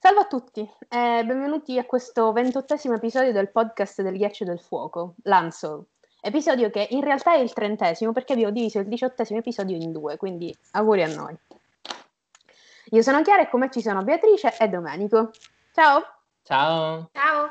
[0.00, 5.14] Salve a tutti e benvenuti a questo ventottesimo episodio del podcast del ghiaccio del fuoco,
[5.24, 5.84] Lansol.
[6.20, 9.90] Episodio che in realtà è il trentesimo perché vi ho diviso il diciottesimo episodio in
[9.90, 11.36] due, quindi auguri a noi.
[12.90, 15.32] Io sono Chiara e come ci sono Beatrice e Domenico.
[15.72, 16.00] Ciao!
[16.44, 17.10] Ciao!
[17.12, 17.50] Ciao!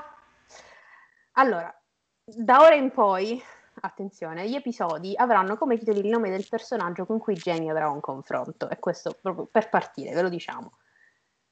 [1.34, 1.78] Allora,
[2.24, 3.44] da ora in poi,
[3.82, 8.00] attenzione, gli episodi avranno come titoli il nome del personaggio con cui Jamie avrà un
[8.00, 10.72] confronto e questo proprio per partire, ve lo diciamo.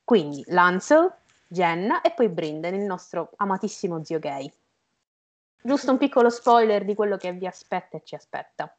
[0.06, 1.12] Quindi Lancel,
[1.48, 4.50] Jenna e poi Brinden, il nostro amatissimo zio gay.
[5.64, 8.72] Giusto un piccolo spoiler di quello che vi aspetta e ci aspetta.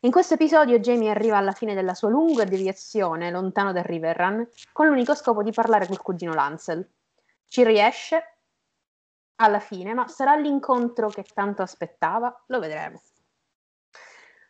[0.00, 4.88] In questo episodio Jamie arriva alla fine della sua lunga deviazione lontano dal Riverrun con
[4.88, 6.84] l'unico scopo di parlare col cugino Lancel.
[7.46, 8.38] Ci riesce
[9.36, 12.42] alla fine, ma sarà l'incontro che tanto aspettava?
[12.46, 13.00] Lo vedremo.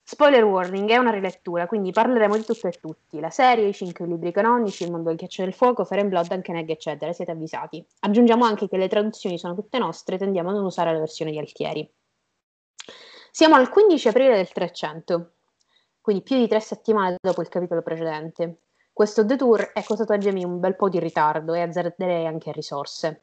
[0.05, 3.21] Spoiler warning, è una rilettura, quindi parleremo di tutto e tutti.
[3.21, 6.31] La serie, i cinque libri canonici, il mondo del ghiaccio del fuoco, Fire and Blood,
[6.33, 7.85] anche Neg, eccetera, siete avvisati.
[8.01, 11.39] Aggiungiamo anche che le traduzioni sono tutte nostre, tendiamo a non usare la versione di
[11.39, 11.91] Altieri.
[13.31, 15.33] Siamo al 15 aprile del 300,
[16.03, 18.59] quindi più di tre settimane dopo il capitolo precedente.
[18.93, 23.23] Questo detour è costato a Jamie un bel po' di ritardo e azzarderei anche risorse.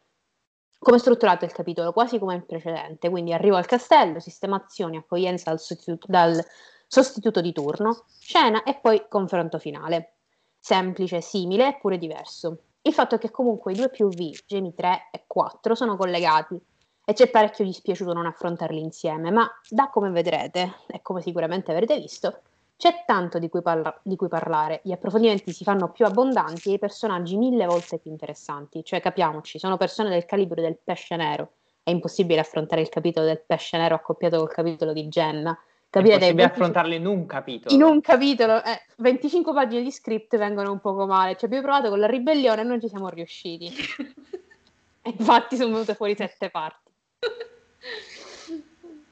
[0.82, 1.92] Come è strutturato il capitolo?
[1.92, 6.42] Quasi come il precedente, quindi arrivo al castello, sistemazioni, accoglienza dal sostituto, dal
[6.88, 10.14] sostituto di turno, scena e poi confronto finale.
[10.58, 12.60] Semplice, simile eppure diverso.
[12.82, 16.58] Il fatto è che comunque i due POV, Jamie 3 e 4, sono collegati
[17.04, 22.00] e c'è parecchio dispiaciuto non affrontarli insieme, ma da come vedrete, e come sicuramente avrete
[22.00, 22.42] visto,
[22.80, 26.74] c'è tanto di cui, parla- di cui, parlare, gli approfondimenti si fanno più abbondanti e
[26.76, 31.52] i personaggi mille volte più interessanti, cioè capiamoci, sono persone del calibro del pesce nero,
[31.84, 36.20] è impossibile affrontare il capitolo del pesce nero accoppiato col capitolo di Jenna, capire è
[36.20, 37.76] possibile affrontarli in un capitolo.
[37.76, 41.36] In un capitolo, eh, 25 pagine di script vengono un poco male.
[41.36, 43.70] Ci abbiamo provato con la ribellione e non ci siamo riusciti.
[45.04, 46.90] infatti sono venute fuori sette parti.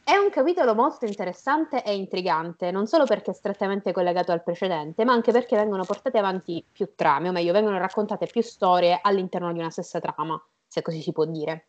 [0.10, 5.04] È un capitolo molto interessante e intrigante, non solo perché è strettamente collegato al precedente,
[5.04, 9.52] ma anche perché vengono portate avanti più trame, o meglio, vengono raccontate più storie all'interno
[9.52, 11.68] di una stessa trama, se così si può dire.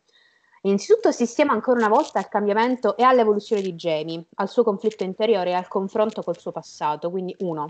[0.61, 5.49] Innanzitutto assistiamo ancora una volta al cambiamento e all'evoluzione di Jamie, al suo conflitto interiore
[5.49, 7.11] e al confronto col suo passato.
[7.11, 7.65] Quindi, uno,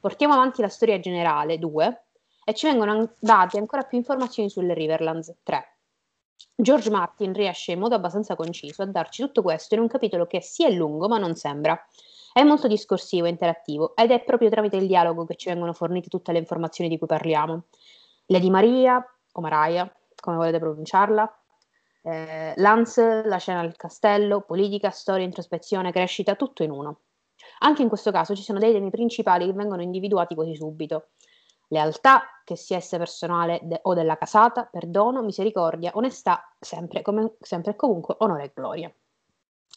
[0.00, 2.04] portiamo avanti la storia generale, due,
[2.46, 5.73] e ci vengono date ancora più informazioni sulle Riverlands, tre.
[6.56, 10.40] George Martin riesce in modo abbastanza conciso a darci tutto questo in un capitolo che
[10.40, 11.78] sì è lungo, ma non sembra.
[12.32, 16.08] È molto discorsivo e interattivo ed è proprio tramite il dialogo che ci vengono fornite
[16.08, 17.64] tutte le informazioni di cui parliamo.
[18.26, 21.38] Lady Maria, o Maraia, come volete pronunciarla,
[22.02, 27.00] eh, Lance, la scena del castello, politica, storia, introspezione, crescita, tutto in uno.
[27.60, 31.08] Anche in questo caso ci sono dei temi principali che vengono individuati quasi subito.
[31.68, 37.72] Lealtà, che sia essa personale de- o della casata, perdono, misericordia, onestà, sempre, come, sempre
[37.72, 38.94] e comunque onore e gloria.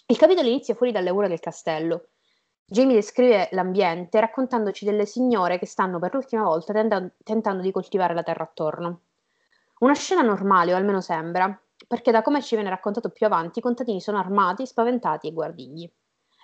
[0.07, 2.09] Il capitolo inizia fuori dalle mura del castello.
[2.65, 8.13] Jamie descrive l'ambiente raccontandoci delle signore che stanno per l'ultima volta tenta- tentando di coltivare
[8.13, 9.01] la terra attorno.
[9.79, 13.61] Una scena normale, o almeno sembra, perché da come ci viene raccontato più avanti, i
[13.61, 15.91] contadini sono armati, spaventati e guardigli.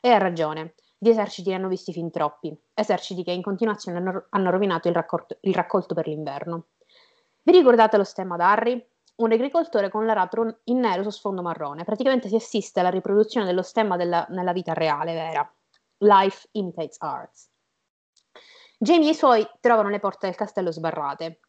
[0.01, 4.49] E ha ragione, di eserciti ne hanno visti fin troppi, eserciti che in continuazione hanno,
[4.49, 6.67] rovinato il, raccolto, il raccolto per l'inverno.
[7.43, 8.87] Vi ricordate lo stemma d'Harry?
[9.15, 11.83] Un agricoltore con l'aratro in nero su sfondo marrone.
[11.83, 15.53] Praticamente si assiste alla riproduzione dello stemma della, nella vita reale, vera.
[15.97, 17.51] Life imitates arts.
[18.79, 21.39] Jamie e i suoi trovano le porte del castello sbarrate.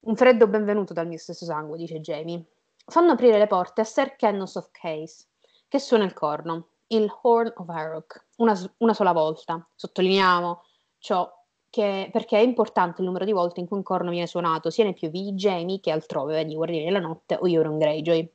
[0.00, 2.44] Un freddo benvenuto dal mio stesso sangue, dice Jamie
[2.86, 5.28] fanno aprire le porte a Sir Kennos of Case,
[5.68, 9.66] che suona il corno, il Horn of Arrock, una, una sola volta.
[9.74, 10.62] Sottolineiamo
[10.98, 11.30] ciò
[11.68, 14.84] che, perché è importante il numero di volte in cui un corno viene suonato, sia
[14.84, 18.30] nei POV di Jamie che altrove, vedi Guardiani della Notte o Euron Greyjoy.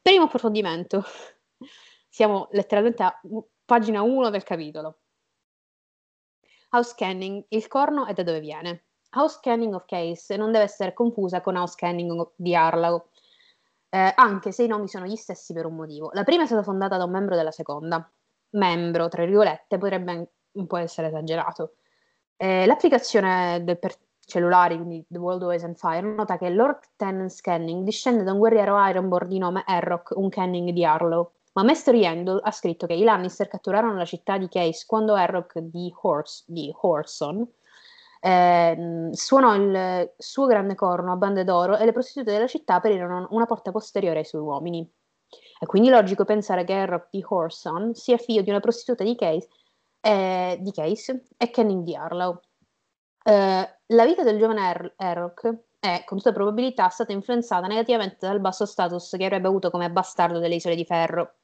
[0.00, 1.04] Primo approfondimento,
[2.08, 3.20] siamo letteralmente a
[3.64, 4.98] pagina 1 del capitolo.
[6.70, 8.84] House Canning, il corno è da dove viene.
[9.12, 13.10] House Canning of Case non deve essere confusa con House Canning di Arlago,
[13.90, 16.10] eh, anche se i nomi sono gli stessi per un motivo.
[16.12, 18.08] La prima è stata fondata da un membro della seconda.
[18.50, 21.74] Membro, tra virgolette, potrebbe un po' essere esagerato.
[22.36, 23.94] Eh, l'applicazione del per
[24.24, 28.38] cellulari, quindi The World Always on Fire, nota che Lord Tennant Canning discende da un
[28.38, 31.32] guerriero Ironborn di nome Errock, un Canning di Arlow.
[31.52, 35.58] Ma Master Yendel ha scritto che i Lannister catturarono la città di Case quando Errock
[35.58, 37.46] di, Horse, di Horson
[38.20, 43.28] eh, suonò il suo grande corno a bande d'oro e le prostitute della città aprirono
[43.30, 44.88] una porta posteriore ai suoi uomini.
[45.58, 49.48] È quindi logico pensare che Errock di Horson sia figlio di una prostituta di Case,
[50.00, 52.40] eh, di Case e Canning di Arlow.
[53.22, 58.40] Eh, la vita del giovane er- Errock è, con tutta probabilità, stata influenzata negativamente dal
[58.40, 61.36] basso status che avrebbe avuto come bastardo delle Isole di Ferro.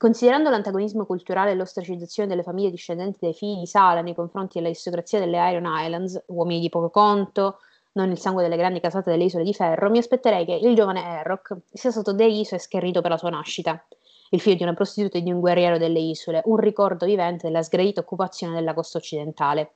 [0.00, 5.18] Considerando l'antagonismo culturale e l'ostracizzazione delle famiglie discendenti dai figli di Sala nei confronti dell'aristocrazia
[5.18, 7.58] delle Iron Islands, uomini di poco conto,
[7.92, 11.04] non il sangue delle grandi casate delle Isole di Ferro, mi aspetterei che il giovane
[11.04, 13.84] Errock sia stato deriso e scherrito per la sua nascita.
[14.30, 17.62] Il figlio di una prostituta e di un guerriero delle isole, un ricordo vivente della
[17.62, 19.74] sgradita occupazione della costa occidentale.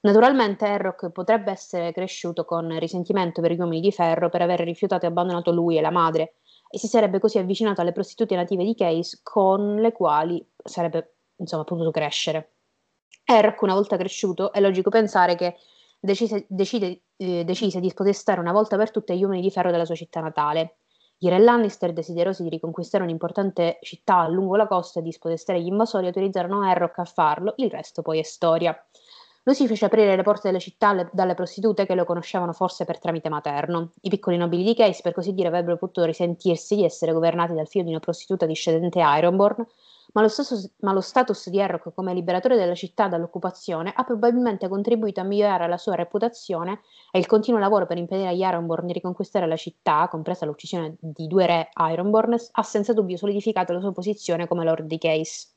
[0.00, 5.04] Naturalmente Errock potrebbe essere cresciuto con risentimento per gli uomini di ferro per aver rifiutato
[5.04, 6.36] e abbandonato lui e la madre,
[6.68, 11.64] e si sarebbe così avvicinato alle prostitute native di Case con le quali sarebbe insomma
[11.64, 12.52] potuto crescere.
[13.24, 15.56] Eric, una volta cresciuto, è logico pensare che
[15.98, 19.84] decise, decide, eh, decise di spodestare una volta per tutte gli uomini di ferro della
[19.84, 20.78] sua città natale.
[21.18, 25.66] I re Lannister, desiderosi di riconquistare un'importante città lungo la costa e di spodestare gli
[25.66, 28.76] invasori, autorizzarono Errock a farlo, il resto poi è storia.
[29.46, 32.84] Lui si fece aprire le porte delle città alle, dalle prostitute che lo conoscevano forse
[32.84, 33.92] per tramite materno.
[34.00, 37.68] I piccoli nobili di Case, per così dire, avrebbero potuto risentirsi di essere governati dal
[37.68, 39.64] figlio di una prostituta discendente Ironborn,
[40.14, 44.66] ma lo, status, ma lo status di Errock come liberatore della città dall'occupazione ha probabilmente
[44.66, 46.80] contribuito a migliorare la sua reputazione
[47.12, 51.28] e il continuo lavoro per impedire agli Ironborn di riconquistare la città, compresa l'uccisione di
[51.28, 55.55] due re Ironborn, ha senza dubbio solidificato la sua posizione come Lord di Case.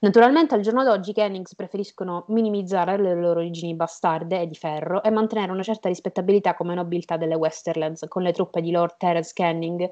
[0.00, 5.02] Naturalmente al giorno d'oggi i Kennings preferiscono minimizzare le loro origini bastarde e di ferro
[5.02, 9.32] e mantenere una certa rispettabilità come nobiltà delle Westerlands, con le truppe di Lord Terence
[9.34, 9.90] Canning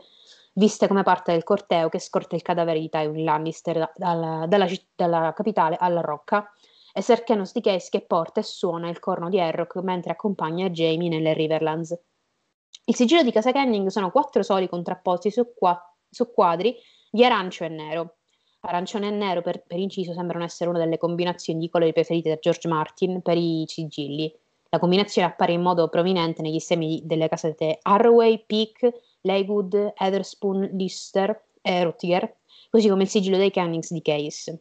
[0.53, 4.67] viste come parte del corteo che scorta il cadavere di Tywin Lannister da, dalla, dalla,
[4.95, 6.53] dalla, capitale alla Rocca
[6.93, 11.09] e Serkenos di Case che porta e suona il corno di Errock mentre accompagna Jamie
[11.09, 11.99] nelle Riverlands.
[12.85, 15.77] Il sigillo di casa Canning sono quattro soli contrapposti su, qua,
[16.09, 16.77] su quadri
[17.11, 18.17] di arancio e nero
[18.67, 22.37] arancione e nero per, per, inciso sembrano essere una delle combinazioni di colori preferite da
[22.37, 24.33] George Martin per i sigilli.
[24.69, 28.89] La combinazione appare in modo prominente negli stemmi delle casette Harroway, Peak,
[29.21, 32.37] Leywood, Etherspoon, Lister e Ruttiger,
[32.71, 34.61] così come il sigillo dei Cannings di Case.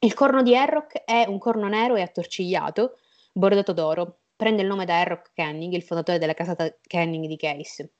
[0.00, 2.98] Il corno di Errock è un corno nero e attorcigliato,
[3.32, 4.18] bordato d'oro.
[4.36, 7.92] Prende il nome da Errock Canning, il fondatore della casata Canning di Case.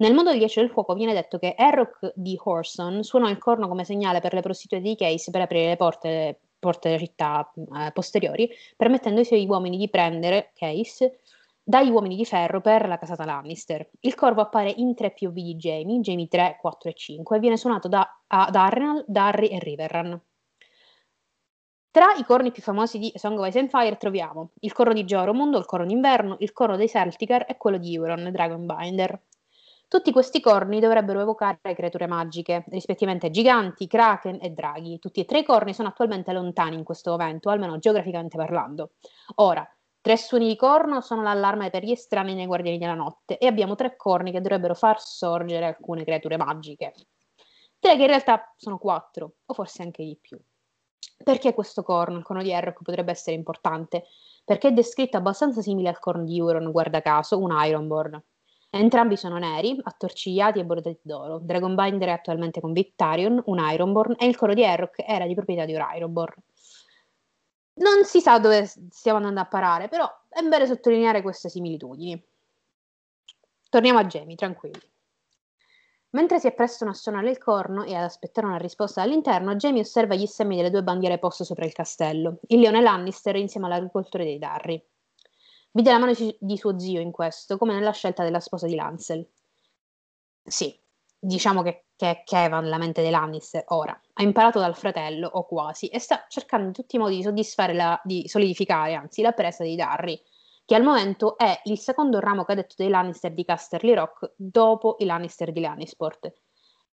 [0.00, 3.68] Nel mondo degli Ghiaccio del Fuoco viene detto che Errock di Horson suonò il corno
[3.68, 7.92] come segnale per le prostitute di Case per aprire le porte, porte della città eh,
[7.92, 8.48] posteriori,
[8.78, 11.20] permettendo ai suoi uomini di prendere Case
[11.62, 13.90] dagli uomini di ferro per la casata Lannister.
[14.00, 17.58] Il corvo appare in tre POV di Jamie, Jamie 3, 4 e 5, e viene
[17.58, 20.18] suonato da, ad Arnal, Darry e Riverrun.
[21.90, 25.04] Tra i corni più famosi di Song of Ice and Fire troviamo il corno di
[25.04, 29.20] Joromundo, il corno d'inverno, il corno dei Celticar e quello di Euron, Dragonbinder.
[29.90, 35.00] Tutti questi corni dovrebbero evocare creature magiche, rispettivamente giganti, kraken e draghi.
[35.00, 38.92] Tutti e tre i corni sono attualmente lontani in questo momento, almeno geograficamente parlando.
[39.38, 39.68] Ora,
[40.00, 43.74] tre suoni di corno sono l'allarme per gli estranei nei Guardiani della Notte e abbiamo
[43.74, 46.92] tre corni che dovrebbero far sorgere alcune creature magiche.
[47.80, 50.40] Direi che in realtà sono quattro, o forse anche di più.
[51.24, 54.04] Perché questo corno, il corno di Errock, potrebbe essere importante?
[54.44, 58.22] Perché è descritto abbastanza simile al corno di Euron, guarda caso, un Ironborn.
[58.72, 61.40] Entrambi sono neri, attorcigliati e bordati d'oro.
[61.40, 65.64] Dragonbinder è attualmente con Victarion, un Ironborn, e il coro di Errock era di proprietà
[65.64, 66.40] di un Ironborn.
[67.74, 72.22] Non si sa dove stiamo andando a parare, però è bene sottolineare queste similitudini.
[73.68, 74.88] Torniamo a Jamie, tranquilli.
[76.10, 80.14] Mentre si apprestano a suonare il corno e ad aspettare una risposta dall'interno, Jamie osserva
[80.14, 84.38] gli stemmi delle due bandiere poste sopra il castello, il leone Lannister insieme all'agricoltore dei
[84.38, 84.84] Darry.
[85.72, 89.28] Vide la mano di suo zio in questo, come nella scelta della sposa di Lancel.
[90.42, 90.76] Sì,
[91.18, 93.98] diciamo che, che è Kevan la mente dei Lannister ora.
[94.14, 97.72] Ha imparato dal fratello, o quasi, e sta cercando in tutti i modi di soddisfare
[97.72, 100.20] la, di solidificare, anzi, la presa dei Darry,
[100.64, 105.04] che al momento è il secondo ramo cadetto dei Lannister di Casterly Rock dopo i
[105.04, 106.32] Lannister di Lannisport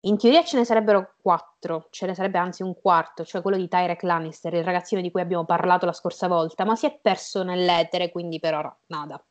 [0.04, 3.68] in teoria ce ne sarebbero quattro, ce ne sarebbe anzi un quarto, cioè quello di
[3.68, 7.42] Tyrek Lannister, il ragazzino di cui abbiamo parlato la scorsa volta, ma si è perso
[7.42, 9.22] nell'etere, quindi per ora nada.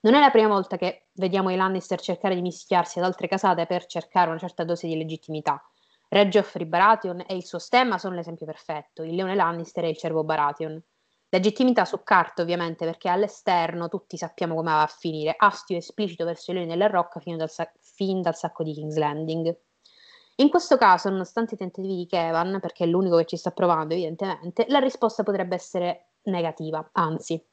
[0.00, 3.66] Non è la prima volta che vediamo i Lannister cercare di mischiarsi ad altre casate
[3.66, 5.60] per cercare una certa dose di legittimità.
[6.08, 9.96] Re Geoffrey Baratheon e il suo stemma sono l'esempio perfetto, il leone Lannister e il
[9.96, 10.82] cervo Baratheon.
[11.30, 16.50] Legittimità su carta, ovviamente, perché all'esterno tutti sappiamo come va a finire, astio esplicito verso
[16.50, 19.54] i leoni della rocca dal, sa- fin dal sacco di King's Landing.
[20.36, 23.92] In questo caso, nonostante i tentativi di Kevan, perché è l'unico che ci sta provando
[23.92, 27.44] evidentemente, la risposta potrebbe essere negativa, anzi.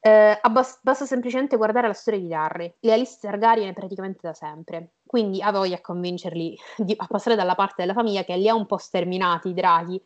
[0.00, 2.74] Eh, abbast- basta semplicemente guardare la storia di Darry.
[2.80, 7.54] Le Alice Targaryen praticamente da sempre, quindi ha voglia a convincerli di, a passare dalla
[7.54, 10.02] parte della famiglia che li ha un po' sterminati i draghi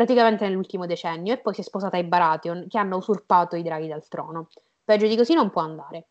[0.00, 3.86] praticamente nell'ultimo decennio, e poi si è sposata ai Baratheon, che hanno usurpato i draghi
[3.86, 4.48] dal trono.
[4.82, 6.08] Peggio di così non può andare.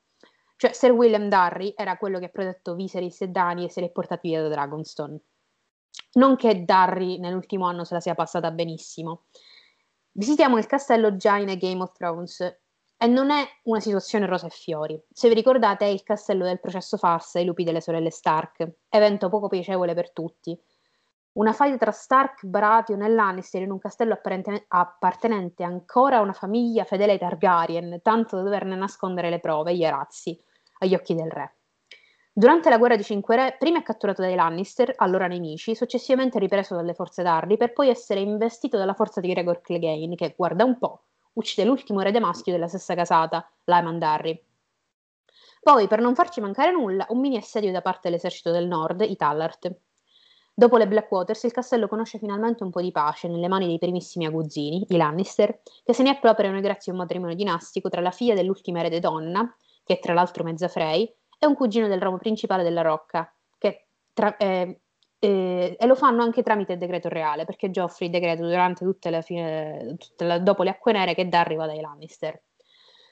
[0.57, 3.87] Cioè, Sir William Darry era quello che ha protetto Viserys e Dani e se li
[3.87, 5.19] ha portati via da Dragonstone.
[6.13, 9.23] Non che Darry nell'ultimo anno se la sia passata benissimo.
[10.11, 12.41] Visitiamo il castello già in Game of Thrones
[12.95, 15.01] e non è una situazione rosa e fiori.
[15.11, 19.29] Se vi ricordate è il castello del processo farsa ai lupi delle sorelle Stark, evento
[19.29, 20.55] poco piacevole per tutti.
[21.31, 24.19] Una faida tra Stark, Baratheon e Lannister in un castello
[24.67, 29.85] appartenente ancora a una famiglia fedele ai Targaryen, tanto da doverne nascondere le prove, gli
[29.85, 30.37] arazzi,
[30.79, 31.53] agli occhi del re.
[32.33, 36.73] Durante la guerra di Cinque Re, prima è catturato dai Lannister, allora nemici, successivamente ripreso
[36.73, 40.77] dalle forze d'Ardi, per poi essere investito dalla forza di Gregor Clegane, che, guarda un
[40.77, 44.41] po', uccide l'ultimo erede maschio della stessa casata, Lyman Darry.
[45.61, 49.15] Poi, per non farci mancare nulla, un mini assedio da parte dell'esercito del nord, i
[49.15, 49.75] Tallart.
[50.59, 54.25] Dopo le Blackwaters, il castello conosce finalmente un po' di pace nelle mani dei primissimi
[54.25, 58.33] aguzzini, i Lannister, che se ne appropriano grazie a un matrimonio dinastico tra la figlia
[58.33, 62.61] dell'ultima erede donna, che è tra l'altro mezza Frey, e un cugino del ramo principale
[62.61, 64.81] della Rocca, che tra, eh,
[65.17, 69.21] eh, e lo fanno anche tramite il decreto reale, perché Geoffrey decreta durante tutte le
[69.21, 72.37] fine, tutte la, dopo le acque nere che Dar arriva dai Lannister.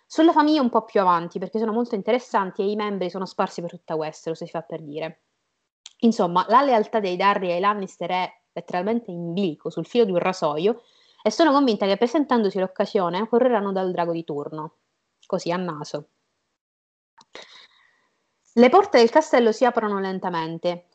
[0.06, 3.62] Sulla famiglia un po' più avanti, perché sono molto interessanti e i membri sono sparsi
[3.62, 5.22] per tutta Westeros, si fa per dire.
[6.01, 10.20] Insomma, la lealtà dei Darry ai Lannister è letteralmente in bilico, sul filo di un
[10.20, 10.84] rasoio,
[11.24, 14.75] e sono convinta che presentandosi l'occasione correranno dal drago di turno,
[15.25, 16.10] così a naso.
[18.54, 20.88] Le porte del castello si aprono lentamente,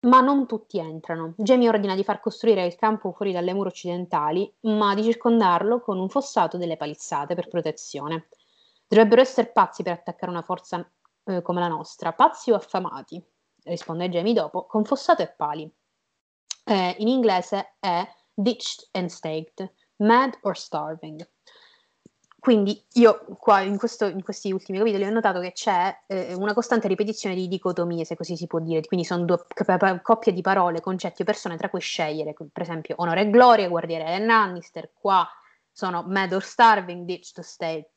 [0.00, 1.34] ma non tutti entrano.
[1.36, 5.98] Jamie ordina di far costruire il campo fuori dalle mura occidentali, ma di circondarlo con
[5.98, 8.28] un fossato delle palizzate per protezione.
[8.86, 10.86] Dovrebbero essere pazzi per attaccare una forza
[11.24, 13.22] eh, come la nostra, pazzi o affamati,
[13.64, 15.70] risponde Jamie dopo, con fossato e pali.
[16.64, 21.26] Eh, in inglese è ditched and staked, mad or starving.
[22.44, 26.52] Quindi io qua in, questo, in, questi ultimi capitoli ho notato che c'è eh, una
[26.52, 29.46] costante ripetizione di dicotomie, se così si può dire, quindi sono due
[30.02, 34.04] coppie di parole, concetti o persone tra cui scegliere, per esempio onore e gloria, guardiere
[34.04, 35.26] Ellen Lannister, qua
[35.72, 37.90] sono mad or starving, ditch to state.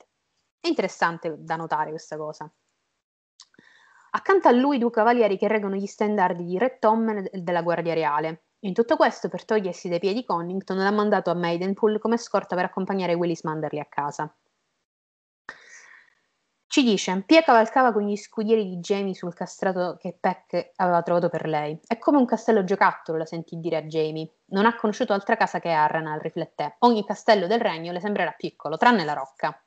[0.61, 2.49] È interessante da notare questa cosa.
[4.17, 7.93] Accanto a lui due cavalieri che reggono gli standardi di Re Tommen e della Guardia
[7.93, 8.45] Reale.
[8.61, 12.65] In tutto questo, per togliersi dai piedi Connington, l'ha mandato a Maidenpool come scorta per
[12.65, 14.35] accompagnare Willis Manderly a casa.
[16.65, 21.29] Ci dice, Pia cavalcava con gli scudieri di Jamie sul castrato che Peck aveva trovato
[21.29, 21.79] per lei.
[21.85, 24.37] È come un castello giocattolo, la sentì dire a Jamie.
[24.45, 26.77] Non ha conosciuto altra casa che Arranal, rifletté.
[26.79, 29.61] Ogni castello del regno le sembrerà piccolo, tranne la rocca.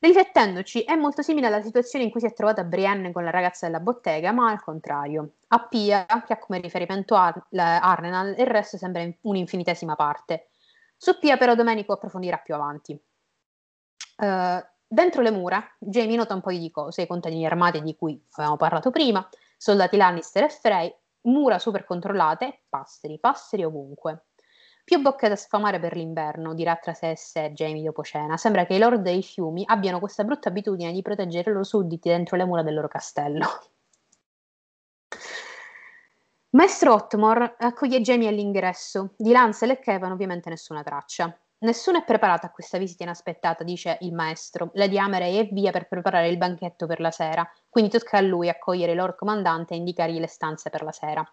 [0.00, 3.66] Riflettendoci, è molto simile alla situazione in cui si è trovata Brienne con la ragazza
[3.66, 5.34] della bottega, ma al contrario.
[5.48, 10.48] A Pia, che ha come riferimento Ar- Arnenal, il resto sembra un'infinitesima parte.
[10.96, 12.98] Su Pia però Domenico approfondirà più avanti.
[14.16, 18.18] Uh, dentro le mura, Jamie nota un po' di cose, i contadini armati di cui
[18.32, 19.28] avevamo parlato prima,
[19.58, 24.28] soldati Lannister e Frey, mura super controllate, passeri, passeri ovunque.
[24.90, 28.36] Più bocche da sfamare per l'inverno, dirà tra sé e sé Jamie dopo cena.
[28.36, 32.08] Sembra che i lord dei fiumi abbiano questa brutta abitudine di proteggere i loro sudditi
[32.08, 33.46] dentro le mura del loro castello.
[36.50, 39.14] Maestro Otmore accoglie Jamie all'ingresso.
[39.16, 41.38] Di Lancel e Kevin ovviamente nessuna traccia.
[41.58, 44.70] Nessuno è preparato a questa visita inaspettata, dice il maestro.
[44.72, 48.48] Lady Amerey è via per preparare il banchetto per la sera, quindi tocca a lui
[48.48, 51.24] accogliere il lord comandante e indicargli le stanze per la sera.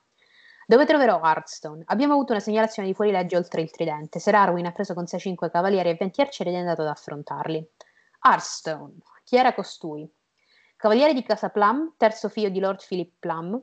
[0.69, 1.83] Dove troverò Hearthstone?
[1.86, 4.19] Abbiamo avuto una segnalazione di fuorilegge oltre il tridente.
[4.19, 6.89] Sir Arwin ha preso con sé cinque cavalieri e venti arcieri ed è andato ad
[6.89, 7.65] affrontarli.
[8.21, 8.95] Hearthstone.
[9.24, 10.05] Chi era costui?
[10.75, 13.57] Cavaliere di casa Plum, terzo figlio di Lord Philip Plum,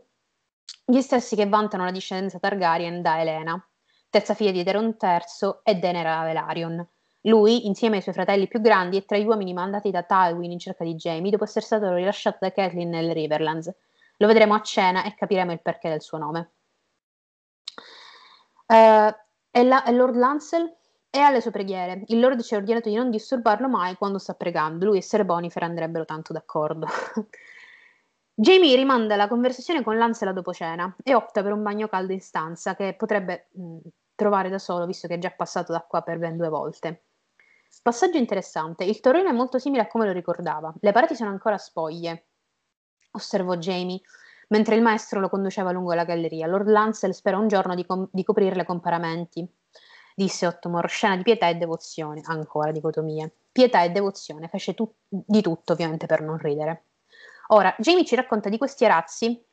[0.83, 3.69] gli stessi che vantano la discendenza Targaryen da Elena,
[4.09, 6.89] terza figlia di Deron III e Daenerys Velaryon.
[7.21, 10.59] Lui, insieme ai suoi fratelli più grandi, è tra gli uomini mandati da Tywin in
[10.59, 13.71] cerca di Jaime dopo essere stato rilasciato da Catelyn nelle Riverlands.
[14.17, 16.54] Lo vedremo a cena e capiremo il perché del suo nome.
[18.67, 19.15] Uh,
[19.51, 20.77] e, la, Lord Lancel
[21.11, 22.03] è alle sue preghiere.
[22.07, 24.87] Il Lord ci ha ordinato di non disturbarlo mai quando sta pregando.
[24.87, 26.87] Lui e Sir Bonifer andrebbero tanto d'accordo.
[28.37, 32.21] Jamie rimanda la conversazione con Lancel dopo cena e opta per un bagno caldo in
[32.21, 33.79] stanza che potrebbe mh,
[34.17, 37.05] trovare da solo visto che è già passato da qua per ben due volte.
[37.81, 38.83] Passaggio interessante.
[38.83, 40.75] Il torrone è molto simile a come lo ricordava.
[40.81, 42.27] Le pareti sono ancora spoglie,
[43.13, 44.01] osservò Jamie
[44.49, 46.47] mentre il maestro lo conduceva lungo la galleria.
[46.47, 49.47] Lord Lancel spera un giorno di, com- di coprirle con paramenti,
[50.15, 53.33] disse Ottomor, scena di pietà e devozione, ancora dicotomie.
[53.51, 56.85] Pietà e devozione, fece tu- di tutto ovviamente per non ridere.
[57.49, 59.45] Ora, Jamie ci racconta di questi arazzi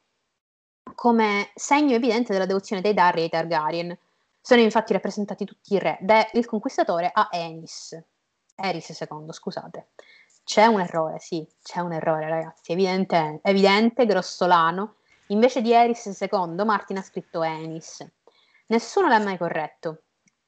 [0.96, 3.98] come segno evidente della devozione dei Darri ai Targaryen.
[4.40, 8.00] Sono infatti rappresentati tutti i re, da il conquistatore a Enis,
[8.56, 9.90] Eris II, scusate.
[10.44, 14.96] C'è un errore, sì, c'è un errore, ragazzi, evidente, evidente, grossolano.
[15.28, 18.06] Invece di Eris secondo, Martin ha scritto Enis.
[18.68, 20.04] Nessuno l'ha mai corretto.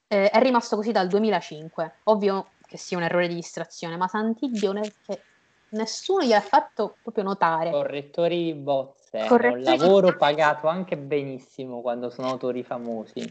[0.08, 2.00] Eh, è rimasto così dal 2005.
[2.04, 4.74] Ovvio che sia un errore di distrazione, ma Sant'Iddio
[5.06, 5.22] che
[5.70, 7.70] nessuno gli ha fatto proprio notare.
[7.70, 13.30] Correttori di bozze, Correttori un lavoro pagato anche benissimo quando sono autori famosi.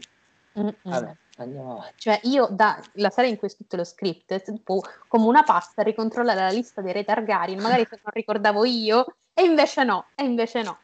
[0.59, 0.73] Mm-mm.
[0.81, 1.93] Vabbè, andiamo avanti.
[1.97, 5.81] Cioè, io da la serie in cui ho scritto lo script, tipo, come una pasta,
[5.81, 10.23] ricontrollare la lista dei re Targaryen, magari se non ricordavo io, e invece no, e
[10.23, 10.77] invece no.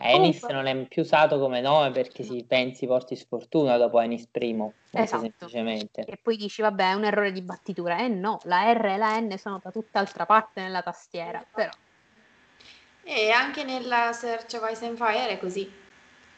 [0.00, 0.52] Ennis Comunque...
[0.52, 5.22] non è più usato come nome perché si pensi porti sfortuna dopo Ennis primo, esatto.
[5.22, 6.04] semplicemente.
[6.04, 7.98] E poi dici, vabbè, è un errore di battitura.
[7.98, 11.70] Eh no, la R e la N sono da tutt'altra parte nella tastiera, però.
[13.02, 15.68] E anche nella Search of Ice and Fire è così.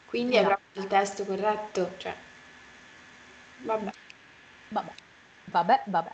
[0.06, 0.40] Quindi no.
[0.40, 2.14] è proprio il testo corretto, cioè...
[3.62, 3.90] Vabbè.
[4.68, 4.92] Vabbè,
[5.44, 6.10] vabbè, vabbè.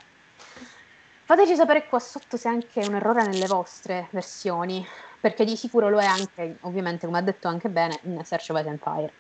[1.24, 4.86] Fateci sapere qua sotto se anche è un errore nelle vostre versioni
[5.20, 8.78] perché di sicuro lo è anche, ovviamente, come ha detto anche bene, in Search of
[8.80, 9.12] Fire.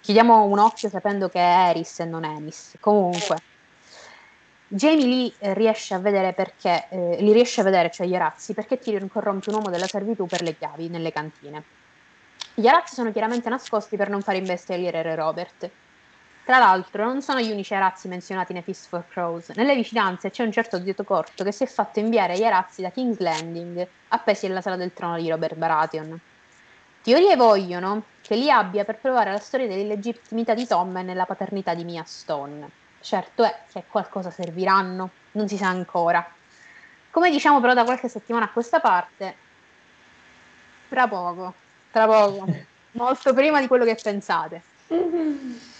[0.00, 2.76] Chiediamo un occhio sapendo che è Eris e non Emis.
[2.80, 3.38] Comunque,
[4.68, 8.52] Jamie lì eh, riesce a vedere perché, eh, li riesce a vedere, cioè gli arazzi,
[8.52, 11.62] perché Tyrion corrompe un uomo della servitù per le chiavi nelle cantine.
[12.54, 15.70] Gli arazzi sono chiaramente nascosti per non fare imbestialire Re Robert.
[16.44, 19.48] Tra l'altro, non sono gli unici arazzi menzionati nei Fist for Crows.
[19.54, 22.90] Nelle vicinanze c'è un certo zio corto che si è fatto inviare gli arazzi da
[22.90, 26.20] King's Landing, appesi alla sala del trono di Robert Baratheon.
[27.00, 31.72] Teorie vogliono che li abbia per provare la storia dell'illegittimità di Tom e nella paternità
[31.72, 32.68] di Mia Stone.
[33.00, 36.26] Certo è che qualcosa serviranno, non si sa ancora.
[37.10, 39.36] Come diciamo però da qualche settimana a questa parte,
[40.90, 41.54] tra poco,
[41.90, 42.46] tra poco,
[42.92, 44.62] molto prima di quello che pensate.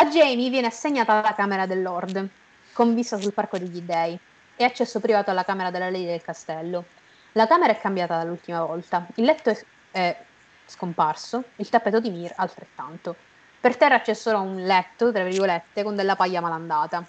[0.00, 2.26] A Jamie viene assegnata la camera del Lord,
[2.72, 4.18] con vista sul Parco degli Dei,
[4.56, 6.86] e accesso privato alla camera della Lady del castello.
[7.32, 10.24] La camera è cambiata dall'ultima volta, il letto è, è
[10.64, 13.14] scomparso, il tappeto di Mir altrettanto.
[13.60, 17.06] Per terra c'è solo un letto, tra virgolette, con della paglia malandata.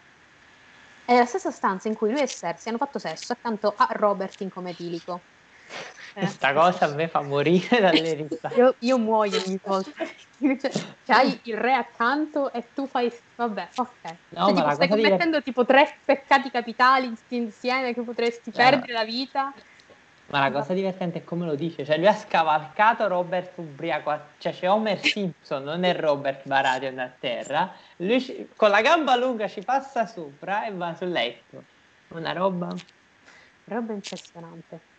[1.06, 4.42] È la stessa stanza in cui lui e Cersei hanno fatto sesso accanto a Robert
[4.42, 5.22] in come etilico.
[6.13, 6.54] Questa eh.
[6.54, 8.56] cosa a me fa morire dalle risate.
[8.56, 9.91] Io, io muoio ogni volta.
[10.41, 10.71] Cioè,
[11.06, 13.13] hai il re accanto e tu fai...
[13.36, 14.15] Vabbè, ok.
[14.30, 15.43] No, cioè, tipo, stai commettendo divert...
[15.43, 18.56] tipo tre peccati capitali insieme che potresti no.
[18.56, 19.54] perdere la vita.
[20.32, 24.54] Ma la cosa divertente è come lo dice, cioè lui ha scavalcato Robert ubriaco, cioè
[24.54, 29.47] c'è Homer Simpson, non è Robert Baratheon a terra, lui ci, con la gamba lunga
[29.47, 31.63] ci passa sopra e va sul letto.
[32.08, 32.74] Una roba...
[33.65, 34.90] Roba impressionante.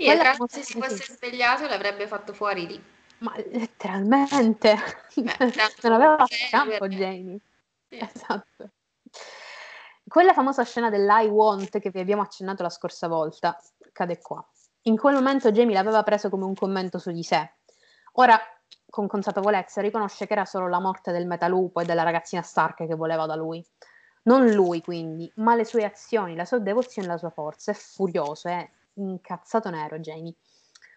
[0.00, 2.82] Sì, Quella se si fosse svegliato l'avrebbe fatto fuori lì.
[3.18, 4.74] Ma letteralmente.
[5.14, 5.36] Beh,
[5.82, 7.38] non aveva campo Jamie.
[7.86, 7.98] Sì.
[7.98, 8.70] Esatto.
[10.08, 13.60] Quella famosa scena dell'I want che vi abbiamo accennato la scorsa volta
[13.92, 14.42] cade qua.
[14.84, 17.56] In quel momento Jamie l'aveva preso come un commento su di sé.
[18.12, 18.40] Ora,
[18.88, 22.94] con consapevolezza, riconosce che era solo la morte del metalupo e della ragazzina Stark che
[22.94, 23.62] voleva da lui.
[24.22, 27.70] Non lui, quindi, ma le sue azioni, la sua devozione e la sua forza.
[27.70, 30.34] È furioso, è incazzato nero Jamie.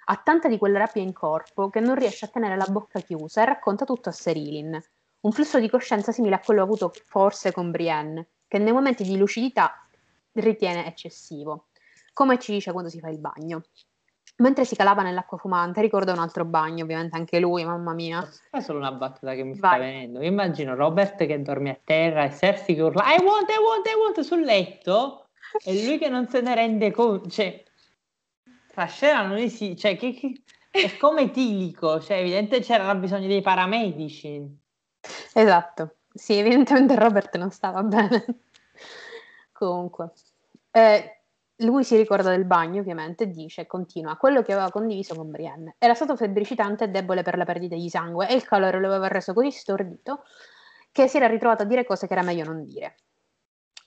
[0.06, 3.41] Ha tanta di quella rabbia in corpo che non riesce a tenere la bocca chiusa
[3.41, 4.82] e racconta tutto a Serilin.
[5.21, 9.17] Un flusso di coscienza simile a quello avuto forse con Brienne, che nei momenti di
[9.17, 9.88] lucidità
[10.34, 11.67] ritiene eccessivo,
[12.12, 13.63] come ci dice quando si fa il bagno.
[14.38, 18.27] Mentre si calava nell'acqua fumante, ricorda un altro bagno, ovviamente anche lui, mamma mia.
[18.49, 19.71] È solo una battuta che mi Vai.
[19.71, 20.21] sta venendo.
[20.21, 23.88] Io immagino Robert che dorme a terra e Cersei che urla I want, I want,
[23.88, 25.27] I want sul letto
[25.63, 27.29] e lui che non se ne rende conto.
[27.29, 27.63] Cioè,
[28.73, 33.41] la scena non esiste, cioè, che, che, è come tilico, cioè, evidentemente c'era bisogno dei
[33.41, 34.62] paramedici.
[35.33, 38.25] Esatto, sì, evidentemente Robert non stava bene.
[39.51, 40.12] Comunque,
[40.71, 41.23] eh,
[41.57, 45.75] lui si ricorda del bagno, ovviamente, e dice, continua, quello che aveva condiviso con Brienne.
[45.77, 49.07] Era stato febbricitante e debole per la perdita di sangue e il calore lo aveva
[49.07, 50.23] reso così stordito
[50.91, 52.97] che si era ritrovato a dire cose che era meglio non dire.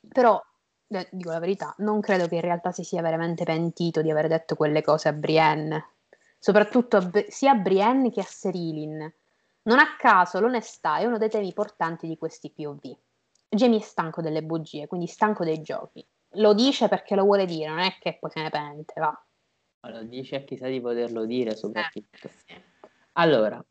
[0.09, 0.41] Però
[0.89, 4.29] eh, dico la verità, non credo che in realtà si sia veramente pentito di aver
[4.29, 5.93] detto quelle cose a Brienne,
[6.39, 9.15] soprattutto a, sia a Brienne che a Serilin.
[9.63, 12.97] Non a caso l'onestà è uno dei temi portanti di questi POV.
[13.49, 16.07] Jamie è stanco delle bugie, quindi stanco dei giochi.
[16.35, 19.27] Lo dice perché lo vuole dire, non è che poi se ne pente, va.
[19.89, 22.29] Lo dice a chi sa di poterlo dire soprattutto.
[22.47, 22.63] Eh,
[23.13, 23.65] Allora,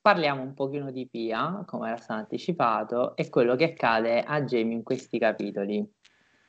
[0.00, 4.76] parliamo un pochino di Pia, come era stato anticipato, e quello che accade a Jamie
[4.76, 5.88] in questi capitoli.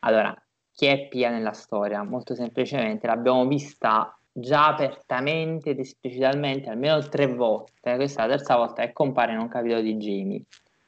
[0.06, 0.36] Allora,
[0.74, 2.04] chi è Pia nella storia?
[2.04, 8.56] Molto semplicemente l'abbiamo vista già apertamente ed esplicitamente almeno tre volte, questa è la terza
[8.56, 10.42] volta che compare in un capitolo di Jamie.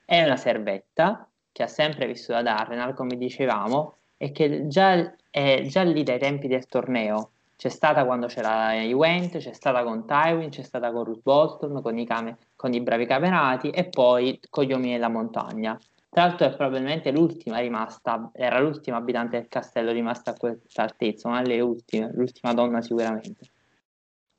[0.04, 5.62] È una servetta che ha sempre vissuto ad Arrenal, come dicevamo, e che già è
[5.64, 7.30] già lì dai tempi del torneo.
[7.56, 11.98] C'è stata quando c'era Iwent, c'è stata con Tywin, c'è stata con Ruth Bolton, con
[11.98, 15.78] i, came, con i bravi camerati e poi con gli uomini della montagna.
[16.16, 21.28] Tra l'altro è probabilmente l'ultima rimasta, era l'ultima abitante del castello rimasta a questa altezza,
[21.28, 23.50] una delle ultime, l'ultima donna sicuramente.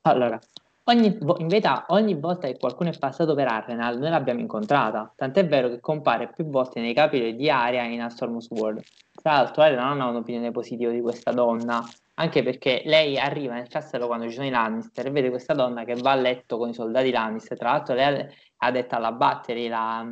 [0.06, 0.38] Allora,
[0.84, 5.46] ogni, in verità ogni volta che qualcuno è passato per Arrenal noi l'abbiamo incontrata, tant'è
[5.46, 8.82] vero che compare più volte nei capitoli di Aria in A Storm's World.
[9.12, 13.68] Tra l'altro Aria non ha un'opinione positiva di questa donna, anche perché lei arriva nel
[13.68, 16.70] castello quando ci sono i Lannister e vede questa donna che va a letto con
[16.70, 18.26] i soldati Lannister, tra l'altro lei
[18.60, 20.02] ha detto alla battery la,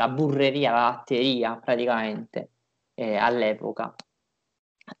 [0.00, 2.52] la burreria, la latteria praticamente
[2.94, 3.94] eh, all'epoca.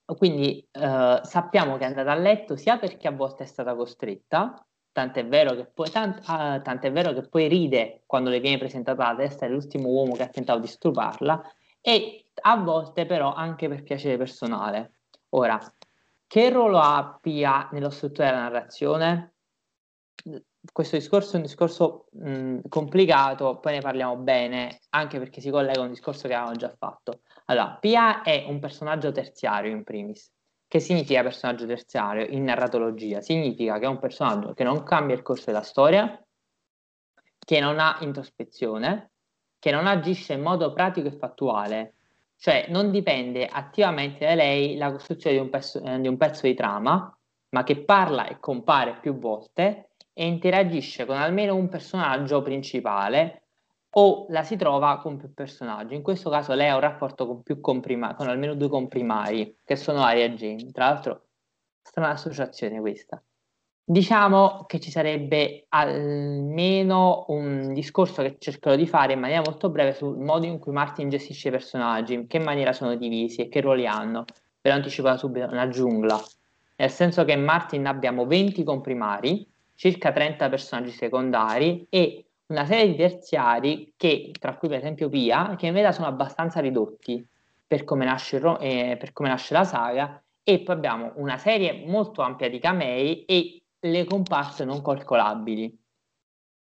[0.04, 4.62] Quindi eh, sappiamo che è andata a letto sia perché a volte è stata costretta,
[4.92, 9.12] tant'è vero che poi, tant- ah, tant'è vero che poi ride quando le viene presentata
[9.12, 11.42] la testa dell'ultimo uomo che ha tentato di stuparla,
[11.80, 14.92] e a volte però anche per piacere personale.
[15.30, 15.58] Ora,
[16.26, 19.34] che ruolo ha Pia nello struttura della narrazione?
[20.72, 25.80] Questo discorso è un discorso mh, complicato, poi ne parliamo bene, anche perché si collega
[25.80, 27.20] a un discorso che avevamo già fatto.
[27.46, 30.30] Allora, Pia è un personaggio terziario in primis.
[30.68, 33.20] Che significa personaggio terziario in narratologia?
[33.20, 36.22] Significa che è un personaggio che non cambia il corso della storia,
[37.38, 39.10] che non ha introspezione,
[39.58, 41.94] che non agisce in modo pratico e fattuale,
[42.36, 46.46] cioè non dipende attivamente da lei la costruzione di un, pezzo, eh, di, un pezzo
[46.46, 47.18] di trama,
[47.50, 49.89] ma che parla e compare più volte
[50.20, 53.44] e interagisce con almeno un personaggio principale
[53.94, 55.94] o la si trova con più personaggi.
[55.94, 59.76] In questo caso lei ha un rapporto con, più comprima- con almeno due comprimari, che
[59.76, 60.70] sono Aria e Jane.
[60.72, 61.28] Tra l'altro,
[61.80, 63.22] strana associazione questa.
[63.82, 69.94] Diciamo che ci sarebbe almeno un discorso che cercherò di fare in maniera molto breve
[69.94, 73.62] sul modo in cui Martin gestisce i personaggi, in che maniera sono divisi e che
[73.62, 74.26] ruoli hanno.
[74.60, 76.22] Ve lo anticipo subito, una giungla.
[76.76, 79.49] Nel senso che in Martin abbiamo 20 comprimari,
[79.80, 85.54] circa 30 personaggi secondari e una serie di terziari che, tra cui per esempio Pia,
[85.56, 87.26] che in verità sono abbastanza ridotti
[87.66, 92.20] per come nasce, eh, per come nasce la saga e poi abbiamo una serie molto
[92.20, 95.74] ampia di camei e le comparse non calcolabili.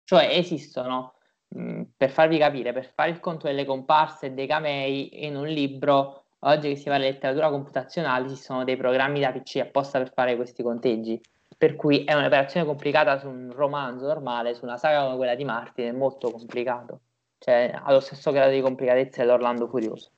[0.03, 1.13] Cioè esistono,
[1.49, 5.45] mh, per farvi capire, per fare il conto delle comparse e dei camei in un
[5.45, 9.99] libro, oggi che si parla di letteratura computazionale, ci sono dei programmi da PC apposta
[9.99, 11.21] per fare questi conteggi
[11.63, 15.45] per cui è un'operazione complicata su un romanzo normale, su una saga come quella di
[15.45, 16.99] Martin è molto complicato,
[17.37, 20.09] cioè ha lo stesso grado di complicatezza dell'Orlando Furioso.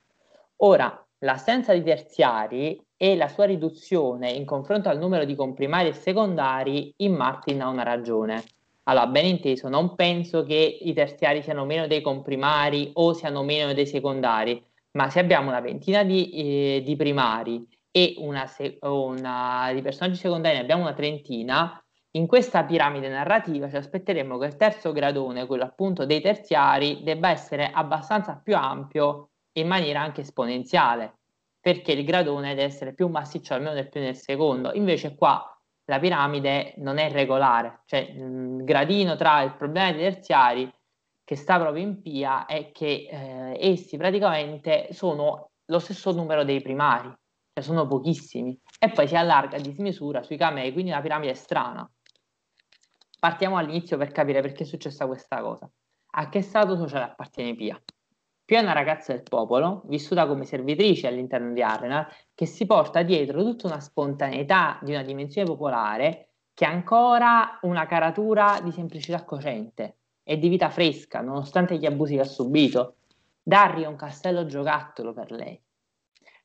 [0.56, 5.92] Ora, l'assenza di terziari e la sua riduzione in confronto al numero di comprimari e
[5.92, 8.42] secondari in Martin ha una ragione.
[8.82, 13.72] Allora, ben inteso, non penso che i terziari siano meno dei comprimari o siano meno
[13.72, 14.60] dei secondari,
[14.94, 17.64] ma se abbiamo una ventina di, eh, di primari
[17.96, 18.44] e una,
[18.80, 24.44] una, di personaggi secondari ne abbiamo una trentina, in questa piramide narrativa ci aspetteremmo che
[24.44, 30.20] il terzo gradone, quello appunto dei terziari, debba essere abbastanza più ampio in maniera anche
[30.20, 31.20] esponenziale,
[31.58, 34.74] perché il gradone deve essere più massiccio almeno del più nel secondo.
[34.74, 40.70] Invece qua la piramide non è regolare, cioè il gradino tra il problema dei terziari
[41.24, 46.60] che sta proprio in Pia è che eh, essi praticamente sono lo stesso numero dei
[46.60, 47.10] primari
[47.56, 51.90] cioè sono pochissimi, e poi si allarga a dismisura sui camei, quindi una piramide strana.
[53.18, 55.66] Partiamo all'inizio per capire perché è successa questa cosa.
[56.18, 57.82] A che stato sociale appartiene Pia?
[58.44, 63.02] Pia è una ragazza del popolo, vissuta come servitrice all'interno di Arena, che si porta
[63.02, 69.24] dietro tutta una spontaneità di una dimensione popolare che ha ancora una caratura di semplicità
[69.24, 72.96] cocente e di vita fresca, nonostante gli abusi che ha subito.
[73.42, 75.58] Darry è un castello giocattolo per lei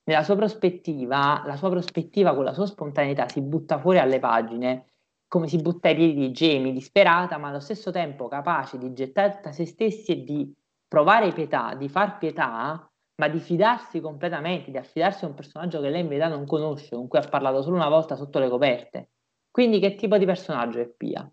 [0.04, 4.86] nella sua prospettiva, la sua prospettiva con la sua spontaneità si butta fuori alle pagine
[5.32, 9.36] come si butta ai piedi di Jamie, disperata, ma allo stesso tempo capace di gettare
[9.36, 10.54] tutta se stessi e di
[10.86, 12.86] provare pietà, di far pietà,
[13.16, 16.98] ma di fidarsi completamente, di affidarsi a un personaggio che lei in verità non conosce,
[16.98, 19.12] con cui ha parlato solo una volta sotto le coperte.
[19.50, 21.32] Quindi che tipo di personaggio è Pia?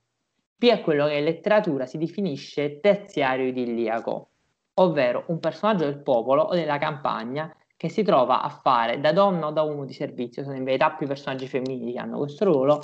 [0.57, 4.31] Pia è quello che in letteratura si definisce terziario idilliaco,
[4.75, 9.47] ovvero un personaggio del popolo o della campagna che si trova a fare da donna
[9.47, 12.83] o da uomo di servizio, sono in verità più personaggi femminili che hanno questo ruolo,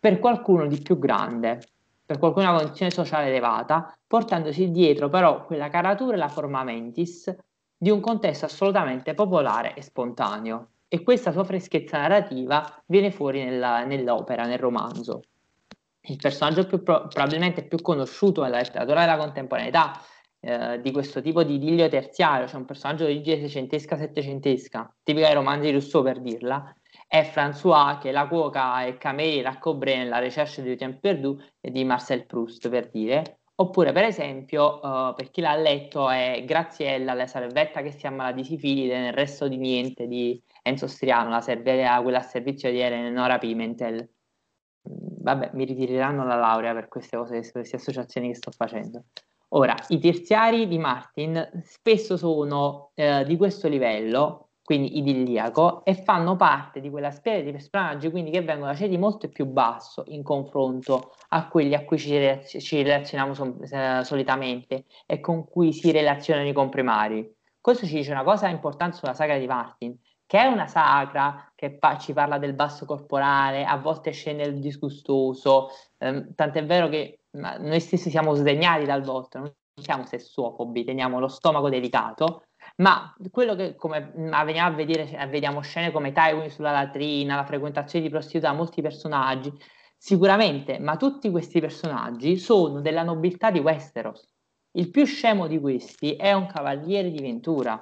[0.00, 1.60] per qualcuno di più grande,
[2.04, 7.32] per qualcuno una condizione sociale elevata, portandosi dietro però quella caratura e la forma mentis
[7.78, 10.70] di un contesto assolutamente popolare e spontaneo.
[10.88, 15.22] E questa sua freschezza narrativa viene fuori nella, nell'opera, nel romanzo.
[16.06, 19.92] Il personaggio più pro- probabilmente più conosciuto nella letteratura della contemporaneità
[20.46, 25.26] eh, di questo tipo di idillio terziario, cioè un personaggio di origine seicentesca, settecentesca, tipica
[25.26, 26.74] dei romanzi di Rousseau per dirla,
[27.08, 31.40] è è François che la cuoca e cameriera a Cobre nella recherche du temps perdu
[31.60, 33.38] di Marcel Proust per dire.
[33.56, 38.32] Oppure per esempio uh, per chi l'ha letto è Graziella la salvetta che si ammala
[38.32, 42.80] di sifilide nel resto di niente di Enzo Striano la servetta quella a servizio di
[42.80, 43.96] Eleonora Pimentel.
[44.88, 49.04] Mm, vabbè mi ritireranno la laurea per queste cose per queste associazioni che sto facendo
[49.56, 56.36] ora i terziari di Martin spesso sono uh, di questo livello quindi idilliaco, e fanno
[56.36, 60.22] parte di quella specie di personaggi quindi che vengono da ceti molto più basso in
[60.22, 65.92] confronto a quelli a cui ci, ci relazioniamo so, eh, solitamente e con cui si
[65.92, 67.30] relazionano i comprimari.
[67.60, 71.76] Questo ci dice una cosa importante sulla sagra di Martin, che è una sagra che
[71.76, 77.23] pa- ci parla del basso corporale, a volte scende il disgustoso, ehm, tant'è vero che
[77.34, 82.44] noi stessi siamo sdegnati dal volto, non siamo sessuofobi, teniamo lo stomaco delicato,
[82.76, 88.04] ma quello che come veniamo a vedere, vediamo scene come Tywin sulla latrina, la frequentazione
[88.04, 89.52] di prostituta, molti personaggi,
[89.96, 94.32] sicuramente, ma tutti questi personaggi sono della nobiltà di Westeros.
[94.72, 97.80] Il più scemo di questi è un cavaliere di Ventura.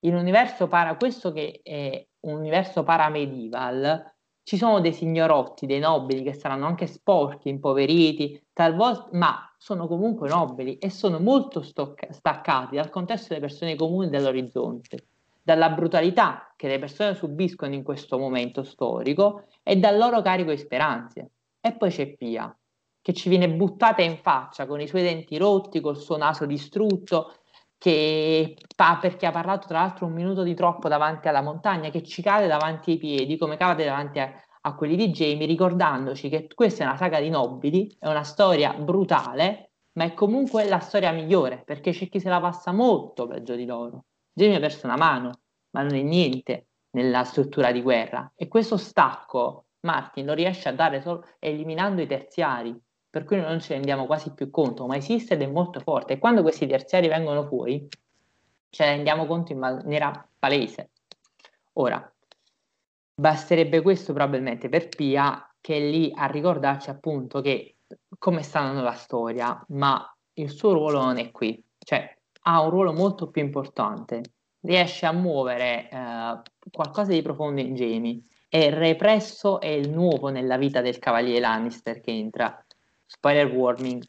[0.00, 4.13] In un universo para, questo che è un universo paramedieval,
[4.44, 10.28] ci sono dei signorotti, dei nobili che saranno anche sporchi, impoveriti, talvolta, ma sono comunque
[10.28, 15.06] nobili e sono molto stocca- staccati dal contesto delle persone comuni dell'orizzonte,
[15.42, 20.58] dalla brutalità che le persone subiscono in questo momento storico e dal loro carico di
[20.58, 21.30] speranze.
[21.58, 22.54] E poi c'è Pia,
[23.00, 27.34] che ci viene buttata in faccia con i suoi denti rotti, col suo naso distrutto,
[27.84, 32.02] che pa- perché ha parlato tra l'altro un minuto di troppo davanti alla montagna, che
[32.02, 36.48] ci cade davanti ai piedi, come cade davanti a, a quelli di Jamie, ricordandoci che
[36.54, 41.12] questa è una saga di nobili, è una storia brutale, ma è comunque la storia
[41.12, 44.06] migliore, perché c'è chi se la passa molto peggio di loro.
[44.32, 45.40] Jamie ha perso una mano,
[45.72, 48.32] ma non è niente nella struttura di guerra.
[48.34, 52.74] E questo stacco Martin lo riesce a dare solo eliminando i terziari,
[53.14, 56.14] per cui non ci rendiamo quasi più conto, ma esiste ed è molto forte.
[56.14, 57.86] E quando questi terziari vengono fuori,
[58.70, 60.90] ce ne rendiamo conto in maniera palese.
[61.74, 62.12] Ora,
[63.14, 67.76] Basterebbe questo probabilmente per Pia, che è lì a ricordarci appunto che
[68.18, 72.12] come sta andando la storia, ma il suo ruolo non è qui, cioè
[72.46, 74.22] ha un ruolo molto più importante,
[74.62, 80.56] riesce a muovere eh, qualcosa di profondo in Jamie, è represso e il nuovo nella
[80.56, 82.60] vita del cavaliere Lannister che entra.
[83.24, 84.02] Spoiler warning,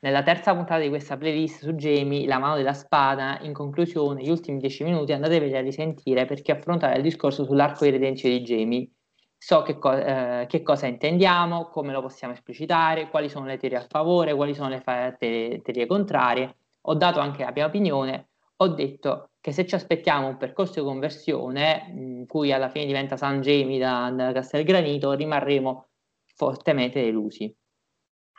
[0.00, 4.28] nella terza puntata di questa playlist su Jamie, La mano della spada, in conclusione, gli
[4.28, 8.90] ultimi dieci minuti andateveli a risentire perché affrontare il discorso sull'arco di redenzione di Jamie.
[9.38, 13.78] So che, co- eh, che, cosa intendiamo, come lo possiamo esplicitare, quali sono le teorie
[13.78, 16.56] a favore, quali sono le fa- te- teorie contrarie.
[16.82, 20.86] Ho dato anche la mia opinione, ho detto che se ci aspettiamo un percorso di
[20.86, 25.86] conversione, in cui alla fine diventa San Jamie da Castelgranito, rimarremo
[26.34, 27.50] fortemente delusi.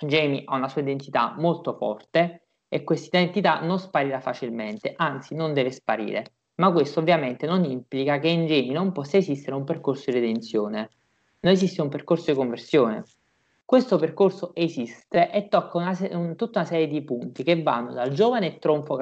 [0.02, 5.54] Jamie ha una sua identità molto forte e questa identità non sparirà facilmente, anzi non
[5.54, 6.34] deve sparire.
[6.56, 10.90] Ma questo ovviamente non implica che in Jamie non possa esistere un percorso di redenzione.
[11.40, 13.04] Non esiste un percorso di conversione.
[13.64, 18.12] Questo percorso esiste e tocca una, un, tutta una serie di punti che vanno dal
[18.12, 18.98] giovane tronfo,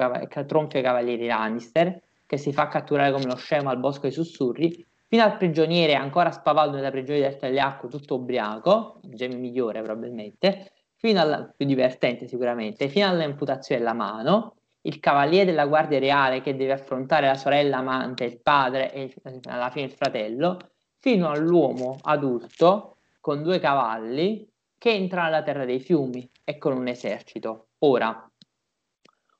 [0.46, 5.22] tronfio cavaliere Lannister, che si fa catturare come lo scemo al bosco dei sussurri, fino
[5.22, 11.44] al prigioniere ancora spavaldo nella prigione del Tagliacco, tutto ubriaco, Jamie migliore probabilmente, fino alla
[11.56, 17.26] più divertente sicuramente, fino all'imputazione della mano, il cavaliere della guardia reale che deve affrontare
[17.26, 20.58] la sorella amante, il padre e il, alla fine il fratello,
[20.98, 26.88] fino all'uomo adulto con due cavalli che entra nella terra dei fiumi e con un
[26.88, 27.68] esercito.
[27.80, 28.28] Ora,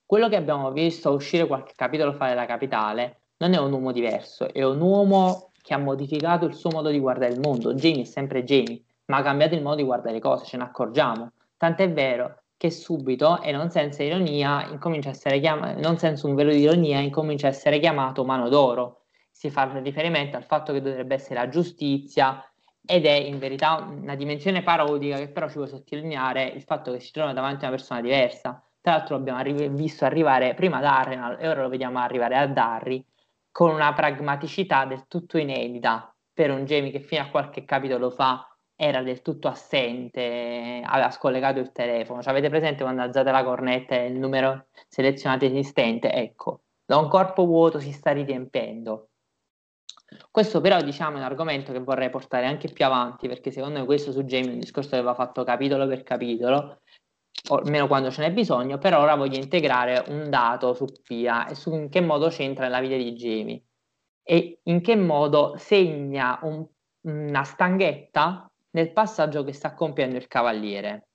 [0.06, 4.52] quello che abbiamo visto uscire qualche capitolo fa della capitale non è un uomo diverso,
[4.52, 7.74] è un uomo che ha modificato il suo modo di guardare il mondo.
[7.74, 10.62] Jamie è sempre Jamie, ma ha cambiato il modo di guardare le cose, ce ne
[10.62, 11.32] accorgiamo.
[11.58, 16.36] Tant'è vero che subito, e non senza ironia, incomincia a essere chiamato, non senza un
[16.36, 19.06] velo di ironia, incomincia a essere chiamato mano d'oro.
[19.30, 22.44] Si fa riferimento al fatto che dovrebbe essere la giustizia
[22.84, 27.00] ed è in verità una dimensione parodica che però ci vuole sottolineare il fatto che
[27.00, 28.62] si trova davanti a una persona diversa.
[28.80, 32.46] Tra l'altro l'abbiamo arri- visto arrivare prima ad Arrenal e ora lo vediamo arrivare a
[32.46, 33.04] Darry
[33.50, 38.47] con una pragmaticità del tutto inedita per un Jamie che fino a qualche capitolo fa
[38.80, 42.22] era del tutto assente, aveva scollegato il telefono.
[42.22, 46.12] Cioè, avete presente quando alzate la cornetta e il numero selezionato esistente?
[46.12, 49.08] Ecco, da un corpo vuoto si sta riempendo.
[50.30, 53.84] Questo però diciamo è un argomento che vorrei portare anche più avanti perché secondo me
[53.84, 56.80] questo su Jamie è un discorso che va fatto capitolo per capitolo,
[57.50, 61.74] almeno quando ce n'è bisogno, però ora voglio integrare un dato su Pia e su
[61.74, 63.62] in che modo c'entra nella vita di Jamie
[64.22, 66.64] e in che modo segna un
[67.08, 68.47] una stanghetta
[68.78, 71.08] nel passaggio che sta compiendo il cavaliere.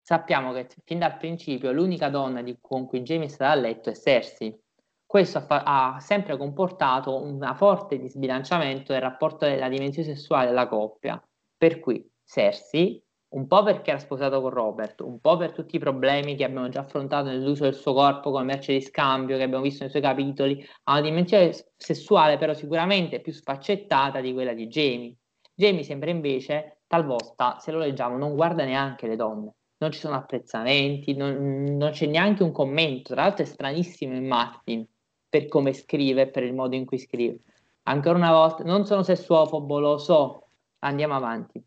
[0.00, 3.94] Sappiamo che fin dal principio l'unica donna di, con cui Jamie sta a letto è
[3.94, 4.58] Cersei.
[5.04, 11.22] Questo ha, ha sempre comportato un forte disbilanciamento del rapporto della dimensione sessuale della coppia,
[11.56, 15.78] per cui Cersei un po' perché era sposato con Robert, un po' per tutti i
[15.78, 19.62] problemi che abbiamo già affrontato nell'uso del suo corpo come merce di scambio, che abbiamo
[19.62, 24.66] visto nei suoi capitoli, ha una dimensione sessuale però sicuramente più sfaccettata di quella di
[24.66, 25.14] Jamie.
[25.54, 30.16] Jamie sembra invece, talvolta, se lo leggiamo, non guarda neanche le donne, non ci sono
[30.16, 34.84] apprezzamenti, non, non c'è neanche un commento, tra l'altro è stranissimo in Martin
[35.28, 37.38] per come scrive, per il modo in cui scrive.
[37.84, 40.48] Ancora una volta, non sono sessuofobo, lo so,
[40.80, 41.62] andiamo avanti.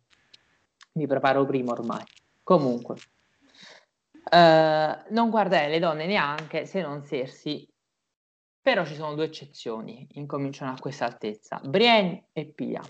[0.95, 2.03] Mi preparo prima ormai.
[2.43, 2.97] Comunque,
[4.29, 7.65] eh, non guardare le donne neanche se non Sersi,
[8.61, 12.81] però ci sono due eccezioni, incominciano a questa altezza, Brienne e Pia.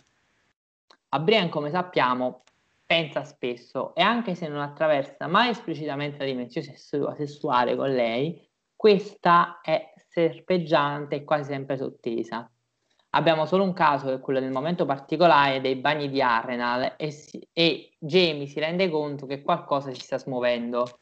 [1.14, 2.42] A Brienne, come sappiamo,
[2.88, 8.44] pensa spesso e anche se non attraversa mai esplicitamente la dimensione sessuale con lei,
[8.76, 12.50] questa è serpeggiante e quasi sempre sottesa.
[13.12, 17.12] Abbiamo solo un caso, che è quello del momento particolare dei bagni di Arrenal, e,
[17.12, 20.98] si, e Jamie si rende conto che qualcosa si sta smuovendo.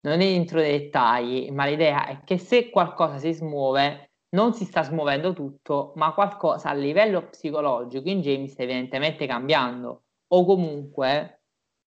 [0.00, 4.64] Non è dentro dei dettagli, ma l'idea è che se qualcosa si smuove, non si
[4.64, 10.02] sta smuovendo tutto, ma qualcosa a livello psicologico in Jamie sta evidentemente cambiando.
[10.28, 11.42] O comunque,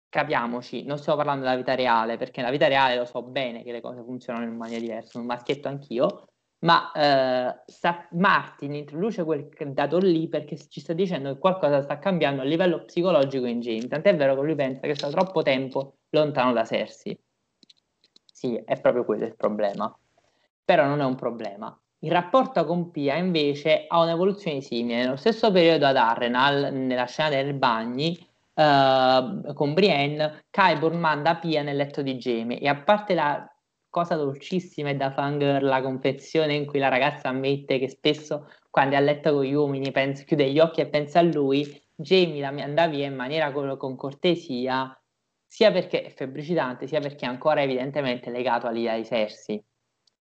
[0.09, 3.71] capiamoci, non stiamo parlando della vita reale, perché nella vita reale lo so bene che
[3.71, 6.27] le cose funzionano in maniera diversa, un maschietto anch'io,
[6.59, 11.99] ma eh, sa- Martin introduce quel dato lì perché ci sta dicendo che qualcosa sta
[11.99, 15.97] cambiando a livello psicologico in Jane, tant'è vero che lui pensa che sta troppo tempo
[16.09, 17.17] lontano da Cersei.
[18.31, 19.93] Sì, è proprio quello il problema.
[20.65, 21.77] Però non è un problema.
[22.03, 25.03] Il rapporto con Pia invece ha un'evoluzione simile.
[25.03, 28.17] Nello stesso periodo ad Arrenal, nella scena dei bagni,
[28.55, 33.49] uh, con Brienne, Kyburn manda Pia nel letto di Jamie e a parte la
[33.89, 38.95] cosa dolcissima e da fangirl la confezione in cui la ragazza ammette che spesso quando
[38.95, 42.41] è a letto con gli uomini pensa, chiude gli occhi e pensa a lui, Jamie
[42.41, 44.93] la manda via in maniera con, con cortesia,
[45.47, 49.63] sia perché è febbricitante, sia perché è ancora evidentemente legato all'idea di Cersei.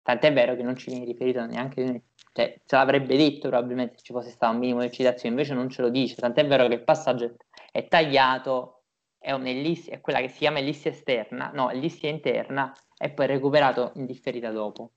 [0.07, 4.13] Tant'è vero che non ci viene riferito neanche, cioè ce l'avrebbe detto probabilmente se ci
[4.13, 6.85] fosse stato un minimo di citazione, invece non ce lo dice, tant'è vero che il
[6.85, 7.35] passaggio
[7.73, 8.85] è tagliato,
[9.19, 14.07] è, è quella che si chiama ellissia esterna, no, ellissia interna, e poi recuperato in
[14.07, 14.93] differita dopo.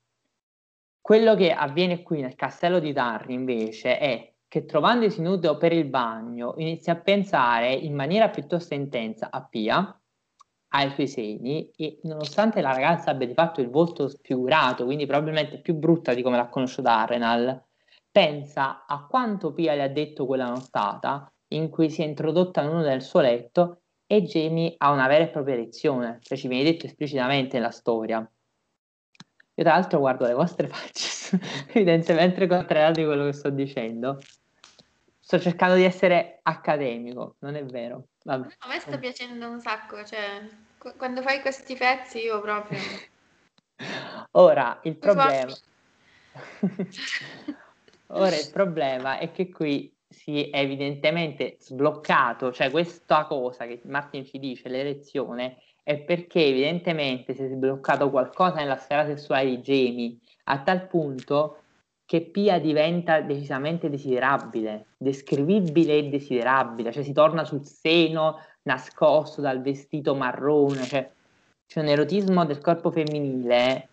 [1.02, 5.86] Quello che avviene qui nel castello di Tarri invece è che trovandosi nudo per il
[5.86, 10.00] bagno inizia a pensare in maniera piuttosto intensa a Pia,
[10.70, 15.60] ai suoi seni e nonostante la ragazza abbia di fatto il volto sfigurato, quindi probabilmente
[15.62, 17.64] più brutta di come l'ha conosciuta Arenal,
[18.12, 22.70] pensa a quanto Pia le ha detto quella nottata in cui si è introdotta in
[22.70, 26.64] uno del suo letto e Jamie ha una vera e propria lezione, cioè ci viene
[26.64, 28.18] detto esplicitamente nella storia.
[28.18, 31.40] Io tra l'altro guardo le vostre facce,
[31.74, 34.20] evidentemente contrario di quello che sto dicendo.
[35.20, 38.09] Sto cercando di essere accademico, non è vero.
[38.30, 38.48] Vabbè.
[38.60, 40.48] A me sta piacendo un sacco, cioè
[40.98, 42.78] quando fai questi pezzi io proprio...
[44.32, 45.52] Ora, il problema...
[48.12, 54.24] Ora il problema è che qui si è evidentemente sbloccato, cioè questa cosa che Martin
[54.26, 60.18] ci dice, l'elezione, è perché evidentemente si è sbloccato qualcosa nella sfera sessuale di Jamie,
[60.46, 61.64] a tal punto
[62.10, 69.62] che Pia diventa decisamente desiderabile, descrivibile e desiderabile, cioè si torna sul seno nascosto dal
[69.62, 71.08] vestito marrone, cioè
[71.68, 73.90] c'è un erotismo del corpo femminile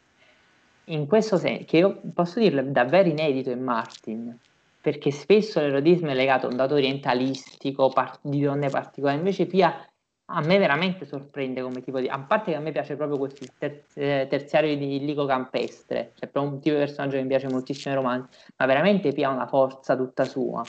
[0.85, 4.39] in questo senso, che io posso dirlo davvero inedito in Martin
[4.81, 9.87] perché spesso l'erotismo è legato a un dato orientalistico par- di donne particolari, invece Pia
[10.29, 12.09] a me veramente sorprende come tipo di...
[12.09, 16.29] A parte che a me piace proprio questo ter- eh, terziario di Lico Campestre, cioè
[16.29, 19.33] proprio un tipo di personaggio che mi piace moltissimo ai romanzi, ma veramente Pia ha
[19.33, 20.65] una forza tutta sua.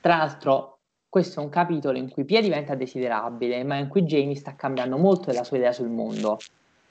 [0.00, 4.34] Tra l'altro, questo è un capitolo in cui Pia diventa desiderabile, ma in cui Jamie
[4.34, 6.36] sta cambiando molto della sua idea sul mondo.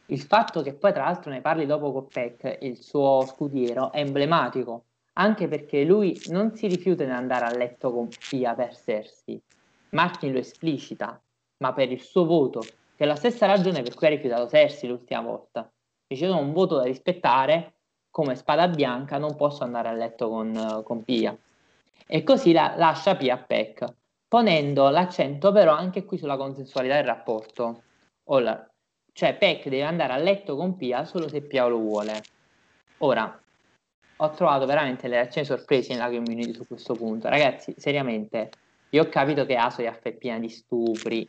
[0.07, 3.99] Il fatto che poi, tra l'altro, ne parli dopo con Peck, il suo scudiero, è
[3.99, 9.39] emblematico, anche perché lui non si rifiuta di andare a letto con Pia per Cersei.
[9.89, 11.21] Martin lo esplicita,
[11.61, 14.89] ma per il suo voto, che è la stessa ragione per cui ha rifiutato Cersei
[14.89, 15.71] l'ultima volta.
[16.05, 17.75] Dice: Io ho un voto da rispettare,
[18.09, 21.35] come spada bianca non posso andare a letto con, con Pia.
[22.05, 23.85] E così la, lascia Pia a Peck,
[24.27, 27.83] ponendo l'accento però anche qui sulla consensualità del rapporto.
[28.25, 28.69] Ora,
[29.13, 32.21] cioè Peck deve andare a letto con Pia solo se Pia lo vuole.
[32.99, 33.39] Ora,
[34.17, 37.27] ho trovato veramente le reazioni sorprese nella community su questo punto.
[37.27, 38.49] Ragazzi, seriamente,
[38.89, 41.27] io ho capito che Asoyaf è piena di stupri,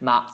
[0.00, 0.24] ma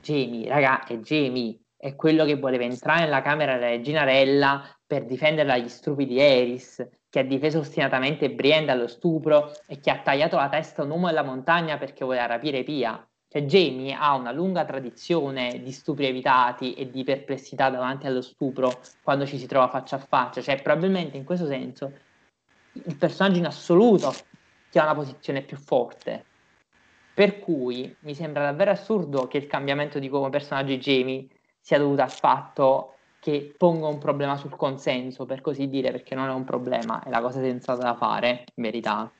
[0.00, 5.04] Jamie, raga, è Jamie, è quello che voleva entrare nella camera della regina Rella per
[5.04, 10.00] difenderla dagli stupri di Eris, che ha difeso ostinatamente Brienne dallo stupro e che ha
[10.00, 13.04] tagliato la testa a un uomo della montagna perché voleva rapire Pia.
[13.28, 18.80] Cioè Jamie ha una lunga tradizione di stupri evitati e di perplessità davanti allo stupro
[19.02, 21.92] quando ci si trova faccia a faccia, cioè probabilmente in questo senso
[22.72, 24.12] il personaggio in assoluto
[24.68, 26.26] che ha una posizione più forte.
[27.20, 31.28] Per cui mi sembra davvero assurdo che il cambiamento di come personaggio Jamie
[31.60, 36.30] sia dovuto al fatto che ponga un problema sul consenso, per così dire, perché non
[36.30, 39.12] è un problema, è la cosa sensata da fare, in verità.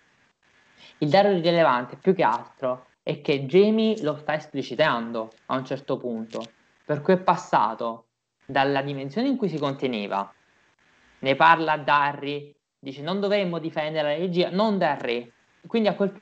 [0.96, 5.98] Il dato rilevante più che altro è che Jamie lo sta esplicitando a un certo
[5.98, 6.42] punto,
[6.86, 8.06] per cui è passato
[8.46, 10.32] dalla dimensione in cui si conteneva,
[11.18, 15.32] ne parla a Darry, dice non dovremmo difendere la regia, non da re.
[15.66, 16.18] Quindi a quel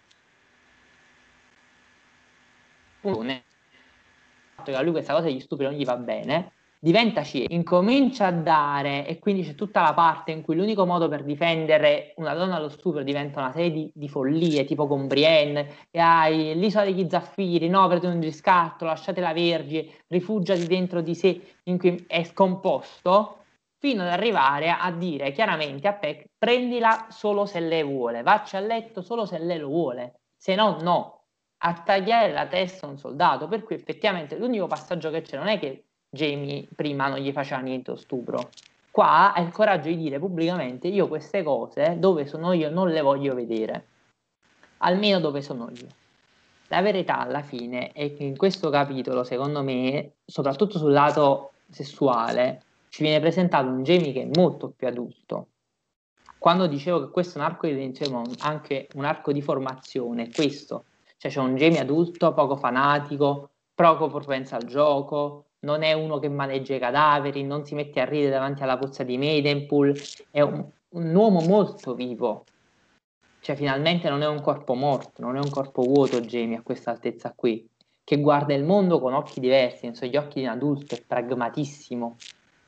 [3.12, 3.42] punto,
[4.64, 8.32] che a lui questa cosa degli stupidi non gli va bene, diventa C, incomincia a
[8.32, 12.56] dare e quindi c'è tutta la parte in cui l'unico modo per difendere una donna
[12.56, 17.06] allo stupro diventa una serie di, di follie, tipo con Brienne, e hai l'isola degli
[17.08, 23.38] zaffiri, no, prendete un riscatto, lasciatela vergine, rifugiati dentro di sé in cui è scomposto,
[23.78, 28.60] fino ad arrivare a dire chiaramente a Peck prendila solo se lei vuole, vacci a
[28.60, 31.17] letto solo se lei lo vuole, se no no,
[31.58, 35.48] a tagliare la testa a un soldato, per cui effettivamente l'unico passaggio che c'è non
[35.48, 38.50] è che Jamie prima non gli faceva niente stupro.
[38.90, 43.00] Qua ha il coraggio di dire pubblicamente io queste cose dove sono io non le
[43.00, 43.86] voglio vedere,
[44.78, 45.86] almeno dove sono io.
[46.68, 52.62] La verità alla fine è che in questo capitolo, secondo me, soprattutto sul lato sessuale,
[52.88, 55.48] ci viene presentato un Jamie che è molto più adulto.
[56.38, 60.84] Quando dicevo che questo è un arco di redenzione, anche un arco di formazione, questo,
[61.18, 66.28] cioè c'è un Jamie adulto, poco fanatico, poco propenso al gioco, non è uno che
[66.28, 69.94] maneggia i cadaveri, non si mette a ridere davanti alla pozza di Maidenpool,
[70.30, 72.44] è un, un uomo molto vivo.
[73.40, 76.90] Cioè, finalmente non è un corpo morto, non è un corpo vuoto Jamie a questa
[76.90, 77.68] altezza qui,
[78.04, 81.02] che guarda il mondo con occhi diversi, non so, gli occhi di un adulto, è
[81.04, 82.16] pragmatissimo,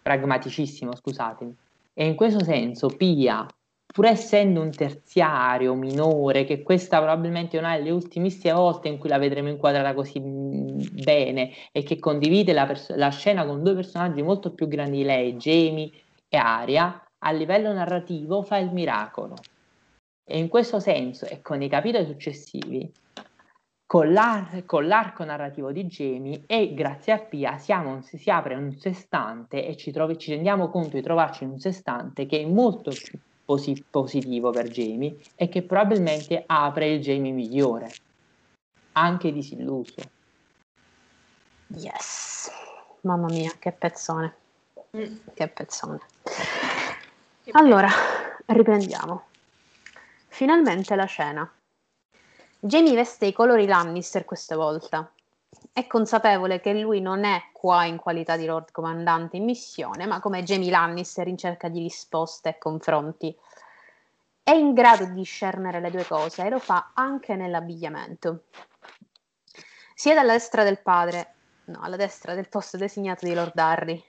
[0.03, 1.57] pragmaticissimo, scusatemi.
[1.93, 3.47] E in questo senso Pia
[3.93, 9.09] pur essendo un terziario minore, che questa probabilmente è una delle ultimissime volte in cui
[9.09, 13.75] la vedremo inquadrata così mm, bene e che condivide la, pers- la scena con due
[13.75, 15.91] personaggi molto più grandi di lei, Jamie
[16.29, 19.35] e Aria, a livello narrativo fa il miracolo.
[20.25, 22.91] E in questo senso, e con i capitoli successivi,
[23.85, 28.73] con, l'ar- con l'arco narrativo di Jamie e grazie a Pia siamo, si apre un
[28.79, 32.93] sestante e ci, trovi, ci rendiamo conto di trovarci in un sestante che è molto
[32.93, 33.19] più
[33.51, 37.91] posi- positivo per Jamie e che probabilmente apre il Jamie migliore,
[38.93, 39.97] anche disilluso.
[41.67, 42.49] Yes,
[43.01, 44.35] mamma mia, che pezzone,
[44.97, 45.17] mm.
[45.35, 45.99] che pezzone.
[47.53, 47.89] Allora,
[48.47, 49.25] riprendiamo.
[50.29, 51.53] Finalmente la cena.
[52.61, 55.13] Jamie veste i colori Lannister questa volta.
[55.73, 60.19] È consapevole che lui non è qua in qualità di Lord Comandante in missione, ma
[60.21, 63.35] come Jamie Lannister in cerca di risposte e confronti.
[64.43, 68.47] È in grado di discernere le due cose e lo fa anche nell'abbigliamento.
[69.95, 71.35] Sia dalla destra del padre,
[71.67, 74.03] no, alla destra del posto designato di Lord Harry,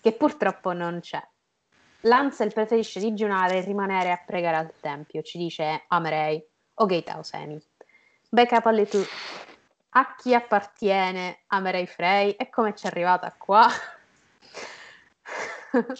[0.00, 1.22] che purtroppo non c'è.
[2.02, 6.42] Lancel preferisce digiunare e rimanere a pregare al tempio, ci dice Amerei
[6.74, 7.60] o Gaetauseni.
[8.28, 9.49] Becca Pallitu a
[10.16, 13.66] chi appartiene Amerei Frey e come ci è arrivata qua?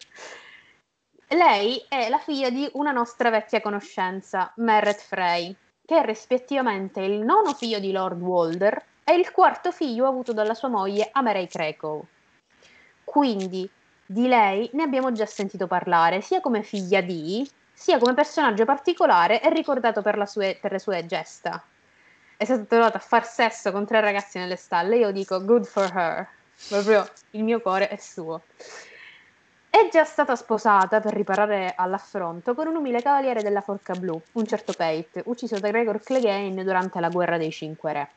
[1.26, 7.24] Lei è la figlia di una nostra vecchia conoscenza, Merret Frey, che è rispettivamente il
[7.24, 12.06] nono figlio di Lord Walder e il quarto figlio avuto dalla sua moglie Amerei Krakow.
[13.02, 13.68] Quindi
[14.06, 19.42] di lei ne abbiamo già sentito parlare, sia come figlia di, sia come personaggio particolare
[19.42, 21.60] e ricordato per, sue, per le sue gesta
[22.40, 25.94] è stata trovata a far sesso con tre ragazzi nelle stalle, io dico good for
[25.94, 26.26] her,
[26.70, 28.44] proprio il mio cuore è suo.
[29.68, 34.46] È già stata sposata per riparare all'affronto con un umile cavaliere della Forca Blu, un
[34.46, 38.08] certo Pate, ucciso da Gregor Clegane durante la guerra dei Cinque Re.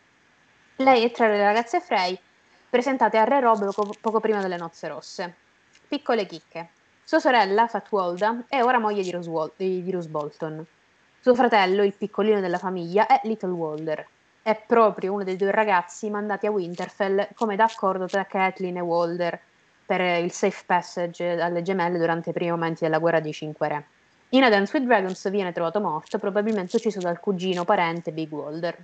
[0.77, 2.17] Lei è tra le ragazze Frey
[2.69, 5.35] presentate a Re Rob poco, poco prima delle nozze rosse.
[5.85, 6.69] Piccole chicche.
[7.03, 10.65] Sua sorella, Fatwolda, è ora moglie di Rose, di Rose Bolton.
[11.23, 14.05] Suo fratello, il piccolino della famiglia, è Little Walder.
[14.41, 19.39] È proprio uno dei due ragazzi mandati a Winterfell come d'accordo tra Kathleen e Walder
[19.85, 23.85] per il safe passage alle gemelle durante i primi momenti della guerra dei Cinque Re.
[24.31, 28.77] In A Dance with Dragons viene trovato morto, probabilmente ucciso dal cugino parente Big Walder.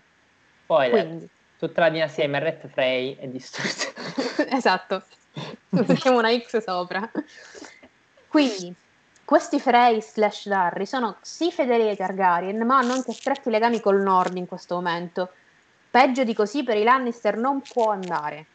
[0.65, 1.27] Poi Quindi.
[1.57, 4.47] tutta la dinastia di Merret Frey è distrutta.
[4.55, 5.03] esatto,
[5.71, 7.11] mettiamo una X sopra.
[8.29, 8.73] Quindi,
[9.29, 14.01] questi Frey slash Darry sono sì fedeli ai Targaryen, ma hanno anche stretti legami col
[14.01, 15.29] nord in questo momento.
[15.91, 18.47] Peggio di così per i Lannister non può andare.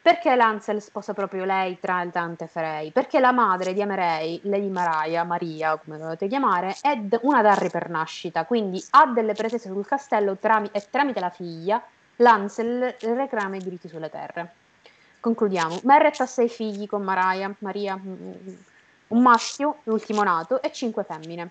[0.00, 2.92] Perché Lancel sposa proprio lei tra le tante Frey?
[2.92, 7.90] Perché la madre di Amerei, Lady Mariah, Maria, come volete chiamare, è una Darry per
[7.90, 11.82] nascita, quindi ha delle pretese sul castello tram- e tramite la figlia
[12.18, 14.54] Lancel reclama i diritti sulle terre.
[15.18, 15.80] Concludiamo.
[15.82, 18.00] Merret ha sei figli con Mariah, Maria,
[19.12, 21.50] un maschio, l'ultimo nato, e cinque femmine,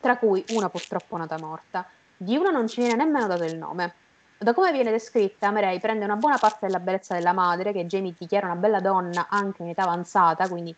[0.00, 1.86] tra cui una purtroppo nata morta.
[2.16, 3.94] Di una non ci viene nemmeno dato il nome.
[4.38, 8.14] Da come viene descritta, Amerei prende una buona parte della bellezza della madre, che Jamie
[8.18, 10.74] dichiara una bella donna anche in età avanzata, quindi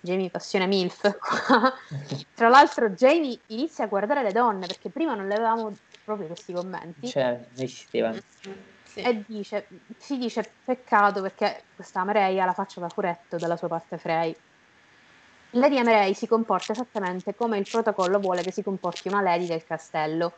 [0.00, 1.18] Jamie passione MILF.
[2.34, 6.52] Tra l'altro Jamie inizia a guardare le donne, perché prima non le avevamo proprio questi
[6.52, 7.08] commenti.
[7.08, 8.18] Cioè, esistevano.
[8.84, 9.00] Sì.
[9.00, 9.66] E dice,
[9.96, 14.36] si dice peccato perché questa Amerei ha la faccia da furetto dalla sua parte Frey.
[15.52, 19.64] Lady Amerei si comporta esattamente come il protocollo vuole che si comporti una lady del
[19.64, 20.32] castello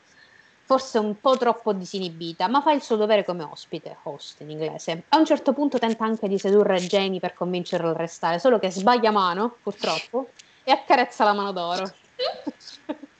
[0.65, 5.05] forse un po' troppo disinibita, ma fa il suo dovere come ospite, host in inglese.
[5.11, 8.71] A un certo punto tenta anche di sedurre Jamie per convincerlo a restare, solo che
[8.71, 10.31] sbaglia mano, purtroppo,
[10.65, 11.93] e accarezza la mano d'oro.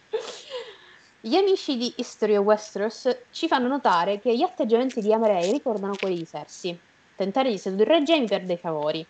[1.21, 5.95] Gli amici di History of Westeros ci fanno notare che gli atteggiamenti di Amerei ricordano
[5.99, 6.79] quelli di Cersei.
[7.17, 9.07] Tentare di sedurre Jamie per dei favori,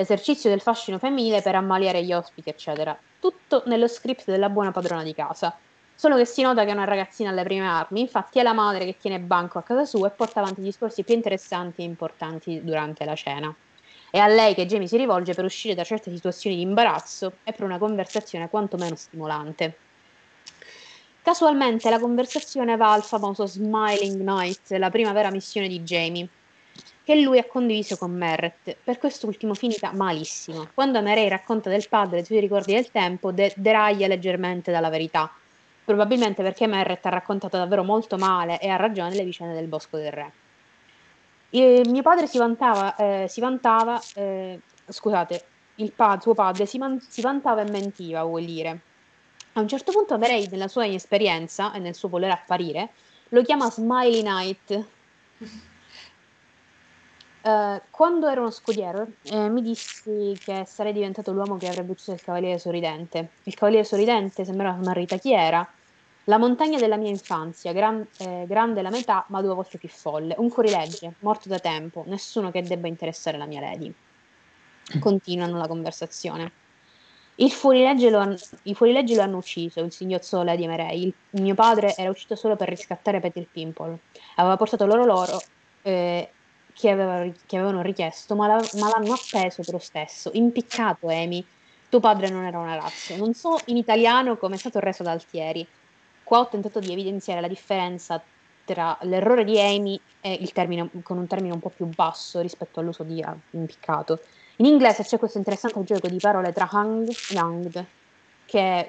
[0.00, 2.98] l'esercizio del fascino femminile per ammaliare gli ospiti, eccetera.
[3.20, 5.56] Tutto nello script della buona padrona di casa
[6.00, 8.86] Solo che si nota che è una ragazzina alle prime armi, infatti è la madre
[8.86, 13.04] che tiene banco a casa sua e porta avanti discorsi più interessanti e importanti durante
[13.04, 13.54] la cena.
[14.10, 17.52] È a lei che Jamie si rivolge per uscire da certe situazioni di imbarazzo e
[17.52, 19.76] per una conversazione quantomeno stimolante.
[21.20, 26.26] Casualmente la conversazione va al famoso Smiling Night, la prima vera missione di Jamie,
[27.10, 28.76] che lui ha condiviso con Merritt.
[28.84, 30.68] Per quest'ultimo finita malissimo.
[30.72, 35.28] Quando Mary racconta del padre i suoi ricordi del tempo, de- deraglia leggermente dalla verità
[35.84, 39.96] probabilmente perché Merritt ha raccontato davvero molto male e ha ragione le vicende del Bosco
[39.96, 40.32] del Re.
[41.50, 45.44] E mio padre si vantava, eh, si vantava eh, scusate,
[45.76, 48.80] il pa- suo padre si, man- si, vantava e mentiva, vuol dire.
[49.54, 52.90] A un certo punto Merei, nella sua inesperienza e nel suo voler apparire,
[53.30, 54.86] lo chiama Smiley Night.
[57.42, 62.12] Uh, quando ero uno scudiero, eh, mi dissi che sarei diventato l'uomo che avrebbe ucciso
[62.12, 63.30] il cavaliere sorridente.
[63.44, 65.66] Il cavaliere sorridente sembrava una ritachiera,
[66.24, 70.34] la montagna della mia infanzia, gran, eh, grande la metà, ma due volte più folle.
[70.36, 73.92] Un fuorilegge, morto da tempo, nessuno che debba interessare la mia lady.
[75.00, 76.52] Continuano la conversazione.
[77.36, 81.04] Il fuorilegge lo han, I fuorilegge lo hanno ucciso, il singhiozzo Lady Merei.
[81.04, 83.98] Il, il, mio padre era uscito solo per riscattare Peter Pimple.
[84.36, 85.40] Aveva portato loro loro
[85.82, 86.30] eh,
[86.72, 90.30] che, aveva, che, avevano richiesto, ma, la, ma l'hanno appeso per lo stesso.
[90.34, 91.44] Impiccato, Amy.
[91.88, 93.16] Tuo padre non era una razza.
[93.16, 95.66] Non so in italiano come è stato reso da Altieri
[96.30, 98.22] Qua ho tentato di evidenziare la differenza
[98.64, 102.78] tra l'errore di Amy e il termine, con un termine un po' più basso rispetto
[102.78, 104.20] all'uso di uh, impiccato.
[104.58, 107.84] In inglese c'è questo interessante gioco di parole tra hung e hanged,
[108.44, 108.88] che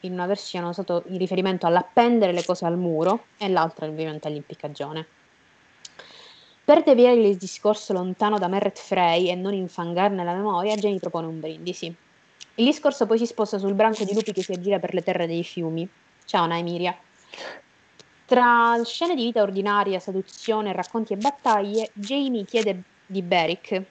[0.00, 4.28] in una versione è usato in riferimento all'appendere le cose al muro e l'altra ovviamente
[4.28, 5.06] all'impiccagione.
[6.66, 11.28] Per deviare il discorso lontano da Merritt Frey e non infangarne la memoria, Jenny propone
[11.28, 11.94] un brindisi.
[12.56, 15.28] Il discorso poi si sposta sul branco di lupi che si aggira per le terre
[15.28, 15.88] dei fiumi,
[16.24, 16.98] Ciao Naemiria.
[18.24, 23.82] Tra scene di vita ordinaria, seduzione, racconti e battaglie, Jamie chiede di Beric,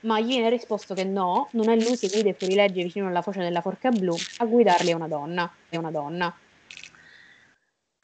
[0.00, 3.22] ma gli viene risposto che no, non è lui che guida i fuorilegge vicino alla
[3.22, 5.48] foce della forca blu, a guidarli è una donna.
[5.68, 6.36] È una donna.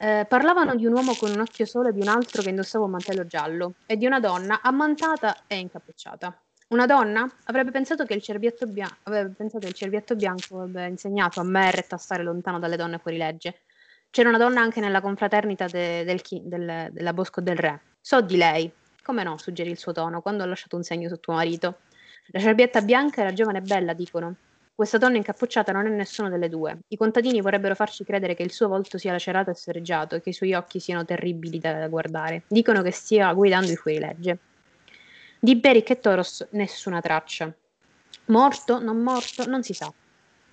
[0.03, 2.85] Eh, parlavano di un uomo con un occhio solo e di un altro che indossava
[2.85, 6.41] un mantello giallo, e di una donna ammantata e incappucciata.
[6.69, 7.31] Una donna?
[7.43, 11.43] Avrebbe pensato che il cerbiatto, bia- avrebbe pensato che il cerbiatto bianco avrebbe insegnato a
[11.43, 13.59] Merret a stare lontano dalle donne fuorilegge,
[14.09, 17.81] c'era una donna anche nella confraternita de, del, del, della Bosco del Re.
[18.01, 18.71] So di lei.
[19.03, 21.81] Come no, suggerì il suo tono, quando ha lasciato un segno su tuo marito.
[22.31, 24.35] La cerbietta bianca era giovane e bella, dicono.
[24.81, 26.79] Questa donna incappucciata non è nessuna delle due.
[26.87, 30.29] I contadini vorrebbero farci credere che il suo volto sia lacerato e sfregiato e che
[30.29, 32.45] i suoi occhi siano terribili da guardare.
[32.47, 34.39] Dicono che stia guidando i fuorilegge.
[35.39, 37.53] Di Beric e Toros nessuna traccia.
[38.25, 39.93] Morto, non morto, non si sa.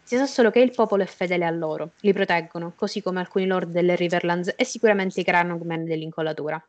[0.03, 3.47] Si sa solo che il popolo è fedele a loro, li proteggono, così come alcuni
[3.47, 6.62] lord delle Riverlands e sicuramente i Cranogmen dell'incollatura.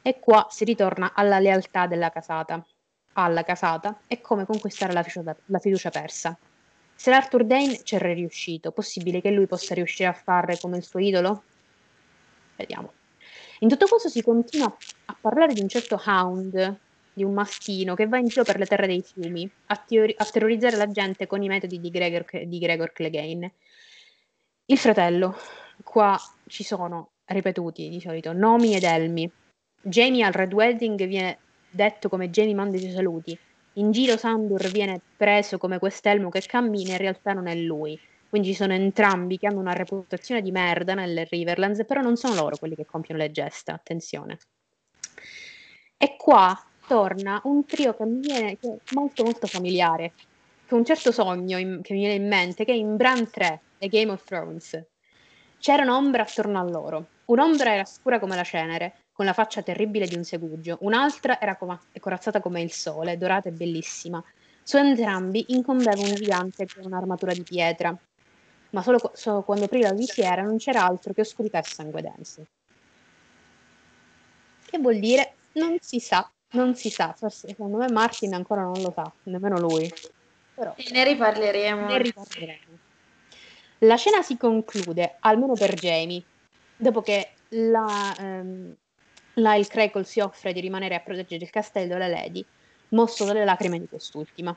[0.00, 2.64] E qua si ritorna alla lealtà della casata,
[3.12, 6.38] alla casata e come conquistare la fiducia, la fiducia persa.
[6.94, 11.00] Se l'Arthur Dane c'era riuscito, possibile che lui possa riuscire a fare come il suo
[11.00, 11.42] idolo?
[12.56, 12.92] Vediamo.
[13.60, 14.74] In tutto questo si continua
[15.06, 16.78] a parlare di un certo Hound,
[17.12, 20.24] di un maschino che va in giro per le terre dei fiumi a, teori- a
[20.24, 23.52] terrorizzare la gente con i metodi di Gregor, di Gregor Clegane.
[24.66, 25.36] Il fratello,
[25.82, 29.30] qua ci sono ripetuti di solito nomi ed elmi.
[29.80, 31.38] Jamie al Red Wedding viene
[31.70, 33.38] detto come Jamie manda i suoi saluti.
[33.74, 37.98] In giro Sandur viene preso come quest'elmo che cammina, in realtà non è lui.
[38.28, 42.34] Quindi ci sono entrambi che hanno una reputazione di merda nelle Riverlands, però non sono
[42.34, 44.38] loro quelli che compiono le gesta, attenzione.
[45.96, 46.56] E qua
[46.86, 50.12] torna un trio che mi viene che è molto molto familiare,
[50.66, 53.60] che un certo sogno in, che mi viene in mente, che è in Bran 3
[53.78, 54.84] e Game of Thrones.
[55.58, 57.06] C'era un'ombra attorno a loro.
[57.26, 61.56] Un'ombra era scura come la cenere, con la faccia terribile di un segugio, un'altra era
[61.56, 64.22] com- corazzata come il sole, dorata e bellissima.
[64.62, 67.96] Su entrambi incombeva un gigante con un'armatura di pietra,
[68.70, 72.44] ma solo, solo quando aprì la visiera non c'era altro che oscurità e sangue denso.
[74.66, 75.34] Che vuol dire?
[75.52, 79.60] Non si sa, non si sa, forse secondo me Martin ancora non lo sa, nemmeno
[79.60, 79.92] lui.
[80.56, 81.86] Però, e ne riparleremo.
[81.86, 82.78] Ne riparleremo.
[83.78, 86.22] La scena si conclude, almeno per Jamie,
[86.76, 88.74] dopo che la, ehm,
[89.34, 92.44] Lyle Crackle si offre di rimanere a proteggere il castello e la Lady,
[92.90, 94.56] mosso dalle lacrime di quest'ultima.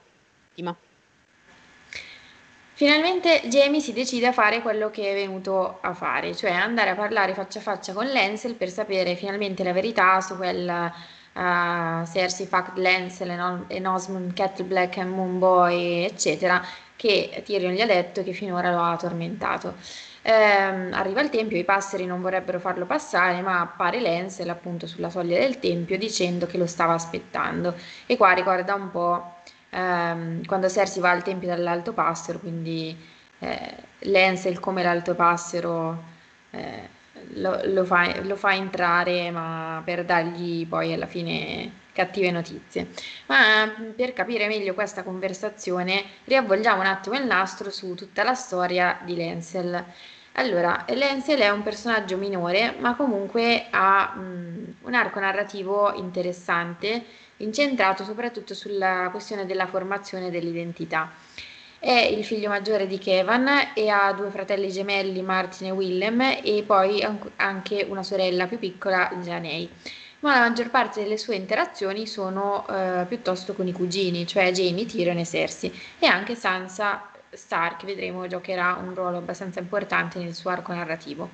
[2.73, 6.95] Finalmente Jamie si decide a fare quello che è venuto a fare, cioè andare a
[6.95, 10.91] parlare faccia a faccia con Lancel per sapere finalmente la verità su quel
[11.33, 16.63] uh, Cersei, Fact, Lancel, Enosmond, Kettle Black, Moonboy, eccetera,
[16.95, 19.73] che Tyrion gli ha detto che finora lo ha tormentato.
[20.27, 25.09] Eh, arriva il tempio, i passeri non vorrebbero farlo passare, ma appare Lancel appunto sulla
[25.09, 27.73] soglia del tempio dicendo che lo stava aspettando.
[28.05, 29.35] E qua ricorda un po'
[29.69, 32.93] ehm, quando Cersei va al tempio dall'Alto Passero, quindi
[33.39, 36.03] eh, Lancel come l'Alto Passero
[36.51, 36.89] eh,
[37.35, 42.89] lo, lo, fa, lo fa entrare, ma per dargli poi alla fine cattive notizie.
[43.27, 48.99] Ma per capire meglio questa conversazione, riavvolgiamo un attimo il nastro su tutta la storia
[49.05, 49.85] di Lancel.
[50.39, 57.03] Allora, Lancel è un personaggio minore, ma comunque ha mh, un arco narrativo interessante,
[57.37, 61.11] incentrato soprattutto sulla questione della formazione dell'identità.
[61.79, 66.63] È il figlio maggiore di Kevan e ha due fratelli gemelli, Martin e Willem, e
[66.63, 67.03] poi
[67.37, 69.67] anche una sorella più piccola, Janei.
[70.19, 74.85] Ma la maggior parte delle sue interazioni sono eh, piuttosto con i cugini, cioè Jamie,
[74.85, 80.49] Tyrion e Cersei, e anche Sansa Stark, vedremo, giocherà un ruolo abbastanza importante nel suo
[80.49, 81.29] arco narrativo.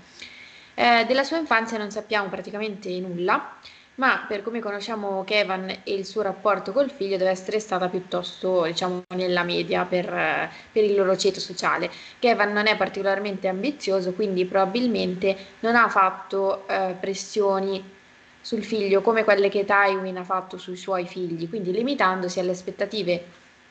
[0.75, 3.57] Eh, della sua infanzia non sappiamo praticamente nulla,
[3.95, 8.63] ma per come conosciamo Kevan e il suo rapporto col figlio deve essere stata piuttosto,
[8.63, 11.91] diciamo, nella media per, per, il loro ceto sociale.
[12.17, 17.91] Kevan non è particolarmente ambizioso, quindi probabilmente non ha fatto eh, pressioni
[18.41, 23.23] sul figlio come quelle che Tywin ha fatto sui suoi figli, quindi limitandosi alle aspettative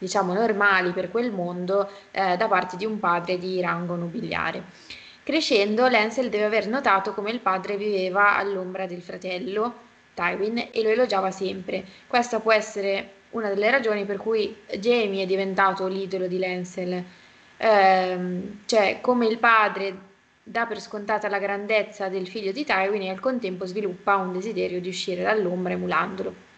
[0.03, 4.64] diciamo normali per quel mondo eh, da parte di un padre di rango nobiliare.
[5.22, 10.88] Crescendo, Lancel deve aver notato come il padre viveva all'ombra del fratello, Tywin, e lo
[10.88, 11.84] elogiava sempre.
[12.09, 17.05] Questa può essere una delle ragioni per cui Jamie è diventato l'idolo di Lancel,
[17.57, 18.18] eh,
[18.66, 20.11] cioè come il padre
[20.42, 24.80] dà per scontata la grandezza del figlio di Tywin e al contempo sviluppa un desiderio
[24.80, 26.50] di uscire dall'ombra emulandolo.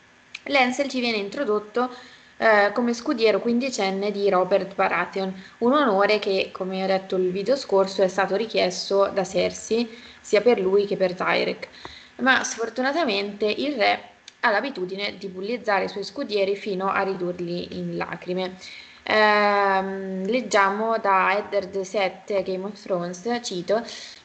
[0.45, 1.91] Lancel ci viene introdotto
[2.37, 7.57] eh, come scudiero quindicenne di Robert Baratheon, un onore che, come ho detto il video
[7.57, 9.89] scorso, è stato richiesto da Cersei
[10.21, 11.69] sia per lui che per Tyrek.
[12.17, 17.97] Ma sfortunatamente il re ha l'abitudine di bullizzare i suoi scudieri fino a ridurli in
[17.97, 18.57] lacrime.
[19.03, 19.83] Eh,
[20.27, 23.83] leggiamo da Eddard 7 Game of Thrones, cito,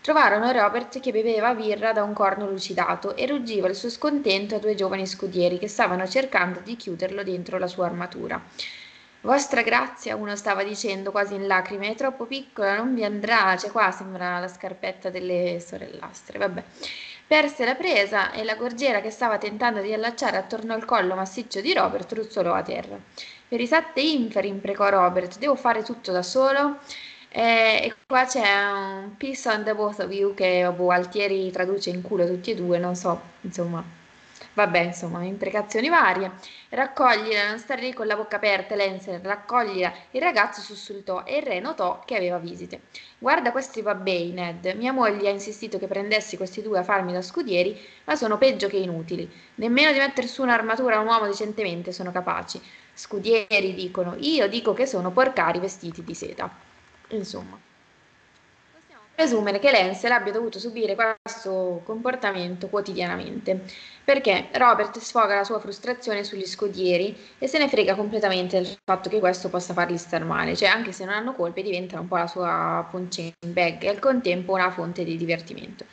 [0.09, 4.57] trovarono Robert che beveva birra da un corno lucidato e ruggiva il suo scontento a
[4.57, 8.41] due giovani scudieri che stavano cercando di chiuderlo dentro la sua armatura.
[9.21, 13.69] Vostra grazia, uno stava dicendo quasi in lacrime, è troppo piccola, non vi andrà, c'è
[13.69, 16.63] qua, sembra la scarpetta delle sorellastre, vabbè.
[17.27, 21.61] Perse la presa e la gorgiera che stava tentando di allacciare attorno al collo massiccio
[21.61, 22.97] di Robert ruzzolò a terra.
[23.47, 26.79] Per i sette inferi, imprecò Robert, devo fare tutto da solo?
[27.31, 30.91] Eh, e qua c'è un peace on the both of you che boh,
[31.51, 33.83] traduce in culo tutti e due, non so, insomma,
[34.53, 36.31] Vabbè, insomma, imprecazioni varie.
[36.69, 39.93] Raccoglila, non stare lì con la bocca aperta, Lenzel, raccoglila.
[40.11, 42.81] Il ragazzo sussultò e il re notò che aveva visite.
[43.17, 44.73] Guarda questi babbei, Ned.
[44.75, 48.67] Mia moglie ha insistito che prendessi questi due a farmi da scudieri, ma sono peggio
[48.67, 49.29] che inutili.
[49.55, 52.61] Nemmeno di mettere su un'armatura a un uomo decentemente sono capaci.
[52.93, 56.67] Scudieri dicono, io dico che sono porcari vestiti di seta.
[57.09, 57.67] Insomma
[59.19, 63.65] presumere che Lancel abbia dovuto subire questo comportamento quotidianamente,
[64.05, 69.09] perché Robert sfoga la sua frustrazione sugli scodieri e se ne frega completamente del fatto
[69.09, 72.15] che questo possa fargli star male, cioè anche se non hanno colpe diventano un po'
[72.15, 75.83] la sua punching bag e al contempo una fonte di divertimento.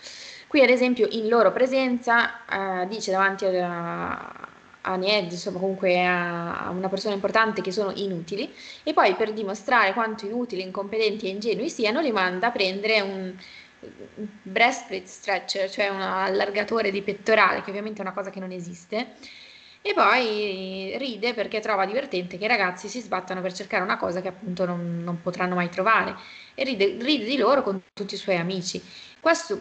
[0.47, 4.46] Qui ad esempio in loro presenza eh, dice davanti alla,
[4.87, 8.53] a Ned, insomma comunque a una persona importante che sono inutili
[8.85, 13.35] e poi per dimostrare quanto inutili, incompetenti e ingenui siano li manda a prendere un
[14.43, 19.15] breastplate stretcher, cioè un allargatore di pettorale che ovviamente è una cosa che non esiste.
[19.83, 24.21] E poi ride perché trova divertente che i ragazzi si sbattano per cercare una cosa
[24.21, 26.17] che appunto non, non potranno mai trovare.
[26.55, 28.83] E ride, ride di loro con tutti i suoi amici.
[29.21, 29.61] Questo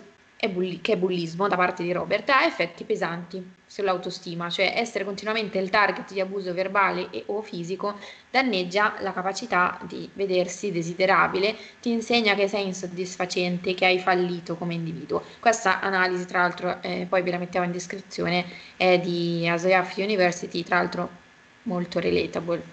[0.49, 3.43] bulli- che è bullismo da parte di Robert, ha effetti pesanti
[3.75, 7.99] sull'autostima, cioè essere continuamente il target di abuso verbale e o fisico
[8.31, 14.75] danneggia la capacità di vedersi desiderabile, ti insegna che sei insoddisfacente, che hai fallito come
[14.75, 15.21] individuo.
[15.41, 18.45] Questa analisi, tra l'altro, eh, poi ve la mettiamo in descrizione,
[18.77, 21.09] è di Asoyaf University, tra l'altro
[21.63, 22.63] molto relatable.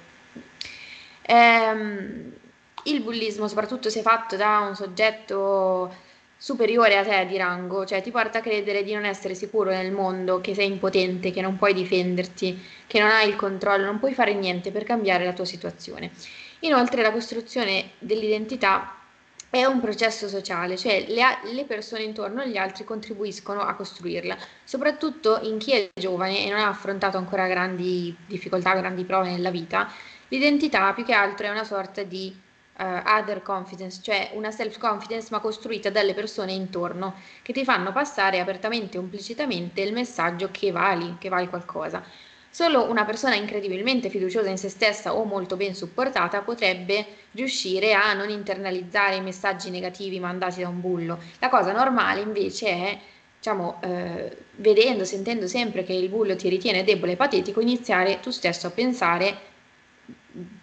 [1.22, 2.32] Ehm,
[2.84, 6.10] il bullismo, soprattutto se fatto da un soggetto
[6.42, 9.92] superiore a te di rango, cioè ti porta a credere di non essere sicuro nel
[9.92, 14.12] mondo, che sei impotente, che non puoi difenderti, che non hai il controllo, non puoi
[14.12, 16.10] fare niente per cambiare la tua situazione.
[16.62, 18.92] Inoltre la costruzione dell'identità
[19.50, 25.38] è un processo sociale, cioè le, le, persone intorno agli altri contribuiscono a costruirla, soprattutto
[25.42, 29.88] in chi è giovane e non ha affrontato ancora grandi difficoltà, grandi prove nella vita.
[30.26, 32.34] L'identità più che altro è una sorta di
[32.78, 38.40] uh, other confidence, cioè una self-confidence ma costruita dalle persone intorno che ti fanno passare
[38.40, 42.02] apertamente o implicitamente il messaggio che vali, che vali qualcosa.
[42.54, 48.12] Solo una persona incredibilmente fiduciosa in se stessa o molto ben supportata potrebbe riuscire a
[48.12, 51.18] non internalizzare i messaggi negativi mandati da un bullo.
[51.38, 52.98] La cosa normale invece è,
[53.38, 58.28] diciamo, eh, vedendo, sentendo sempre che il bullo ti ritiene debole e patetico, iniziare tu
[58.28, 59.51] stesso a pensare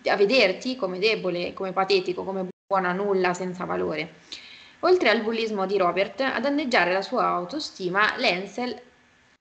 [0.06, 4.14] a vederti come debole, come patetico, come buona nulla, senza valore.
[4.82, 8.70] Oltre al bullismo di Robert, a danneggiare la sua autostima, Lenzel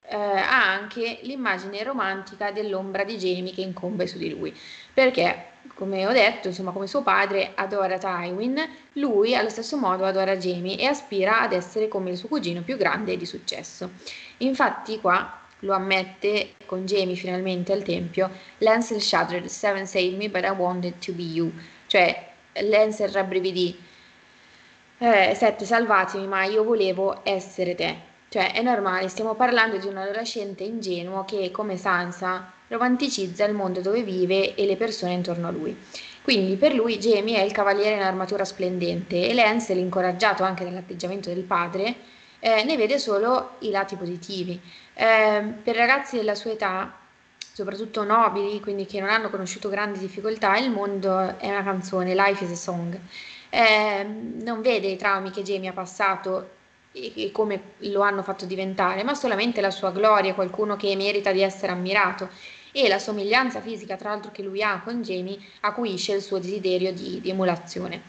[0.08, 4.52] eh, ha anche l'immagine romantica dell'ombra di Jamie che incombe su di lui,
[4.92, 10.36] perché, come ho detto, insomma, come suo padre adora Tywin, lui allo stesso modo adora
[10.36, 13.90] Jamie e aspira ad essere come il suo cugino più grande e di successo.
[14.38, 20.44] Infatti qua lo ammette con Jamie finalmente al tempio, Lancel shuddered, Seven saved me, but
[20.44, 21.52] I wanted to be you.
[21.86, 22.30] Cioè,
[22.62, 23.76] Lancel rabbrividì,
[24.98, 28.06] eh, Sette salvatemi, ma io volevo essere te.
[28.28, 33.80] Cioè, è normale, stiamo parlando di un adolescente ingenuo che, come Sansa, romanticizza il mondo
[33.80, 35.76] dove vive e le persone intorno a lui.
[36.22, 41.30] Quindi per lui Jamie è il cavaliere in armatura splendente e Lancel, incoraggiato anche dall'atteggiamento
[41.30, 41.94] del padre,
[42.40, 44.60] eh, ne vede solo i lati positivi.
[44.94, 46.96] Eh, per ragazzi della sua età,
[47.52, 52.44] soprattutto nobili, quindi che non hanno conosciuto grandi difficoltà, il mondo è una canzone, Life
[52.44, 52.98] is a Song.
[53.50, 56.50] Eh, non vede i traumi che Jamie ha passato
[56.92, 61.32] e, e come lo hanno fatto diventare, ma solamente la sua gloria, qualcuno che merita
[61.32, 62.28] di essere ammirato
[62.72, 66.92] e la somiglianza fisica, tra l'altro, che lui ha con Jamie acuisce il suo desiderio
[66.92, 68.02] di, di emulazione.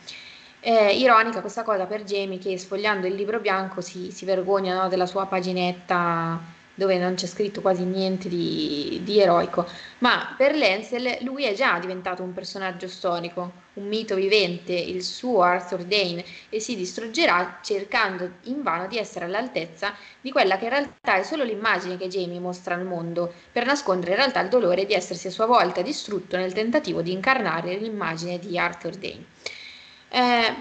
[0.61, 4.89] È ironica questa cosa per Jamie che sfogliando il libro bianco si, si vergogna no,
[4.89, 6.37] della sua paginetta
[6.73, 9.65] dove non c'è scritto quasi niente di, di, eroico,
[9.99, 15.41] ma per Lancel lui è già diventato un personaggio storico, un mito vivente, il suo
[15.41, 21.15] Arthur Dane, e si distruggerà cercando invano di essere all'altezza di quella che in realtà
[21.15, 24.93] è solo l'immagine che Jamie mostra al mondo, per nascondere in realtà il dolore di
[24.93, 29.25] essersi a sua volta distrutto nel tentativo di incarnare l'immagine di Arthur Dane.
[30.09, 30.55] Eh,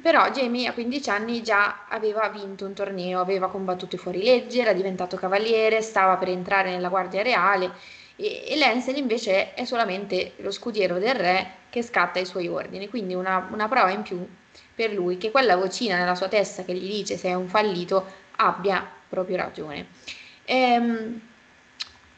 [0.00, 4.72] però Jamie a 15 anni già aveva vinto un torneo, aveva combattuto i fuorilegge, era
[4.72, 7.72] diventato cavaliere, stava per entrare nella guardia reale
[8.16, 12.88] e, e Lancel invece è solamente lo scudiero del re che scatta i suoi ordini,
[12.88, 14.26] quindi una, una prova in più
[14.74, 18.04] per lui che quella vocina nella sua testa che gli dice se è un fallito
[18.36, 19.86] abbia proprio ragione.
[20.44, 21.20] Ehm,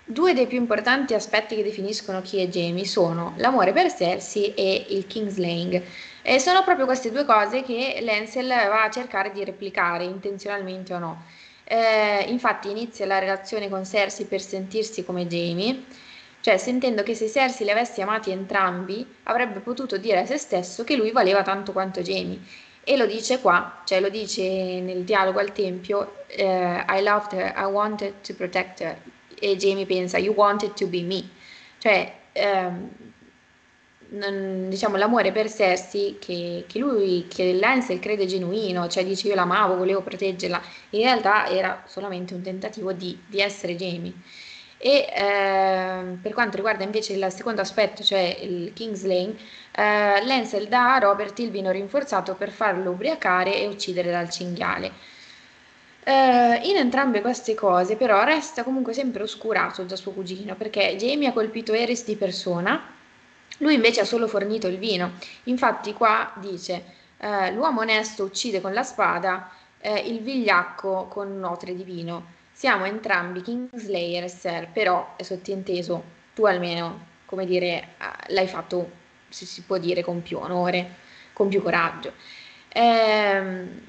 [0.09, 4.87] Due dei più importanti aspetti che definiscono chi è Jamie sono l'amore per Cersei e
[4.91, 5.83] il Kingslaying.
[6.29, 10.99] E sono proprio queste due cose che Lancel va a cercare di replicare, intenzionalmente o
[10.99, 11.23] no.
[11.63, 15.85] Eh, infatti inizia la relazione con Cersei per sentirsi come Jamie,
[16.41, 20.83] cioè sentendo che se Cersei li avesse amati entrambi, avrebbe potuto dire a se stesso
[20.83, 22.41] che lui valeva tanto quanto Jamie.
[22.83, 27.55] E lo dice qua, cioè lo dice nel dialogo al tempio, eh, I loved her,
[27.57, 29.01] I wanted to protect her.
[29.39, 31.23] E Jamie pensa, you wanted to be me.
[31.79, 32.91] Cioè, ehm,
[34.11, 39.35] non, diciamo, l'amore per Cersei che, che lui, che Lancel crede genuino, cioè dice io
[39.35, 44.13] l'amavo, volevo proteggerla, in realtà era solamente un tentativo di, di essere Jamie.
[44.79, 49.35] E eh, per quanto riguarda invece il secondo aspetto, cioè il King's Lane,
[49.73, 54.93] eh, Lancel dà a Robert il vino rinforzato per farlo ubriacare e uccidere dal cinghiale.
[56.05, 61.27] Eh, in entrambe queste cose però resta comunque sempre oscurato da suo cugino perché Jamie
[61.27, 62.96] ha colpito Eris di persona
[63.59, 65.13] lui invece ha solo fornito il vino.
[65.45, 66.85] Infatti qua dice,
[67.19, 69.51] eh, l'uomo onesto uccide con la spada,
[69.81, 72.35] eh, il vigliacco con notre di vino.
[72.53, 76.03] Siamo entrambi Kingslayer, sir, però è sottinteso,
[76.35, 78.91] tu almeno, come dire, eh, l'hai fatto,
[79.29, 80.95] se si può dire, con più onore,
[81.33, 82.13] con più coraggio.
[82.69, 83.81] Ehm,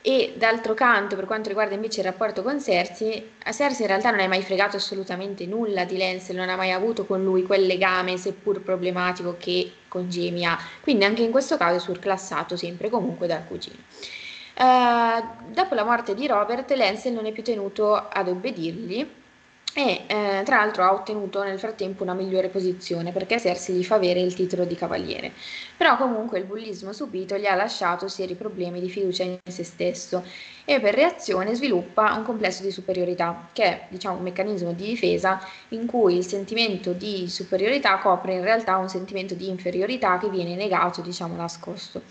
[0.00, 4.10] e d'altro canto, per quanto riguarda invece il rapporto con Cersei, a Cersei in realtà
[4.10, 7.66] non è mai fregato assolutamente nulla di Lancel, non ha mai avuto con lui quel
[7.66, 10.58] legame, seppur problematico, che con Jamie ha.
[10.80, 13.76] Quindi anche in questo caso è surclassato sempre comunque dal cugino.
[14.54, 19.06] Uh, dopo la morte di Robert, Lancel non è più tenuto ad obbedirgli
[19.78, 23.94] e eh, tra l'altro ha ottenuto nel frattempo una migliore posizione perché Cersei gli fa
[23.94, 25.30] avere il titolo di cavaliere.
[25.76, 30.24] Però comunque il bullismo subito gli ha lasciato seri problemi di fiducia in se stesso
[30.64, 35.40] e per reazione sviluppa un complesso di superiorità che è diciamo un meccanismo di difesa
[35.68, 40.56] in cui il sentimento di superiorità copre in realtà un sentimento di inferiorità che viene
[40.56, 42.02] negato, diciamo nascosto.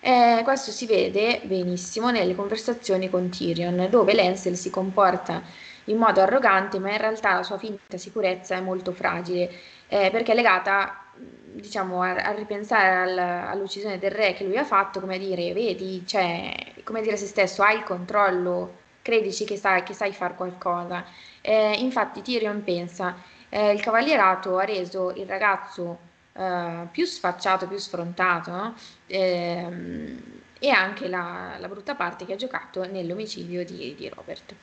[0.00, 5.42] Eh, questo si vede benissimo nelle conversazioni con Tyrion, dove Lancel si comporta
[5.90, 9.50] in modo arrogante, ma in realtà la sua finta sicurezza è molto fragile,
[9.88, 11.04] eh, perché è legata
[11.52, 15.52] diciamo, a, a ripensare al, all'uccisione del re che lui ha fatto, come a dire,
[15.52, 19.94] vedi, cioè, come a dire a se stesso, hai il controllo, credici che sai, che
[19.94, 21.04] sai fare qualcosa.
[21.40, 23.16] Eh, infatti Tyrion pensa,
[23.48, 28.74] eh, il cavalierato ha reso il ragazzo Uh, più sfacciato, più sfrontato, no?
[29.08, 30.16] eh,
[30.60, 34.54] e anche la, la, brutta parte che ha giocato nell'omicidio di, di Robert.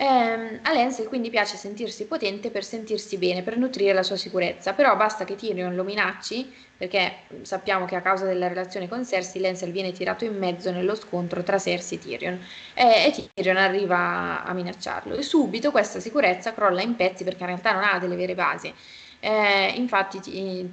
[0.00, 4.72] Eh, a Lancel quindi piace sentirsi potente per sentirsi bene, per nutrire la sua sicurezza,
[4.72, 9.40] però basta che Tyrion lo minacci, perché sappiamo che a causa della relazione con Cersei
[9.40, 12.40] Lancel viene tirato in mezzo nello scontro tra Cersei e Tyrion.
[12.74, 15.16] Eh, e Tyrion arriva a minacciarlo.
[15.16, 18.72] E subito questa sicurezza crolla in pezzi perché in realtà non ha delle vere basi.
[19.18, 20.68] Eh, infatti in,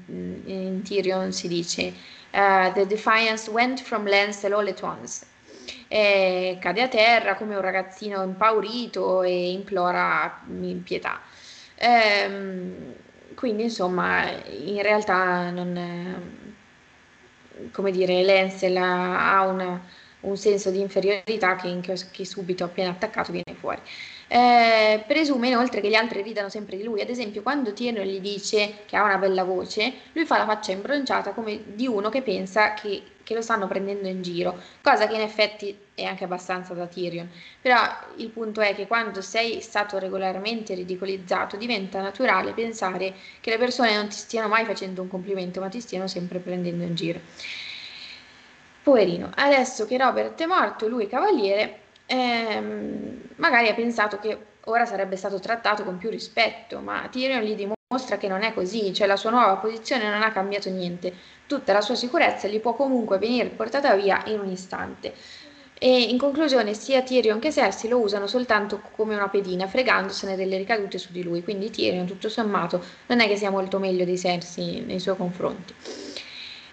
[0.45, 1.91] in, Tyrion si dice
[2.31, 5.25] uh, The defiance went from Lancel all at once
[5.95, 10.41] e cade a terra come un ragazzino impaurito e implora
[10.83, 11.21] pietà.
[11.75, 12.93] Ehm,
[13.33, 16.51] quindi insomma in realtà non
[17.71, 19.81] come dire Lancel ha una,
[20.21, 21.79] un senso di inferiorità che,
[22.11, 23.79] che subito appena attaccato viene fuori.
[24.27, 26.99] Eh, presume inoltre che gli altri ridano sempre di lui.
[26.99, 30.73] Ad esempio, quando Tyrion gli dice che ha una bella voce, lui fa la faccia
[30.73, 35.15] imbronciata come di uno che pensa che, che lo stanno prendendo in giro, cosa che
[35.15, 37.27] in effetti è anche abbastanza da Tyrion.
[37.59, 37.75] Però
[38.17, 43.95] il punto è che quando sei stato regolarmente ridicolizzato, diventa naturale pensare che le persone
[43.95, 47.19] non ti stiano mai facendo un complimento, ma ti stiano sempre prendendo in giro.
[48.83, 54.85] Poverino, adesso che Robert è morto, lui è cavaliere, ehm, magari ha pensato che ora
[54.85, 59.07] sarebbe stato trattato con più rispetto, ma Tyrion gli dimostra che non è così, cioè
[59.07, 61.13] la sua nuova posizione non ha cambiato niente,
[61.47, 65.13] tutta la sua sicurezza gli può comunque venire portata via in un istante.
[65.77, 70.57] E in conclusione, sia Tyrion che Cersei lo usano soltanto come una pedina, fregandosene delle
[70.57, 71.43] ricadute su di lui.
[71.43, 75.73] Quindi Tyrion, tutto sommato, non è che sia molto meglio di Cersei nei suoi confronti.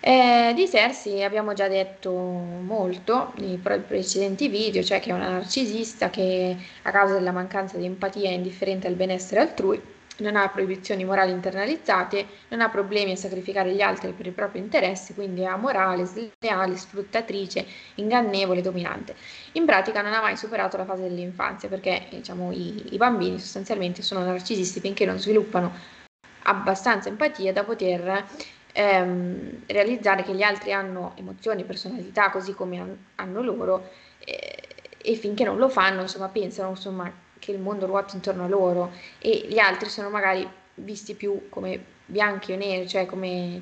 [0.05, 6.11] Eh, di Cersei abbiamo già detto molto nei precedenti video, cioè che è una narcisista
[6.11, 9.81] che a causa della mancanza di empatia è indifferente al benessere altrui,
[10.19, 14.59] non ha proibizioni morali internalizzate, non ha problemi a sacrificare gli altri per i propri
[14.59, 19.15] interessi, quindi è amorale, sleale, sfruttatrice, ingannevole, dominante.
[19.53, 24.03] In pratica non ha mai superato la fase dell'infanzia perché diciamo, i, i bambini sostanzialmente
[24.03, 26.01] sono narcisisti finché non sviluppano
[26.45, 28.25] abbastanza empatia da poter
[28.73, 34.63] ehm, realizzare che gli altri hanno emozioni, personalità così come hanno loro eh,
[34.99, 38.93] e finché non lo fanno, insomma, pensano insomma, che il mondo ruota intorno a loro
[39.19, 43.61] e gli altri sono magari visti più come bianchi o neri, cioè come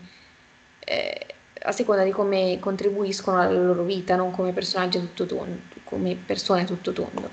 [0.81, 1.27] eh,
[1.63, 6.65] a seconda di come contribuiscono alla loro vita, non come personaggi tutto tondo, come persone
[6.65, 7.31] tutto tondo.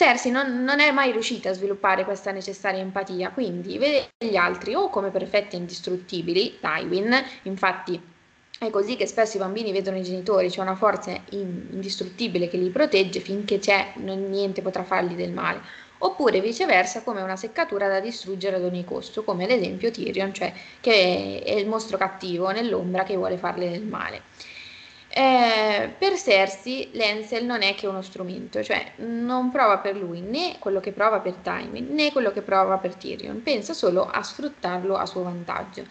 [0.00, 4.74] Cersei non, non, è mai riuscita a sviluppare questa necessaria empatia, quindi vede gli altri
[4.74, 8.00] o come perfetti e indistruttibili, Tywin, infatti
[8.58, 12.70] è così che spesso i bambini vedono i genitori, c'è una forza indistruttibile che li
[12.70, 15.60] protegge finché c'è, non, niente potrà fargli del male,
[15.98, 20.50] oppure viceversa come una seccatura da distruggere ad ogni costo, come ad esempio Tyrion, cioè
[20.80, 24.22] che è il mostro cattivo nell'ombra che vuole farle del male.
[25.12, 30.56] Eh, per Cersei l'Ensel non è che uno strumento, cioè non prova per lui né
[30.60, 34.96] quello che prova per Tywin né quello che prova per Tyrion, pensa solo a sfruttarlo
[34.96, 35.84] a suo vantaggio.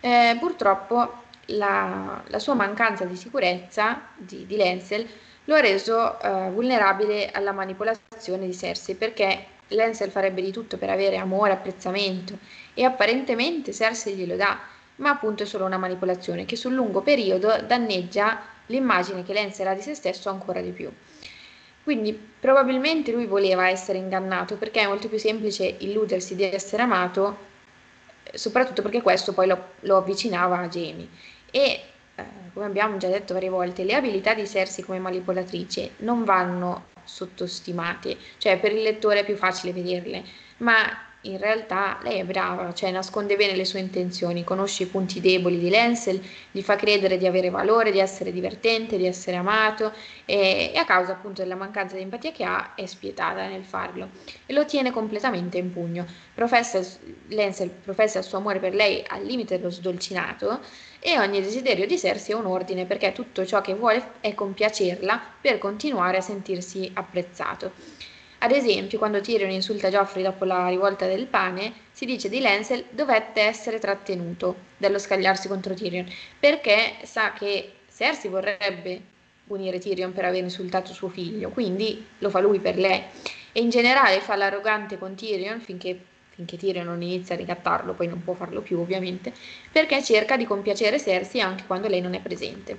[0.00, 5.08] Eh, purtroppo la, la, sua mancanza di sicurezza di, di Lensel
[5.44, 10.90] lo ha reso eh, vulnerabile alla manipolazione di Cersei perché Lensel farebbe di tutto per
[10.90, 12.36] avere amore, apprezzamento
[12.74, 14.58] e apparentemente Cersei glielo dà,
[14.96, 19.74] ma appunto è solo una manipolazione che sul lungo periodo danneggia l'immagine che Lenz era
[19.74, 20.90] di se stesso ancora di più.
[21.84, 27.46] Quindi probabilmente lui voleva essere ingannato perché è molto più semplice illudersi di essere amato,
[28.34, 31.08] soprattutto perché questo poi lo, lo avvicinava a Jamie.
[31.50, 31.80] E
[32.14, 36.88] eh, come abbiamo già detto varie volte, le abilità di Cersei come manipolatrice non vanno
[37.04, 40.22] sottostimate, cioè per il lettore è più facile vederle,
[40.58, 45.20] ma in realtà lei è brava, cioè nasconde bene le sue intenzioni, conosce i punti
[45.20, 49.92] deboli di Lensel, gli fa credere di avere valore, di essere divertente, di essere amato
[50.24, 54.10] e, e a causa appunto della mancanza di empatia che ha è spietata nel farlo
[54.46, 56.06] e lo tiene completamente in pugno.
[56.34, 56.80] Professa,
[57.28, 60.60] Lensel professa il suo amore per lei al limite dello sdolcinato
[61.00, 65.20] e ogni desiderio di Cersei è un ordine perché tutto ciò che vuole è compiacerla
[65.40, 67.97] per continuare a sentirsi apprezzato.
[68.40, 72.84] Ad esempio, quando Tyrion insulta Geoffrey dopo la rivolta del pane, si dice di Lancel
[72.90, 76.06] dovette essere trattenuto dallo scagliarsi contro Tyrion,
[76.38, 79.00] perché sa che Cersei vorrebbe
[79.44, 83.02] punire Tyrion per aver insultato suo figlio, quindi lo fa lui per lei.
[83.50, 88.06] E in generale fa l'arrogante con Tyrion finché, finché Tyrion non inizia a ricattarlo, poi
[88.06, 89.32] non può farlo più ovviamente,
[89.72, 92.78] perché cerca di compiacere Cersei anche quando lei non è presente.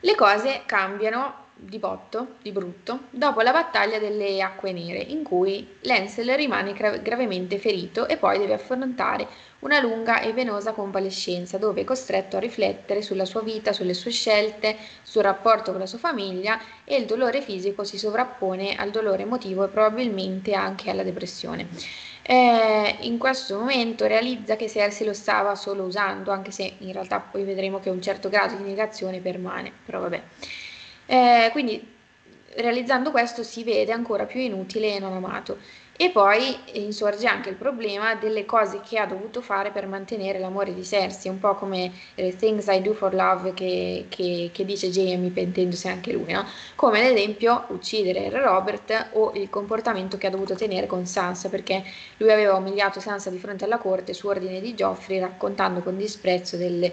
[0.00, 5.76] Le cose cambiano di botto, di brutto, dopo la battaglia delle Acque Nere, in cui
[5.82, 9.26] Lancel rimane gra- gravemente ferito e poi deve affrontare
[9.60, 14.10] una lunga e venosa convalescenza, dove è costretto a riflettere sulla sua vita, sulle sue
[14.10, 19.22] scelte, sul rapporto con la sua famiglia e il dolore fisico si sovrappone al dolore
[19.22, 21.68] emotivo e probabilmente anche alla depressione.
[22.22, 27.18] Eh, in questo momento realizza che Cersei lo stava solo usando, anche se in realtà
[27.20, 30.22] poi vedremo che un certo grado di negazione permane, però vabbè.
[31.10, 31.84] Eh, quindi
[32.54, 35.58] realizzando questo si vede ancora più inutile e non amato.
[35.96, 40.72] E poi insorge anche il problema delle cose che ha dovuto fare per mantenere l'amore
[40.72, 44.88] di Cersei, un po' come eh, Things I Do for Love che, che, che dice
[44.88, 46.46] Jamie, pentendosi anche lui, no?
[46.76, 51.82] come ad esempio uccidere Robert o il comportamento che ha dovuto tenere con Sansa, perché
[52.18, 56.56] lui aveva umiliato Sansa di fronte alla corte su ordine di Geoffrey, raccontando con disprezzo
[56.56, 56.92] delle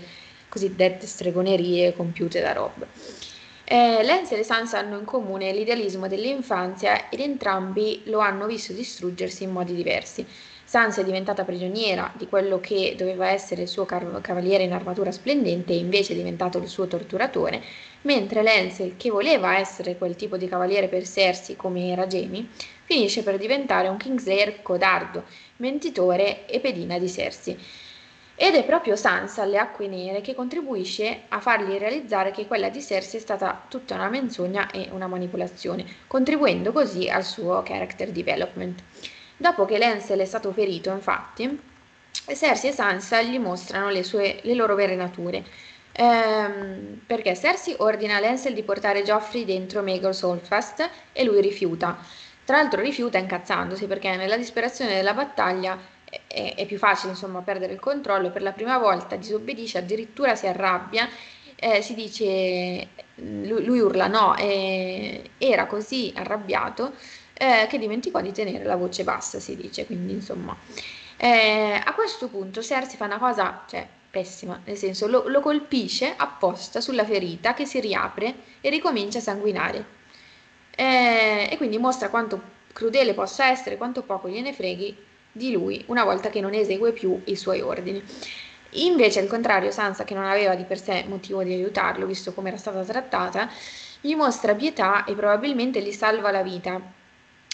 [0.49, 2.86] cosiddette stregonerie compiute da Rob.
[3.70, 9.43] Eh, Lance e Sansa hanno in comune l'idealismo dell'infanzia ed entrambi lo hanno visto distruggersi
[9.43, 10.26] in modi diversi.
[10.63, 15.11] Sansa è diventata prigioniera di quello che doveva essere il suo cav- cavaliere in armatura
[15.11, 17.61] splendente e invece è diventato il suo torturatore,
[18.03, 22.47] mentre Lancel, che voleva essere quel tipo di cavaliere per Cersei come era Jamie,
[22.84, 25.26] finisce per diventare un Kingslayer codardo,
[25.57, 27.59] mentitore e pedina di Cersei.
[28.39, 32.83] Ed è proprio Sansa alle acque nere che contribuisce a fargli realizzare che quella di
[32.83, 38.83] Cersei è stata tutta una menzogna e una manipolazione, contribuendo così al suo character development.
[39.35, 41.59] Dopo che Lancel è stato ferito, infatti,
[42.11, 45.43] Cersei e Sansa gli mostrano le, sue, le loro vere nature.
[45.93, 51.97] Ehm, perché Cersei ordina a Lancel di portare Geoffrey dentro Maegor's Holdfast e lui rifiuta.
[52.45, 55.95] Tra l'altro rifiuta incazzandosi perché nella disperazione della battaglia
[56.28, 60.47] è, è, più facile insomma perdere il controllo, per la prima volta disobbedisce, addirittura si
[60.47, 61.07] arrabbia,
[61.55, 66.93] eh, si dice, lui, lui urla no, eh, era così arrabbiato
[67.34, 70.55] eh, che dimenticò di tenere la voce bassa, si dice, quindi insomma.
[71.18, 76.13] Eh, a questo punto Cersei fa una cosa, cioè, pessima, nel senso lo, lo colpisce
[76.15, 79.95] apposta sulla ferita che si riapre e ricomincia a sanguinare.
[80.76, 84.95] Eh, e quindi mostra quanto crudele possa essere, quanto poco gliene freghi
[85.38, 88.03] di lui una volta che non esegue più i suoi ordini.
[88.71, 92.49] Invece, al contrario, Sansa, che non aveva di per sé motivo di aiutarlo, visto come
[92.49, 93.49] era stata trattata,
[94.01, 96.81] gli mostra pietà e probabilmente gli salva la vita.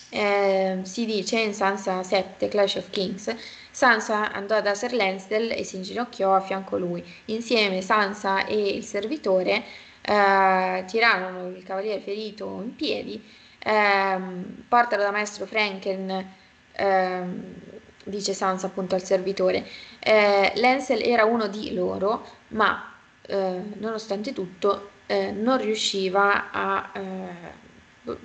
[0.10, 3.36] Eh, si dice in Sansa 7, Clash of Kings,
[3.72, 7.04] Sansa andò da Sir Lansdale e si inginocchiò a fianco lui.
[7.26, 9.64] Insieme Sansa e il servitore
[10.02, 13.22] eh, tirarono il cavaliere ferito in piedi
[13.64, 16.32] ehm, portalo da maestro Franken,
[16.74, 17.54] ehm,
[18.06, 19.66] dice Sansa appunto al servitore.
[20.00, 22.94] Eh, Lancel era uno di loro, ma
[23.26, 28.18] eh, nonostante tutto eh, non riusciva a eh,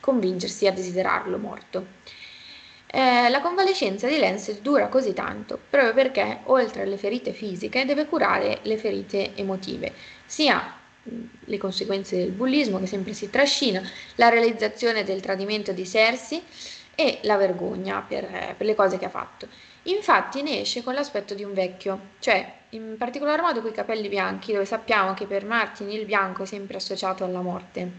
[0.00, 1.86] convincersi a desiderarlo morto.
[2.94, 8.04] Eh, la convalescenza di Lancel dura così tanto proprio perché, oltre alle ferite fisiche, deve
[8.04, 9.94] curare le ferite emotive,
[10.26, 10.76] sia
[11.44, 13.82] le conseguenze del bullismo che sempre si trascina,
[14.16, 16.42] la realizzazione del tradimento di Cersei
[16.94, 19.48] e la vergogna per, per le cose che ha fatto.
[19.84, 24.08] Infatti ne esce con l'aspetto di un vecchio, cioè in particolar modo con i capelli
[24.08, 27.90] bianchi, dove sappiamo che per Martin il bianco è sempre associato alla morte.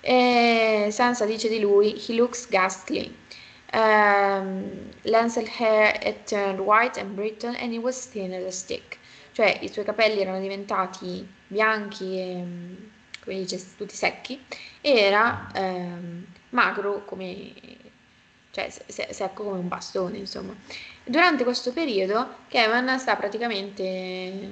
[0.00, 3.14] E Sansa dice di lui, he looks ghastly.
[3.72, 8.98] Um, Lancel hair had turned white and brittle and he was thin as a stick.
[9.32, 12.44] Cioè i suoi capelli erano diventati bianchi e
[13.22, 14.42] come dice, tutti secchi,
[14.80, 17.52] e era ehm, magro come
[18.50, 20.54] cioè secco come un bastone, insomma.
[21.04, 24.50] Durante questo periodo Kevin sta praticamente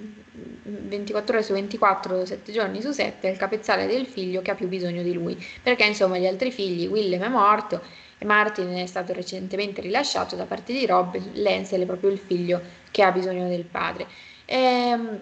[0.63, 4.69] 24 ore su 24, 7 giorni su 7 al capezzale del figlio che ha più
[4.69, 7.83] bisogno di lui, perché insomma gli altri figli, Willem è morto
[8.19, 12.61] e Martin è stato recentemente rilasciato da parte di Rob, Lancel è proprio il figlio
[12.91, 14.07] che ha bisogno del padre.
[14.47, 15.21] Ehm,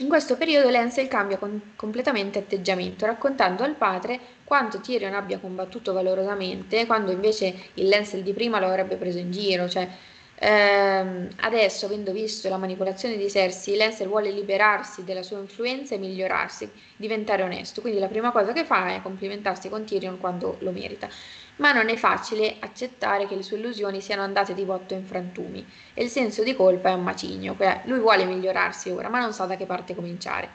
[0.00, 1.38] in questo periodo Lancel cambia
[1.74, 8.34] completamente atteggiamento, raccontando al padre quanto Tyrion abbia combattuto valorosamente, quando invece il Lancel di
[8.34, 9.88] prima lo avrebbe preso in giro, cioè
[10.34, 15.98] ehm, adesso avendo visto la manipolazione di Cersei, Lancel vuole liberarsi della sua influenza e
[15.98, 20.72] migliorarsi, diventare onesto, quindi la prima cosa che fa è complimentarsi con Tyrion quando lo
[20.72, 21.08] merita
[21.56, 25.66] ma non è facile accettare che le sue illusioni siano andate di botto in frantumi
[25.94, 29.46] e il senso di colpa è un macigno, lui vuole migliorarsi ora, ma non sa
[29.46, 30.50] da che parte cominciare.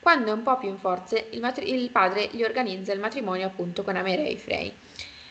[0.00, 3.46] Quando è un po' più in forze, il, matri- il padre gli organizza il matrimonio
[3.46, 4.72] appunto con Amerei Frey.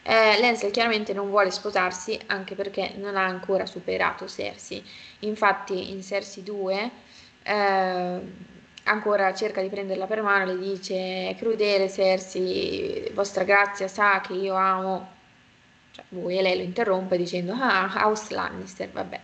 [0.01, 4.83] Eh, Lancel chiaramente non vuole sposarsi anche perché non ha ancora superato Cersei.
[5.19, 6.91] Infatti in Cersei 2
[7.43, 8.19] eh,
[8.85, 14.55] ancora cerca di prenderla per mano, le dice crudele Cersei, vostra grazia sa che io
[14.55, 15.12] amo cioè,
[16.13, 19.19] voi e lei lo interrompe dicendo ah, House Lannister, vabbè.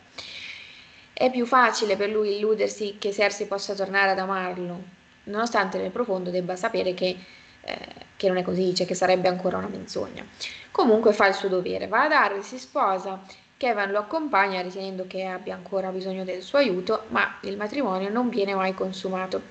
[1.13, 4.81] È più facile per lui illudersi che Cersei possa tornare ad amarlo,
[5.25, 7.17] nonostante nel profondo debba sapere che,
[7.61, 7.77] eh,
[8.15, 10.25] che non è così, cioè che sarebbe ancora una menzogna.
[10.71, 13.21] Comunque fa il suo dovere, va ad Harry, si sposa,
[13.57, 18.29] Kevin lo accompagna ritenendo che abbia ancora bisogno del suo aiuto, ma il matrimonio non
[18.29, 19.41] viene mai consumato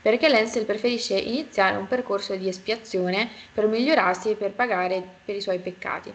[0.00, 5.40] perché Lancel preferisce iniziare un percorso di espiazione per migliorarsi e per pagare per i
[5.40, 6.12] suoi peccati.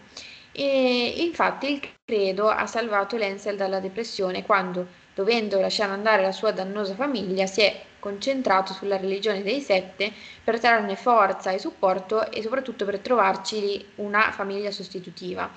[0.56, 6.52] E infatti il credo ha salvato Lancel dalla depressione quando, dovendo lasciare andare la sua
[6.52, 10.12] dannosa famiglia, si è concentrato sulla religione dei sette
[10.44, 15.50] per trarne forza e supporto e soprattutto per trovarci una famiglia sostitutiva.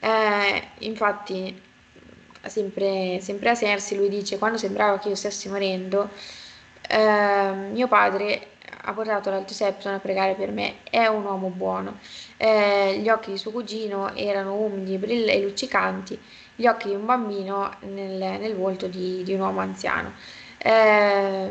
[0.00, 1.60] Eh, infatti,
[2.46, 6.10] sempre, sempre a Sersi, lui dice: Quando sembrava che io stessi morendo,
[6.88, 8.49] eh, mio padre
[8.90, 11.98] ha portato l'Alto Septon a pregare per me, è un uomo buono.
[12.36, 16.18] Eh, gli occhi di suo cugino erano umidi brill- e luccicanti,
[16.56, 20.12] gli occhi di un bambino nel, nel volto di, di, un uomo anziano.
[20.58, 21.50] Eh,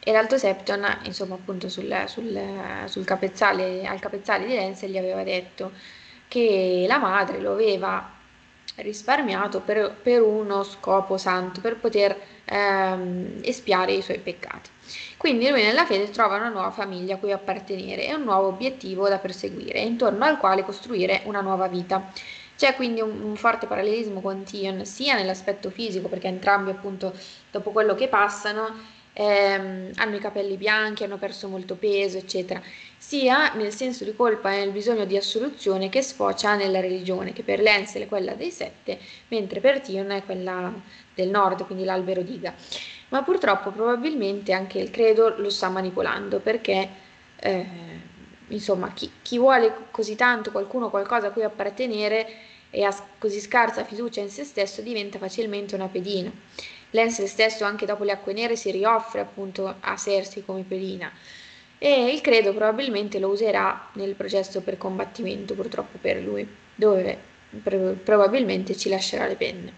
[0.00, 2.40] e l'Alto Septon, insomma, appunto sul, sul,
[2.86, 5.72] sul capezzale, al capezzale di Lenz gli aveva detto
[6.28, 8.12] che la madre lo aveva
[8.76, 14.70] risparmiato per, per uno scopo santo, per poter ehm, espiare i suoi peccati.
[15.16, 19.08] Quindi lui nella fede trova una nuova famiglia a cui appartenere e un nuovo obiettivo
[19.08, 22.10] da perseguire, intorno al quale costruire una nuova vita.
[22.56, 27.12] C'è quindi un, un forte parallelismo con Tion, sia nell'aspetto fisico, perché entrambi appunto
[27.50, 28.74] dopo quello che passano
[29.14, 32.62] ehm, hanno i capelli bianchi, hanno perso molto peso, eccetera,
[33.06, 37.42] sia nel senso di colpa e nel bisogno di assoluzione che sfocia nella religione, che
[37.42, 38.98] per Lensel è quella dei sette,
[39.28, 40.72] mentre per Tion è quella
[41.14, 42.54] del nord, quindi l'albero d'Iga.
[43.08, 46.88] Ma purtroppo probabilmente anche il credo lo sta manipolando perché
[47.36, 47.66] eh,
[48.48, 52.26] insomma chi, chi, vuole così tanto qualcuno qualcosa a cui appartenere
[52.70, 56.32] e ha così scarsa fiducia in se stesso diventa facilmente una pedina.
[56.92, 61.12] Lance stesso anche dopo le acque nere si riоffre appunto a Cersei come pedina
[61.86, 67.18] e il credo probabilmente lo userà nel processo per combattimento purtroppo per lui, dove
[68.02, 69.74] probabilmente ci lascerà le penne.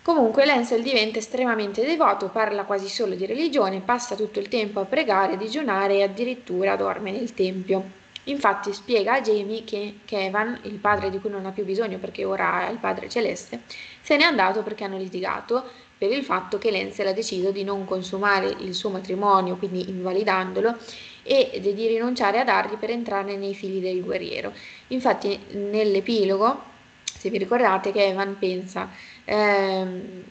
[0.00, 4.86] Comunque Lancel diventa estremamente devoto, parla quasi solo di religione, passa tutto il tempo a
[4.86, 8.04] pregare, a digiunare e addirittura dorme nel tempio.
[8.24, 12.24] Infatti spiega a Jamie che Kevan, il padre di cui non ha più bisogno perché
[12.24, 13.64] ora è il padre celeste,
[14.00, 15.62] se n'è andato perché hanno litigato
[15.98, 20.76] per il fatto che Lancel ha deciso di non consumare il suo matrimonio, quindi invalidandolo,
[21.22, 24.52] e di rinunciare ad armi per entrare nei fili del guerriero.
[24.88, 26.62] Infatti nell'epilogo,
[27.02, 28.90] se vi ricordate, che Evan pensa
[29.24, 30.22] ehm,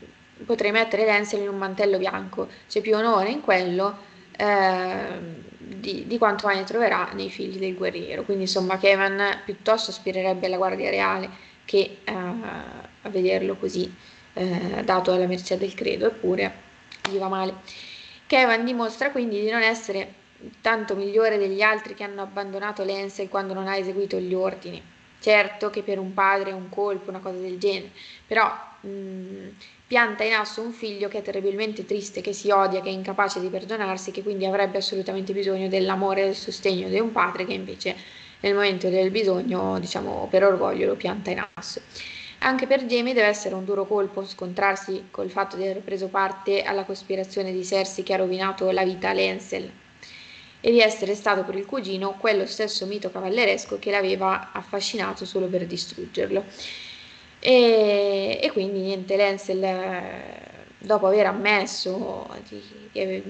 [0.45, 3.97] potrei mettere Denzel in un mantello bianco, c'è più onore in quello
[4.37, 8.23] ehm, di, di, quanto ne troverà nei figli del guerriero.
[8.23, 11.29] Quindi insomma Kevin piuttosto aspirerebbe alla guardia reale
[11.65, 13.91] che eh, a vederlo così
[14.35, 16.53] eh, dato alla mercé del credo, eppure
[17.09, 17.55] gli va male.
[18.27, 20.23] Kevin dimostra quindi di non essere
[20.61, 24.81] tanto migliore degli altri che hanno abbandonato Lensel quando non ha eseguito gli ordini.
[25.19, 27.91] Certo che per un padre è un colpo, una cosa del genere,
[28.27, 29.47] però mh, mm,
[29.87, 33.39] pianta in asso un figlio che è terribilmente triste, che si odia, che è incapace
[33.39, 37.53] di perdonarsi, che quindi avrebbe assolutamente bisogno dell'amore e del sostegno di un padre che
[37.53, 37.95] invece
[38.41, 41.81] nel momento del bisogno, diciamo, per orgoglio lo pianta in asso.
[42.45, 46.61] Anche per Jamie deve essere un duro colpo scontrarsi col fatto di aver preso parte
[46.61, 49.67] alla cospirazione di Cersei che ha rovinato la vita a Lancel
[50.61, 55.47] e di essere stato per il cugino quello stesso mito cavalleresco che l'aveva affascinato solo
[55.47, 56.43] per distruggerlo.
[57.39, 59.67] E, e quindi niente, Lancel
[60.77, 62.61] dopo aver ammesso di,
[62.91, 63.23] di,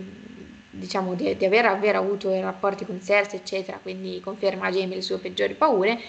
[0.77, 5.02] diciamo, di, di aver, aver, avuto rapporti con Cersei, eccetera, quindi conferma a Jamie le
[5.02, 5.99] sue peggiori paure,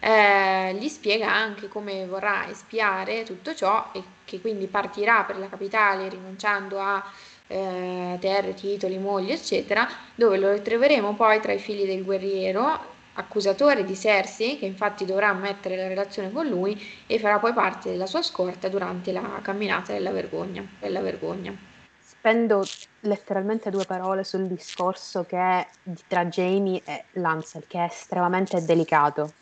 [0.00, 5.48] eh, gli spiega anche come vorrà espiare tutto ciò e che quindi partirà per la
[5.48, 7.02] capitale rinunciando a
[7.46, 13.84] eh, terre, titoli, mogli, eccetera, dove lo ritroveremo poi tra i figli del guerriero, accusatore
[13.84, 18.06] di Cersei, che infatti dovrà mettere la relazione con lui e farà poi parte della
[18.06, 20.66] sua scorta durante la camminata della vergogna.
[20.78, 21.56] Della vergogna.
[21.98, 22.62] Spendo
[23.06, 25.66] letteralmente due parole sul discorso che è
[26.06, 29.32] tra Jamie e Lancel, che è estremamente delicato.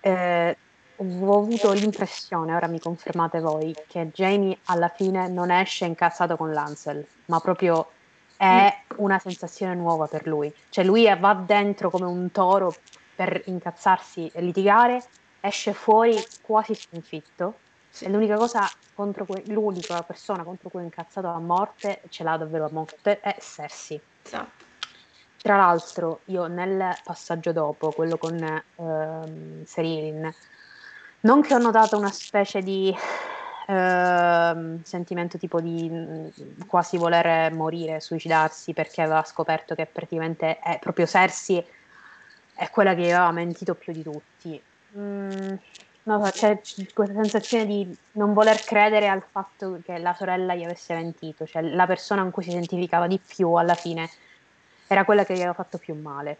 [0.00, 0.56] Eh,
[0.96, 6.52] ho avuto l'impressione, ora mi confermate voi, che Jamie alla fine non esce incazzato con
[6.52, 7.90] Lancel, ma proprio
[8.36, 10.52] è una sensazione nuova per lui.
[10.68, 12.74] Cioè lui va dentro come un toro
[13.14, 15.02] per incazzarsi e litigare,
[15.40, 17.54] esce fuori quasi sconfitto
[18.00, 22.36] e l'unica cosa contro cui, l'unica persona contro cui è incazzato a morte, ce l'ha
[22.36, 24.00] davvero a morte, è Cersei.
[24.24, 24.64] Esatto.
[25.40, 28.36] Tra l'altro, io nel passaggio dopo, quello con
[28.76, 30.32] ehm, Serilin,
[31.22, 32.94] non che ho notato una specie di
[33.66, 36.28] eh, sentimento tipo di mm,
[36.66, 41.64] quasi voler morire, suicidarsi perché aveva scoperto che praticamente è proprio Cersei
[42.54, 44.62] è quella che aveva mentito più di tutti.
[44.96, 45.54] Mm,
[46.04, 46.60] no, c'è
[46.92, 51.62] questa sensazione di non voler credere al fatto che la sorella gli avesse mentito, cioè
[51.62, 54.10] la persona con cui si identificava di più alla fine
[54.86, 56.38] era quella che gli aveva fatto più male.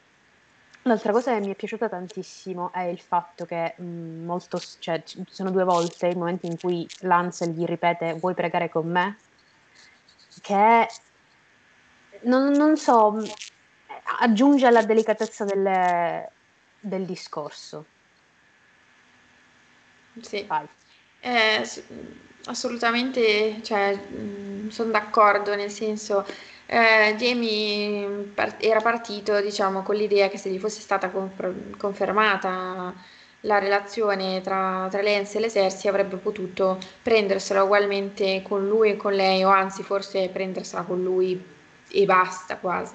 [0.82, 5.02] L'altra cosa che mi è piaciuta tantissimo è il fatto che mh, mm, molto, cioè,
[5.04, 9.16] ci sono due volte i momenti in cui Lancel gli ripete vuoi pregare con me?
[10.40, 10.88] Che
[12.22, 13.24] non, non so, mm,
[14.20, 16.28] aggiunge alla delicatezza del,
[16.80, 17.86] del discorso.
[20.20, 20.52] Sì,
[21.20, 21.62] eh,
[22.44, 26.26] assolutamente, cioè, mm, sono d'accordo, nel senso
[26.66, 31.10] eh, Jamie era partito, diciamo, con l'idea che se gli fosse stata
[31.78, 32.94] confermata
[33.44, 38.96] la relazione tra, tra Lance e le Cersei avrebbe potuto prendersela ugualmente con lui e
[38.96, 41.42] con lei, o anzi forse prendersela con lui
[41.90, 42.94] e basta quasi.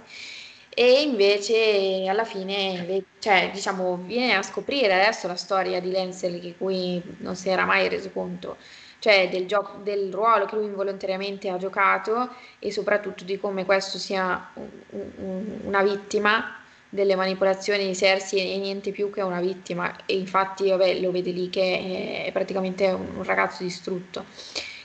[0.80, 6.54] E invece alla fine, cioè, diciamo, viene a scoprire adesso la storia di Lancel di
[6.56, 8.58] cui non si era mai reso conto
[8.99, 12.30] cioè del, gioco, del ruolo che lui involontariamente ha giocato
[12.60, 16.60] e soprattutto di come questo sia un, un, una vittima
[16.90, 19.95] delle manipolazioni di Cersei e niente più che una vittima.
[20.06, 24.26] E infatti vabbè, lo vede lì che è praticamente un ragazzo distrutto.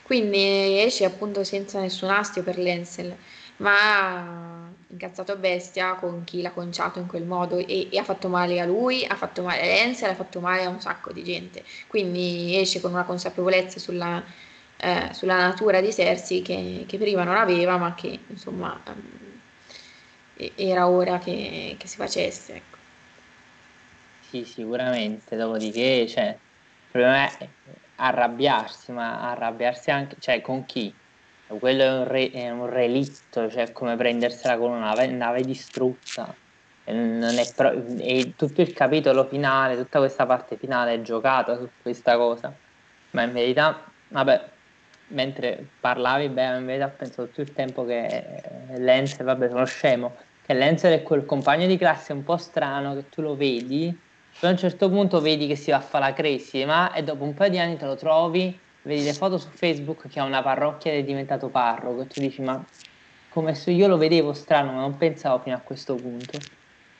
[0.02, 3.14] Quindi esce appunto senza nessun astio per Lensel
[3.62, 8.28] ma incazzato a bestia con chi l'ha conciato in quel modo e, e, ha fatto
[8.28, 11.24] male a lui, ha fatto male a Lenz, ha fatto male a un sacco di
[11.24, 11.64] gente.
[11.86, 14.22] Quindi esce con una consapevolezza sulla,
[14.76, 18.78] eh, sulla natura di Cersei che, che, prima non aveva, ma che insomma
[20.34, 22.54] eh, era ora che, che si facesse.
[22.54, 22.76] Ecco.
[24.28, 27.48] Sì, sicuramente, dopodiché cioè, il problema è
[27.96, 30.94] arrabbiarsi, ma arrabbiarsi anche, cioè con chi?
[31.56, 36.34] Quello è un, re, è un relitto, cioè come prendersela con una nave, nave distrutta.
[36.84, 42.52] Pro- e tutto il capitolo finale, tutta questa parte finale è giocata su questa cosa.
[43.10, 44.48] Ma in verità, vabbè,
[45.08, 48.24] mentre parlavi, beh, in verità penso tutto il tempo che
[48.76, 53.08] Lenz, vabbè, sono scemo, che Lenz è quel compagno di classe un po' strano che
[53.08, 53.96] tu lo vedi,
[54.38, 57.22] poi a un certo punto vedi che si va a fare la cresima e dopo
[57.22, 60.42] un paio di anni te lo trovi vedi le foto su Facebook che ha una
[60.42, 62.62] parrocchia ed è diventato parroco e tu dici ma
[63.32, 66.38] come se io lo vedevo strano, ma non pensavo fino a questo punto.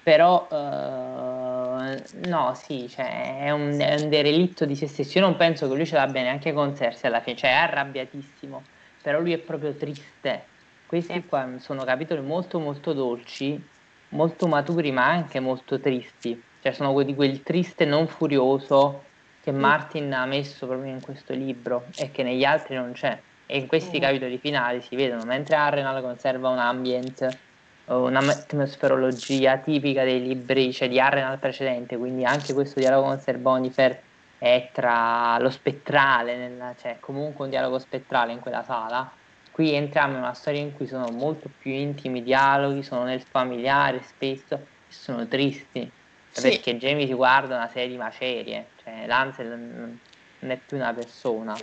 [0.03, 5.19] Però, uh, no, sì, cioè, è, un, è, un, derelitto di se stesso.
[5.19, 8.63] Io non penso che lui ce l'abbia neanche con Cersei alla fine, cioè è arrabbiatissimo,
[9.03, 10.47] però lui è proprio triste.
[10.87, 13.63] Questi qua sono capitoli molto molto dolci,
[14.09, 16.43] molto maturi, ma anche molto tristi.
[16.63, 19.05] Cioè sono quelli, quel triste non furioso
[19.43, 23.59] che Martin ha messo proprio in questo libro e che negli altri non c'è e
[23.59, 24.01] in questi mm.
[24.01, 27.39] capitoli finali si vedono mentre Arrenal conserva un ambient
[27.87, 34.01] un'atmosferologia tipica dei libri cioè di Arrenal precedente quindi anche questo dialogo con Ser Bonifer
[34.39, 39.11] è tra lo spettrale nella, cioè comunque un dialogo spettrale in quella sala
[39.51, 43.21] qui entriamo in una storia in cui sono molto più intimi i dialoghi sono nel
[43.21, 45.91] familiare spesso e sono tristi
[46.31, 46.43] sì.
[46.43, 51.57] perché Jamie si guarda una serie di macerie cioè Lancel non è più una persona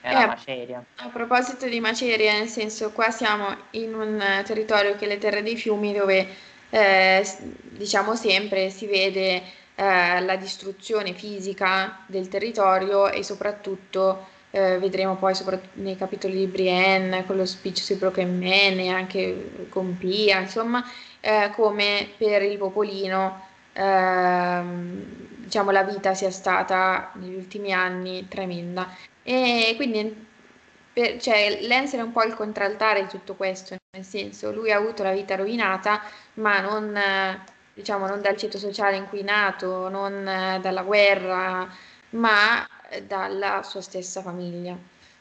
[0.00, 0.84] è la maceria.
[0.96, 5.42] A proposito di maceria, nel senso, qua siamo in un territorio che è le terre
[5.42, 6.26] dei fiumi dove
[6.70, 7.26] eh,
[7.70, 9.42] diciamo sempre si vede
[9.74, 16.46] eh, la distruzione fisica del territorio e soprattutto eh, vedremo poi soprattutto nei capitoli di
[16.46, 20.84] Brienne con lo speech sui Broken Man e anche con Pia, insomma,
[21.20, 25.04] eh, come per il popolino ehm,
[25.44, 28.88] diciamo la vita sia stata negli ultimi anni tremenda.
[29.22, 30.30] E quindi
[30.92, 34.76] per, cioè, Lens è un po' il contraltare di tutto questo, nel senso lui ha
[34.76, 36.02] avuto la vita rovinata,
[36.34, 36.98] ma non,
[37.72, 40.24] diciamo, non dal ceto sociale in cui è nato, non
[40.60, 41.66] dalla guerra,
[42.10, 42.66] ma
[43.06, 44.76] dalla sua stessa famiglia.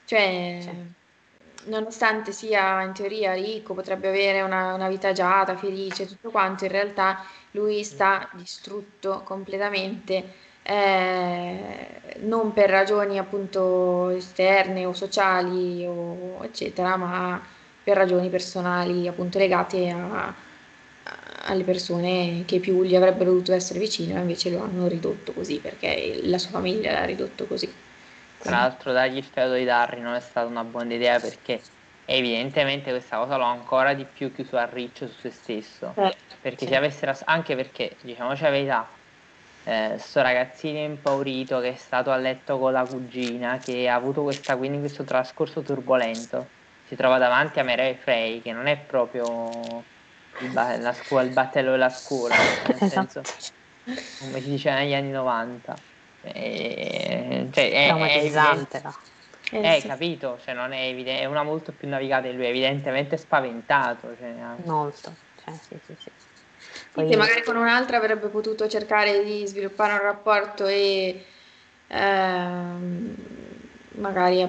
[0.06, 1.69] Cioè, sì.
[1.69, 6.72] nonostante sia in teoria ricco, potrebbe avere una, una vita agiata, felice, tutto quanto, in
[6.72, 16.95] realtà lui sta distrutto completamente eh, non per ragioni appunto esterne o sociali o eccetera,
[16.98, 17.41] ma
[17.84, 20.36] per ragioni personali appunto legate a, a,
[21.45, 26.19] alle persone che più gli avrebbero dovuto essere vicine, invece lo hanno ridotto così perché
[26.23, 27.72] la sua famiglia l'ha ridotto così.
[28.38, 31.61] Tra l'altro dargli il feudo di Darry non è stata una buona idea perché
[32.12, 35.94] evidentemente questa cosa l'ho ancora di più chiuso a riccio su se stesso.
[35.96, 36.72] Eh, perché sì.
[36.72, 38.88] se avessero, anche perché diciamoci la verità,
[39.64, 44.24] eh, sto ragazzino impaurito che è stato a letto con la cugina, che ha avuto
[44.24, 46.48] questa, quindi questo trascorso turbolento,
[46.88, 49.50] si trova davanti a Merey Frey, che non è proprio
[50.40, 53.22] il, ba- la scuola, il battello della scuola, nel esatto.
[53.22, 53.22] senso,
[54.20, 55.76] come si diceva negli anni 90.
[56.24, 58.78] E, cioè, è, Traumatizzante.
[58.78, 58.92] È, è,
[59.52, 63.18] eh, capito, cioè, non è, evidente, è una molto più navigata di lui, è evidentemente
[63.18, 64.15] spaventato.
[64.18, 64.34] Cioè,
[64.64, 65.14] molto,
[65.44, 66.10] cioè, sì, sì, sì.
[66.91, 67.10] Poi...
[67.10, 71.26] Sì, magari con un'altra avrebbe potuto cercare di sviluppare un rapporto e
[71.88, 73.15] ehm,
[73.95, 74.48] magari,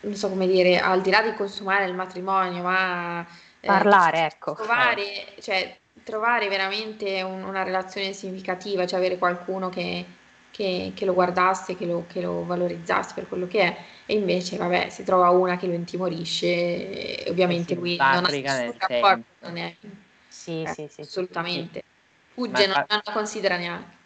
[0.00, 3.26] non so come dire, al di là di consumare il matrimonio, ma...
[3.60, 4.54] Eh, Parlare, ecco.
[4.54, 5.04] Trovare,
[5.40, 10.04] cioè, trovare veramente un, una relazione significativa, cioè avere qualcuno che,
[10.58, 13.76] che, che lo guardasse, che lo, che lo, valorizzasse per quello che è,
[14.06, 16.46] e invece, vabbè, si trova una che lo intimorisce,
[17.24, 19.72] e ovviamente eh lui non ha nessun rapporto, non è
[20.26, 21.84] sì, eh, sì, sì, assolutamente.
[22.32, 23.96] Fugge, non, non la considera neanche.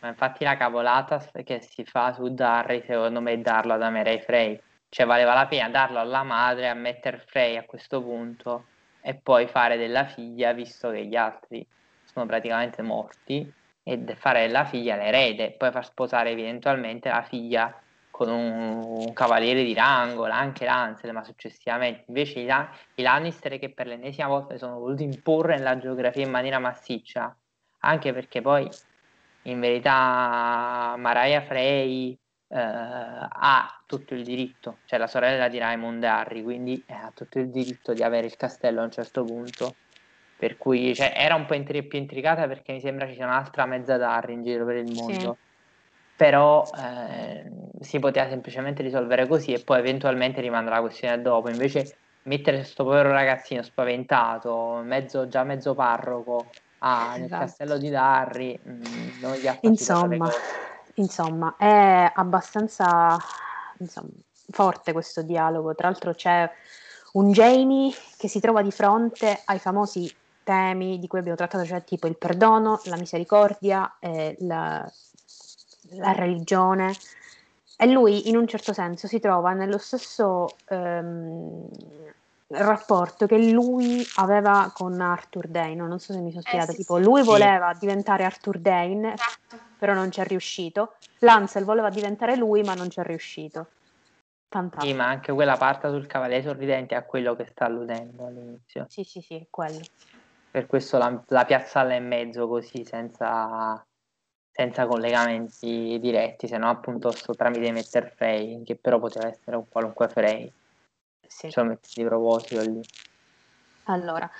[0.00, 4.20] Ma infatti la cavolata che si fa su Darry, secondo me, è darlo ad Amerei
[4.20, 4.60] Frey.
[4.88, 8.66] Cioè valeva la pena darlo alla madre, a mettere Frey a questo punto
[9.00, 11.64] e poi fare della figlia, visto che gli altri
[12.04, 13.52] sono praticamente morti,
[13.88, 17.72] e fare della figlia l'erede, poi far sposare eventualmente la figlia
[18.10, 22.48] con un, un, cavaliere di rango, anche Lancel, ma successivamente invece i,
[22.96, 27.36] i Lannister che per l'ennesima volta sono voluti imporre nella geografia in maniera massiccia,
[27.80, 28.68] anche perché poi
[29.42, 32.18] in verità Mariah Frey
[32.48, 37.38] eh, ha tutto il diritto, cioè la sorella di Raymond Harry, quindi eh, ha tutto
[37.38, 39.76] il diritto di avere il castello a un certo punto.
[40.36, 43.64] Per cui cioè, era un po' intri- più intricata perché mi sembra ci sia un'altra
[43.66, 45.38] mezza Darry in giro per il mondo.
[45.40, 45.44] Sì
[46.16, 47.50] però eh,
[47.80, 51.50] si poteva semplicemente risolvere così e poi eventualmente rimandare la questione dopo.
[51.50, 57.44] Invece mettere questo povero ragazzino spaventato, mezzo, già mezzo parroco, ah, nel esatto.
[57.44, 60.30] castello di Darry, mh, mm, non gli ha insomma,
[60.94, 63.18] insomma, è abbastanza
[63.78, 64.08] insomma,
[64.50, 65.74] forte questo dialogo.
[65.74, 66.50] Tra l'altro c'è
[67.12, 70.10] un Jamie che si trova di fronte ai famosi
[70.46, 74.88] temi di cui abbiamo trattato, cioè tipo il perdono, la misericordia, eh, la,
[75.90, 76.94] la religione
[77.76, 81.66] e lui in un certo senso si trova nello stesso ehm,
[82.46, 86.74] rapporto che lui aveva con Arthur Dane, non so se mi sono eh, spiegata, eh,
[86.74, 87.26] sì, tipo lui sì.
[87.26, 89.58] voleva diventare Arthur Dane, esatto.
[89.76, 93.66] però non ci è riuscito, Lancel voleva diventare lui ma non ci è riuscito.
[94.48, 94.86] Fantastico.
[94.86, 98.86] Sì, ma anche quella parte sul Cavaliere Sorridente a quello che sta alludendo all'inizio.
[98.88, 99.80] Sì, sì, sì, quello.
[100.56, 103.86] Per questo la, la piazzala in mezzo così, senza,
[104.50, 109.68] senza collegamenti diretti, se no appunto sto tramite Metter Frey, che però poteva essere un
[109.68, 110.50] qualunque Frey.
[111.26, 111.50] Sì.
[111.50, 112.80] Ce lo metti di proposito lì.
[113.88, 114.30] Allora,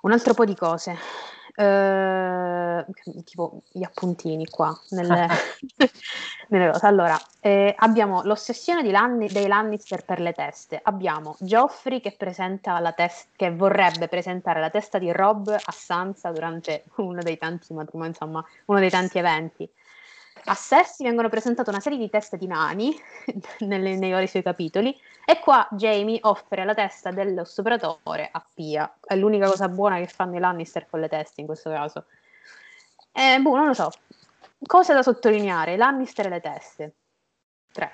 [0.00, 0.96] un altro po' di cose.
[1.56, 2.84] Uh,
[3.24, 5.26] tipo gli appuntini qua nelle,
[6.48, 6.86] nelle cose.
[6.86, 10.78] Allora, eh, abbiamo l'ossessione Lanni, dei Lannister per le teste.
[10.82, 16.30] Abbiamo Geoffrey che, presenta la tes- che vorrebbe presentare la testa di Rob a Sansa
[16.30, 17.72] durante uno dei tanti
[18.06, 19.70] insomma, uno dei tanti eventi.
[20.48, 22.96] A Cersei vengono presentate una serie di teste di nani
[23.60, 28.96] nelle, nei vari suoi capitoli e qua Jamie offre la testa dello stupratore a Pia.
[29.04, 32.04] È l'unica cosa buona che fanno i Lannister con le teste in questo caso.
[33.10, 33.90] Eh, boh, non lo so.
[34.64, 36.94] Cose da sottolineare, Lannister e le teste.
[37.72, 37.92] Tre.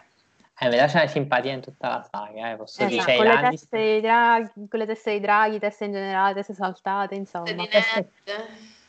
[0.59, 3.17] Eh, mi lascia simpatia in tutta la saga, eh, posso esatto, dire.
[3.17, 7.15] Con le, teste dei draghi, con le teste dei draghi, teste in generale, teste saltate,
[7.15, 7.45] insomma.
[7.67, 8.33] Teste di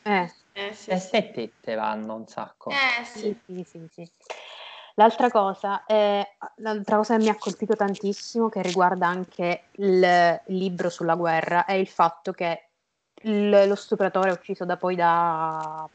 [0.02, 0.32] eh.
[0.56, 2.70] Eh, sì, Le settette vanno un sacco.
[2.70, 3.36] Eh, sì.
[3.44, 4.10] Sì, sì, sì,
[4.94, 6.24] L'altra cosa, è,
[6.56, 11.72] l'altra cosa che mi ha colpito tantissimo, che riguarda anche il libro sulla guerra, è
[11.72, 12.68] il fatto che
[13.22, 15.88] il, lo stupratore ucciso da poi da,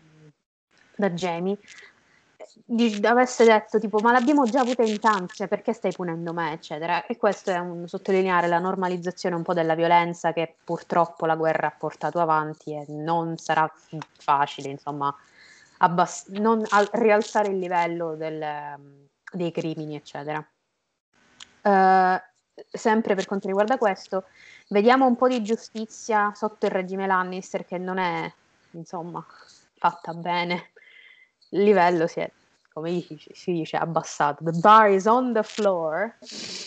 [0.98, 1.58] da Jamie
[2.72, 6.52] di, avesse detto tipo ma l'abbiamo già avuta in tanti, cioè perché stai punendo me,
[6.52, 7.04] eccetera.
[7.06, 11.68] E questo è un sottolineare la normalizzazione un po' della violenza che purtroppo la guerra
[11.68, 13.72] ha portato avanti e non sarà
[14.20, 15.14] facile, insomma,
[15.80, 18.46] abbass- non, al- rialzare il livello del,
[19.32, 20.46] dei crimini, eccetera.
[21.62, 22.22] Uh,
[22.72, 24.26] sempre per quanto riguarda questo,
[24.70, 28.32] vediamo un po' di giustizia sotto il regime Lannister che non è,
[28.72, 29.26] insomma,
[29.74, 30.70] fatta bene.
[31.50, 32.32] Il livello si è
[32.80, 34.44] come si dice, abbassato.
[34.44, 36.16] The bar is on the floor.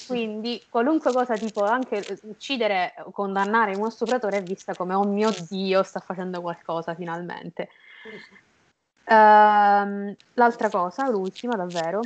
[0.07, 5.31] Quindi qualunque cosa tipo anche uccidere o condannare uno stupratore è vista come oh mio
[5.49, 7.69] dio, sta facendo qualcosa finalmente.
[9.05, 12.01] Um, l'altra cosa, l'ultima davvero,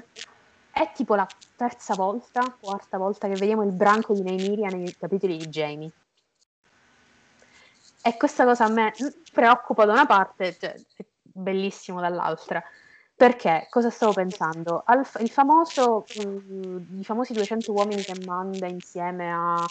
[0.71, 1.27] è tipo la
[1.57, 5.91] terza volta, quarta volta che vediamo il branco di Nymeria nei capitoli di Jamie.
[8.03, 8.93] E questa cosa a me
[9.33, 12.63] preoccupa da una parte, cioè, è bellissimo dall'altra.
[13.17, 14.83] Perché cosa stavo pensando?
[14.85, 19.65] Al, il famoso, uh, I famosi 200 uomini che manda insieme a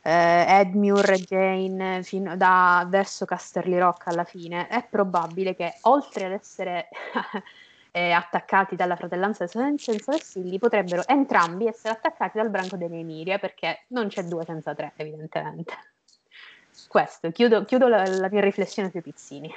[0.00, 6.24] eh, Edmure e Jane fino, da, verso Casterly Rock alla fine, è probabile che oltre
[6.24, 6.88] ad essere
[7.92, 13.84] eh, attaccati dalla fratellanza senza vessilli, potrebbero entrambi essere attaccati dal branco delle Emilia, perché
[13.88, 15.74] non c'è due senza tre, evidentemente.
[16.88, 19.52] Questo, chiudo, chiudo la, la mia riflessione sui pizzini.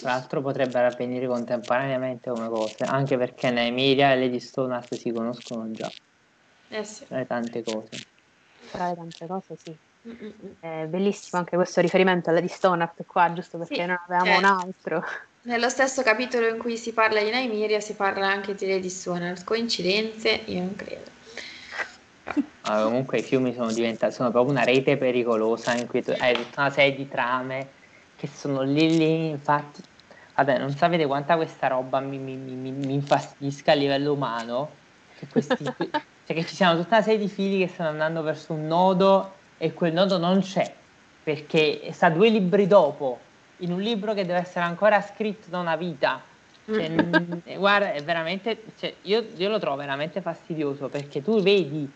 [0.00, 5.70] Tra l'altro potrebbero avvenire contemporaneamente come cose, anche perché Emilia e Lady Stonehart si conoscono
[5.72, 5.90] già.
[6.68, 7.06] Eh sì.
[7.06, 7.88] Tra le tante cose.
[8.70, 9.76] Tra le tante cose, sì.
[10.60, 14.38] È bellissimo anche questo riferimento a Lady Stonehart qua, giusto perché sì, non avevamo cioè,
[14.38, 15.04] un altro.
[15.42, 19.44] Nello stesso capitolo in cui si parla di Nymeria si parla anche di Lady Stonehart.
[19.44, 20.42] Coincidenze?
[20.46, 21.10] Io non credo.
[22.62, 26.34] Ah, comunque i fiumi sono diventati sono proprio una rete pericolosa in cui tu hai
[26.34, 27.70] tutta una serie di trame
[28.18, 29.80] che sono lì lì, infatti,
[30.34, 34.70] vabbè, non sapete quanta questa roba mi, mi, mi, mi infastidisca a livello umano,
[35.16, 38.54] che, questi, cioè che ci siano tutta una serie di fili che stanno andando verso
[38.54, 40.74] un nodo e quel nodo non c'è,
[41.22, 43.20] perché sta due libri dopo,
[43.58, 46.20] in un libro che deve essere ancora scritto da una vita.
[46.64, 51.88] Cioè, guarda, è veramente, cioè, io, io lo trovo veramente fastidioso perché tu vedi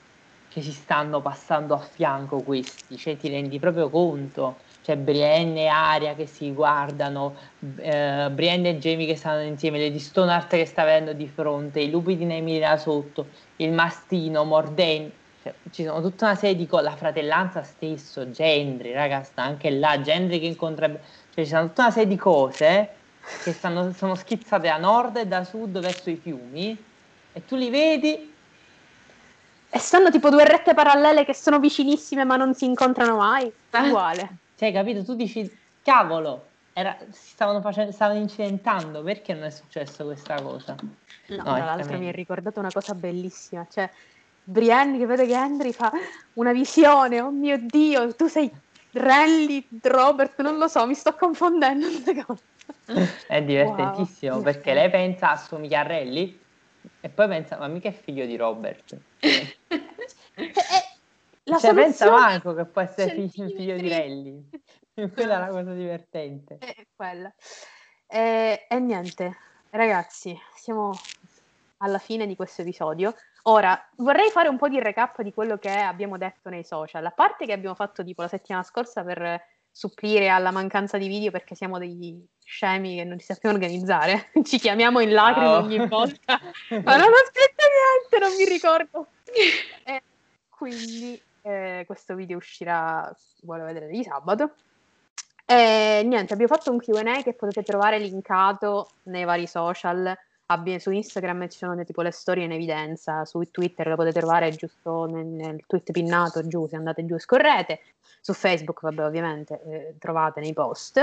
[0.49, 5.67] che si stanno passando a fianco questi, cioè ti rendi proprio conto c'è Brienne e
[5.69, 7.37] Aria che si guardano,
[7.77, 11.91] eh, Brienne e Jamie che stanno insieme, Lady Stoneheart che sta vedendo di fronte, i
[11.91, 15.11] lupi di Nemi da sotto, il mastino, Morden,
[15.43, 19.71] cioè, ci sono tutta una serie di cose, la fratellanza stesso, Gendry, raga, sta anche
[19.71, 22.95] là, Gendry che incontra, cioè ci sono tutta una serie di cose
[23.43, 26.77] che stanno, sono schizzate da nord e da sud verso i fiumi
[27.33, 28.33] e tu li vedi
[29.71, 33.51] e stanno tipo due rette parallele che sono vicinissime ma non si incontrano mai.
[33.71, 34.42] È uguale.
[34.63, 35.03] Cioè, capito?
[35.03, 40.77] Tu dici, cavolo, era, si stavano, facendo, stavano incidentando, perché non è successo questa cosa?
[41.27, 43.91] No, no tra l'altro mi ha ricordato una cosa bellissima, cioè
[44.45, 45.91] Brienne che vede che Henry fa
[46.35, 48.49] una visione, oh mio Dio, tu sei
[48.93, 51.89] Renly, Robert, non lo so, mi sto confondendo.
[53.27, 54.43] è divertentissimo wow.
[54.45, 56.39] perché lei pensa assomiglia a Renly
[57.01, 58.97] e poi pensa, ma mica è figlio di Robert.
[61.45, 64.51] La cioè, pensa Marco che può essere figlio, figlio di Relli.
[65.13, 66.59] quella è la cosa divertente.
[66.59, 67.33] È quella.
[68.07, 69.37] E, e niente,
[69.71, 70.93] ragazzi, siamo
[71.79, 73.15] alla fine di questo episodio.
[73.45, 77.05] Ora, vorrei fare un po' di recap di quello che abbiamo detto nei social.
[77.05, 79.43] A parte che abbiamo fatto tipo la settimana scorsa per
[79.73, 84.31] supplire alla mancanza di video perché siamo degli scemi che non ci sappiamo organizzare.
[84.45, 85.59] Ci chiamiamo in lacrime oh.
[85.59, 86.39] ogni volta.
[86.85, 89.07] Ma non ho scritto niente, non mi ricordo.
[89.85, 90.03] E
[90.49, 94.55] quindi eh, questo video uscirà, vuole vedere di sabato.
[95.45, 100.17] E niente, abbiamo fatto un QA che potete trovare linkato nei vari social
[100.79, 105.07] su Instagram ci sono tipo le storie in evidenza, su Twitter lo potete trovare giusto
[105.07, 107.81] nel, nel tweet pinnato giù, se andate giù e scorrete,
[108.21, 110.99] su Facebook vabbè ovviamente eh, trovate nei post.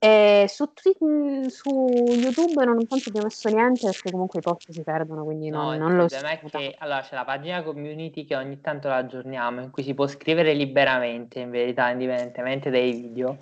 [0.00, 4.82] E su, twi- su, YouTube non penso abbia messo niente perché comunque i post si
[4.82, 6.16] perdono, quindi no, non, non lo so.
[6.18, 9.94] È che, allora c'è la pagina community che ogni tanto la aggiorniamo, in cui si
[9.94, 13.36] può scrivere liberamente, in verità, indipendentemente dai video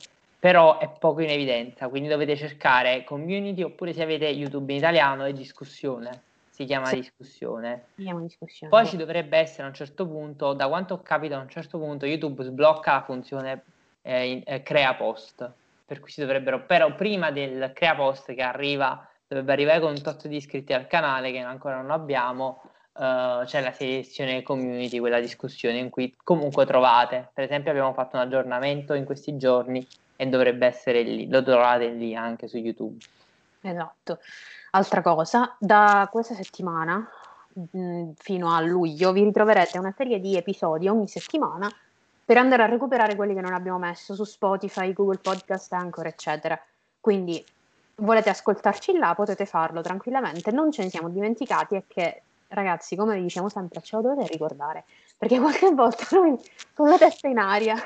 [0.47, 5.24] però è poco in evidenza, quindi dovete cercare community oppure se avete YouTube in italiano
[5.24, 7.01] è discussione, si chiama sì.
[7.01, 7.87] discussione.
[7.97, 8.73] Si chiama discussione.
[8.73, 11.78] Poi ci dovrebbe essere a un certo punto, da quanto ho capito a un certo
[11.78, 13.65] punto YouTube sblocca la funzione
[14.03, 15.51] eh, in, eh, crea post,
[15.87, 20.03] per cui si dovrebbero, però prima del crea post che arriva, dovrebbe arrivare con un
[20.03, 22.63] tot di iscritti al canale che ancora non abbiamo,
[22.97, 27.29] Uh, c'è la sezione community, quella discussione in cui comunque trovate.
[27.35, 29.87] Per esempio, abbiamo fatto un aggiornamento in questi giorni
[30.17, 32.97] e dovrebbe essere lì, lo trovate lì anche su YouTube.
[33.61, 34.19] Esatto.
[34.71, 37.07] Altra cosa, da questa settimana
[37.53, 41.69] mh, mm, fino a luglio vi ritroverete una serie di episodi ogni settimana
[42.27, 46.61] per andare a recuperare quelli che non abbiamo messo su Spotify, Google Podcast, Anchor, eccetera.
[47.01, 47.43] Quindi
[47.98, 53.15] volete ascoltarci là, potete farlo tranquillamente, non ce ne siamo dimenticati e che ragazzi, come
[53.15, 54.85] vi diciamo sempre, ce lo dovete ricordare,
[55.16, 56.36] perché qualche volta noi
[56.74, 57.77] con la testa in aria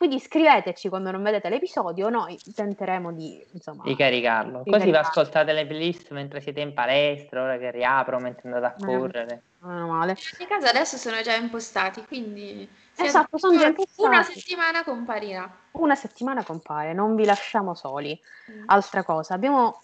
[0.00, 4.62] quindi scriveteci quando non vedete l'episodio, noi tenteremo di, insomma, di caricarlo.
[4.64, 8.82] Di Così vi ascoltate le playlist mentre siete in palestra, ora che riapro, mentre andate
[8.82, 9.42] a eh, correre.
[9.58, 10.16] Non male.
[10.38, 12.66] In casa adesso sono già impostati, quindi
[13.04, 14.08] esatto, sono già impostati.
[14.08, 15.58] Una settimana comparirà.
[15.72, 18.18] Una settimana compare, non vi lasciamo soli.
[18.50, 18.64] Mm.
[18.66, 19.80] Altra cosa, abbiamo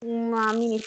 [0.00, 0.80] una mini,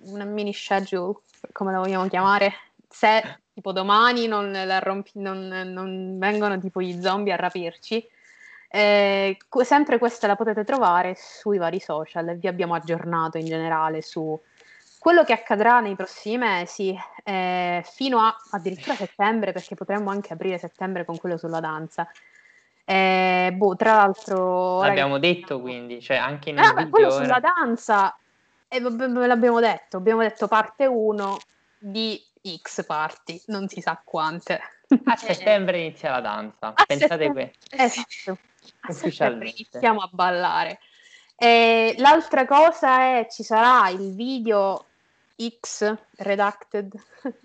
[0.00, 1.20] una mini schedule,
[1.52, 2.52] come la vogliamo chiamare,
[2.88, 8.06] se tipo domani non, rompi, non, non vengono tipo gli zombie a rapirci
[8.70, 14.38] eh, sempre questa la potete trovare sui vari social, vi abbiamo aggiornato in generale su
[14.98, 20.58] quello che accadrà nei prossimi mesi, eh, fino a addirittura settembre, perché potremmo anche aprire
[20.58, 22.08] settembre con quello sulla danza.
[22.84, 24.80] Eh, boh, tra l'altro...
[24.82, 28.16] L'abbiamo ragazzi, detto quindi, cioè anche in eh, quello sulla danza,
[28.66, 31.38] eh, ve l'abbiamo detto, abbiamo detto parte 1
[31.78, 32.20] di
[32.62, 34.60] X parti, non si sa quante.
[35.04, 37.76] A settembre inizia la danza, a pensate questo.
[37.76, 38.38] Esatto
[39.42, 40.80] iniziamo a ballare.
[41.36, 44.86] E l'altra cosa è ci sarà il video
[45.40, 46.92] X Redacted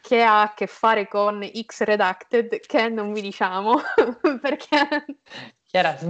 [0.00, 3.80] che ha a che fare con X Redacted che non vi diciamo
[4.40, 5.04] perché
[5.64, 6.06] Chiara a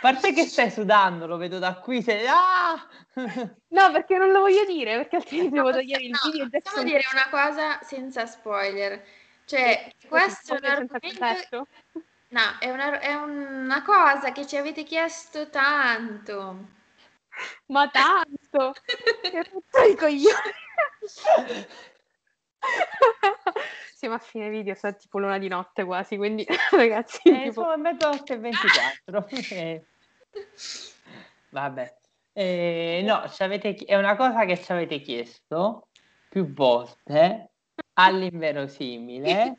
[0.00, 2.26] parte che stai sudando lo vedo da qui sei...
[2.26, 2.86] ah!
[3.68, 7.02] no perché non lo voglio dire perché altrimenti devo togliere il video no, possiamo dire
[7.12, 9.04] una cosa senza spoiler
[9.46, 11.68] cioè, questo è un argomento...
[12.28, 16.74] No, è una, è una cosa che ci avete chiesto tanto.
[17.66, 18.72] Ma tanto!
[19.22, 20.54] che rotto i coglioni!
[23.94, 27.20] Siamo a fine video, sta tipo l'una di notte quasi, quindi ragazzi...
[27.24, 27.62] Eh, tipo...
[27.62, 29.28] Sono mezzanotte e 24.
[29.56, 29.84] Eh.
[31.50, 31.96] Vabbè.
[32.32, 35.88] Eh, no, è una cosa che ci avete chiesto
[36.28, 37.52] più volte
[37.94, 39.58] all'inverosimile,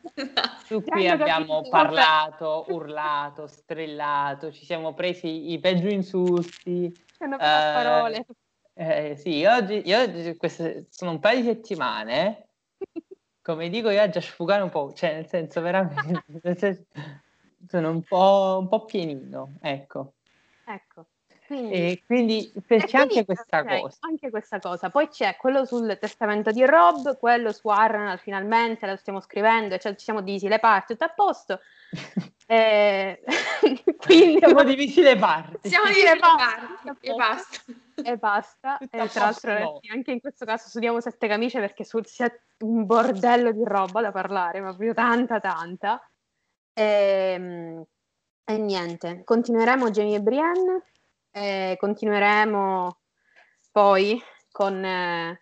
[0.63, 6.93] su cui abbiamo parlato, urlato, strillato, ci siamo presi i peggio insulti.
[7.19, 8.25] Uh, parole.
[8.73, 12.49] Eh, sì, oggi, io queste sono un paio di settimane,
[13.41, 16.23] come dico io oggi a sfugare un po', cioè nel senso veramente,
[16.55, 16.85] senso,
[17.67, 20.13] sono un po', un po' pienino, ecco.
[20.65, 21.07] Ecco.
[21.47, 23.97] Quindi, e quindi c'è quindi, anche questa okay, cosa.
[24.01, 24.89] Anche questa cosa.
[24.89, 29.95] Poi c'è quello sul testamento di Rob, quello su Arnold, finalmente lo stiamo scrivendo, cioè
[29.95, 31.59] ci siamo divisi le parti, tutto a posto.
[32.55, 33.21] e...
[33.97, 34.37] quindi...
[34.39, 35.69] Siamo divisi le parti.
[35.69, 37.61] Siamo divisi le parti, e basta.
[38.03, 38.77] E basta.
[38.77, 43.51] E tra l'altro anche in questo caso studiamo sette camicie perché sul set un bordello
[43.51, 46.01] di roba da parlare, ma proprio tanta tanta.
[46.73, 47.83] E, ehm,
[48.45, 50.83] e niente, continueremo Jamie e Brienne
[51.37, 52.99] eh, continueremo
[53.71, 54.21] poi
[54.51, 54.83] con...
[54.83, 55.41] Eh,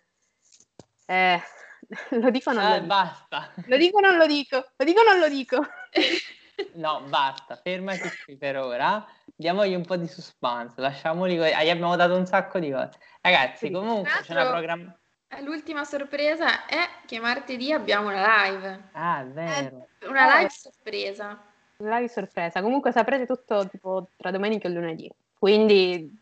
[1.06, 1.42] eh,
[2.20, 2.86] lo dico o non lo dico?
[2.86, 3.52] Basta.
[3.66, 4.72] Lo dico o non lo dico?
[4.76, 5.66] Lo dico o non lo dico?
[6.74, 9.06] no, basta, fermati qui per ora.
[9.34, 11.50] diamogli un po' di suspense, lasciamoli così.
[11.50, 12.98] Gli abbiamo dato un sacco di cose.
[13.20, 15.04] Ragazzi, comunque c'è una programmazione.
[15.40, 18.88] L'ultima sorpresa è che martedì abbiamo una live.
[18.92, 19.88] Ah, è vero.
[19.98, 21.42] È una live sorpresa.
[21.78, 22.62] Live sorpresa.
[22.62, 25.10] Comunque saprete tutto tipo tra domenica e lunedì.
[25.38, 26.16] Quindi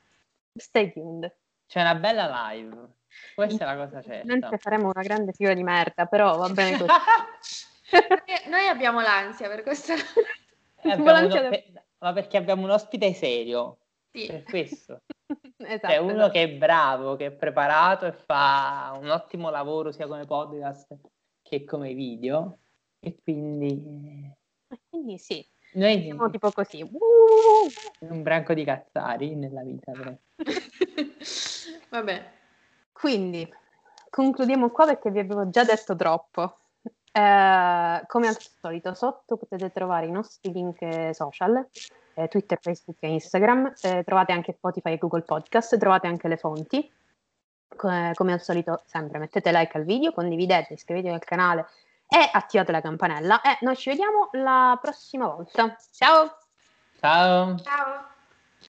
[0.55, 1.33] stay tuned.
[1.67, 2.93] C'è una bella live.
[3.35, 4.27] Questa è la cosa certa.
[4.27, 6.91] Mentre faremo una grande figura di merda, però va bene così.
[8.49, 9.93] Noi abbiamo l'ansia per questo.
[9.93, 11.51] Eh, abbiamo uno,
[11.99, 13.79] ma perché abbiamo un ospite serio.
[14.11, 14.27] Sì.
[14.27, 15.03] Per questo.
[15.59, 16.31] esatto, è uno esatto.
[16.33, 20.95] che è bravo, che è preparato e fa un ottimo lavoro sia come podcast
[21.43, 22.59] che come video.
[23.01, 24.33] E quindi...
[24.89, 25.47] Quindi sì.
[25.75, 26.83] Noi siamo tipo così.
[26.83, 28.09] Uh!
[28.09, 29.93] Un branco di cazzari nella vita.
[31.91, 32.33] Vabbè.
[32.93, 33.53] Quindi
[34.09, 36.59] concludiamo qua perché vi avevo già detto troppo.
[37.17, 41.65] Eh, come al solito, sotto potete trovare i nostri link social,
[42.15, 43.73] eh, Twitter, Facebook e Instagram.
[43.83, 46.91] Eh, trovate anche Spotify e Google Podcast, trovate anche le fonti.
[47.77, 51.67] Come, come al solito, sempre mettete like al video, condividete, iscrivetevi al canale
[52.09, 53.41] e attivate la campanella.
[53.43, 55.77] E noi ci vediamo la prossima volta.
[55.93, 56.37] Ciao!
[56.99, 57.57] Ciao!
[57.59, 58.14] Ciao!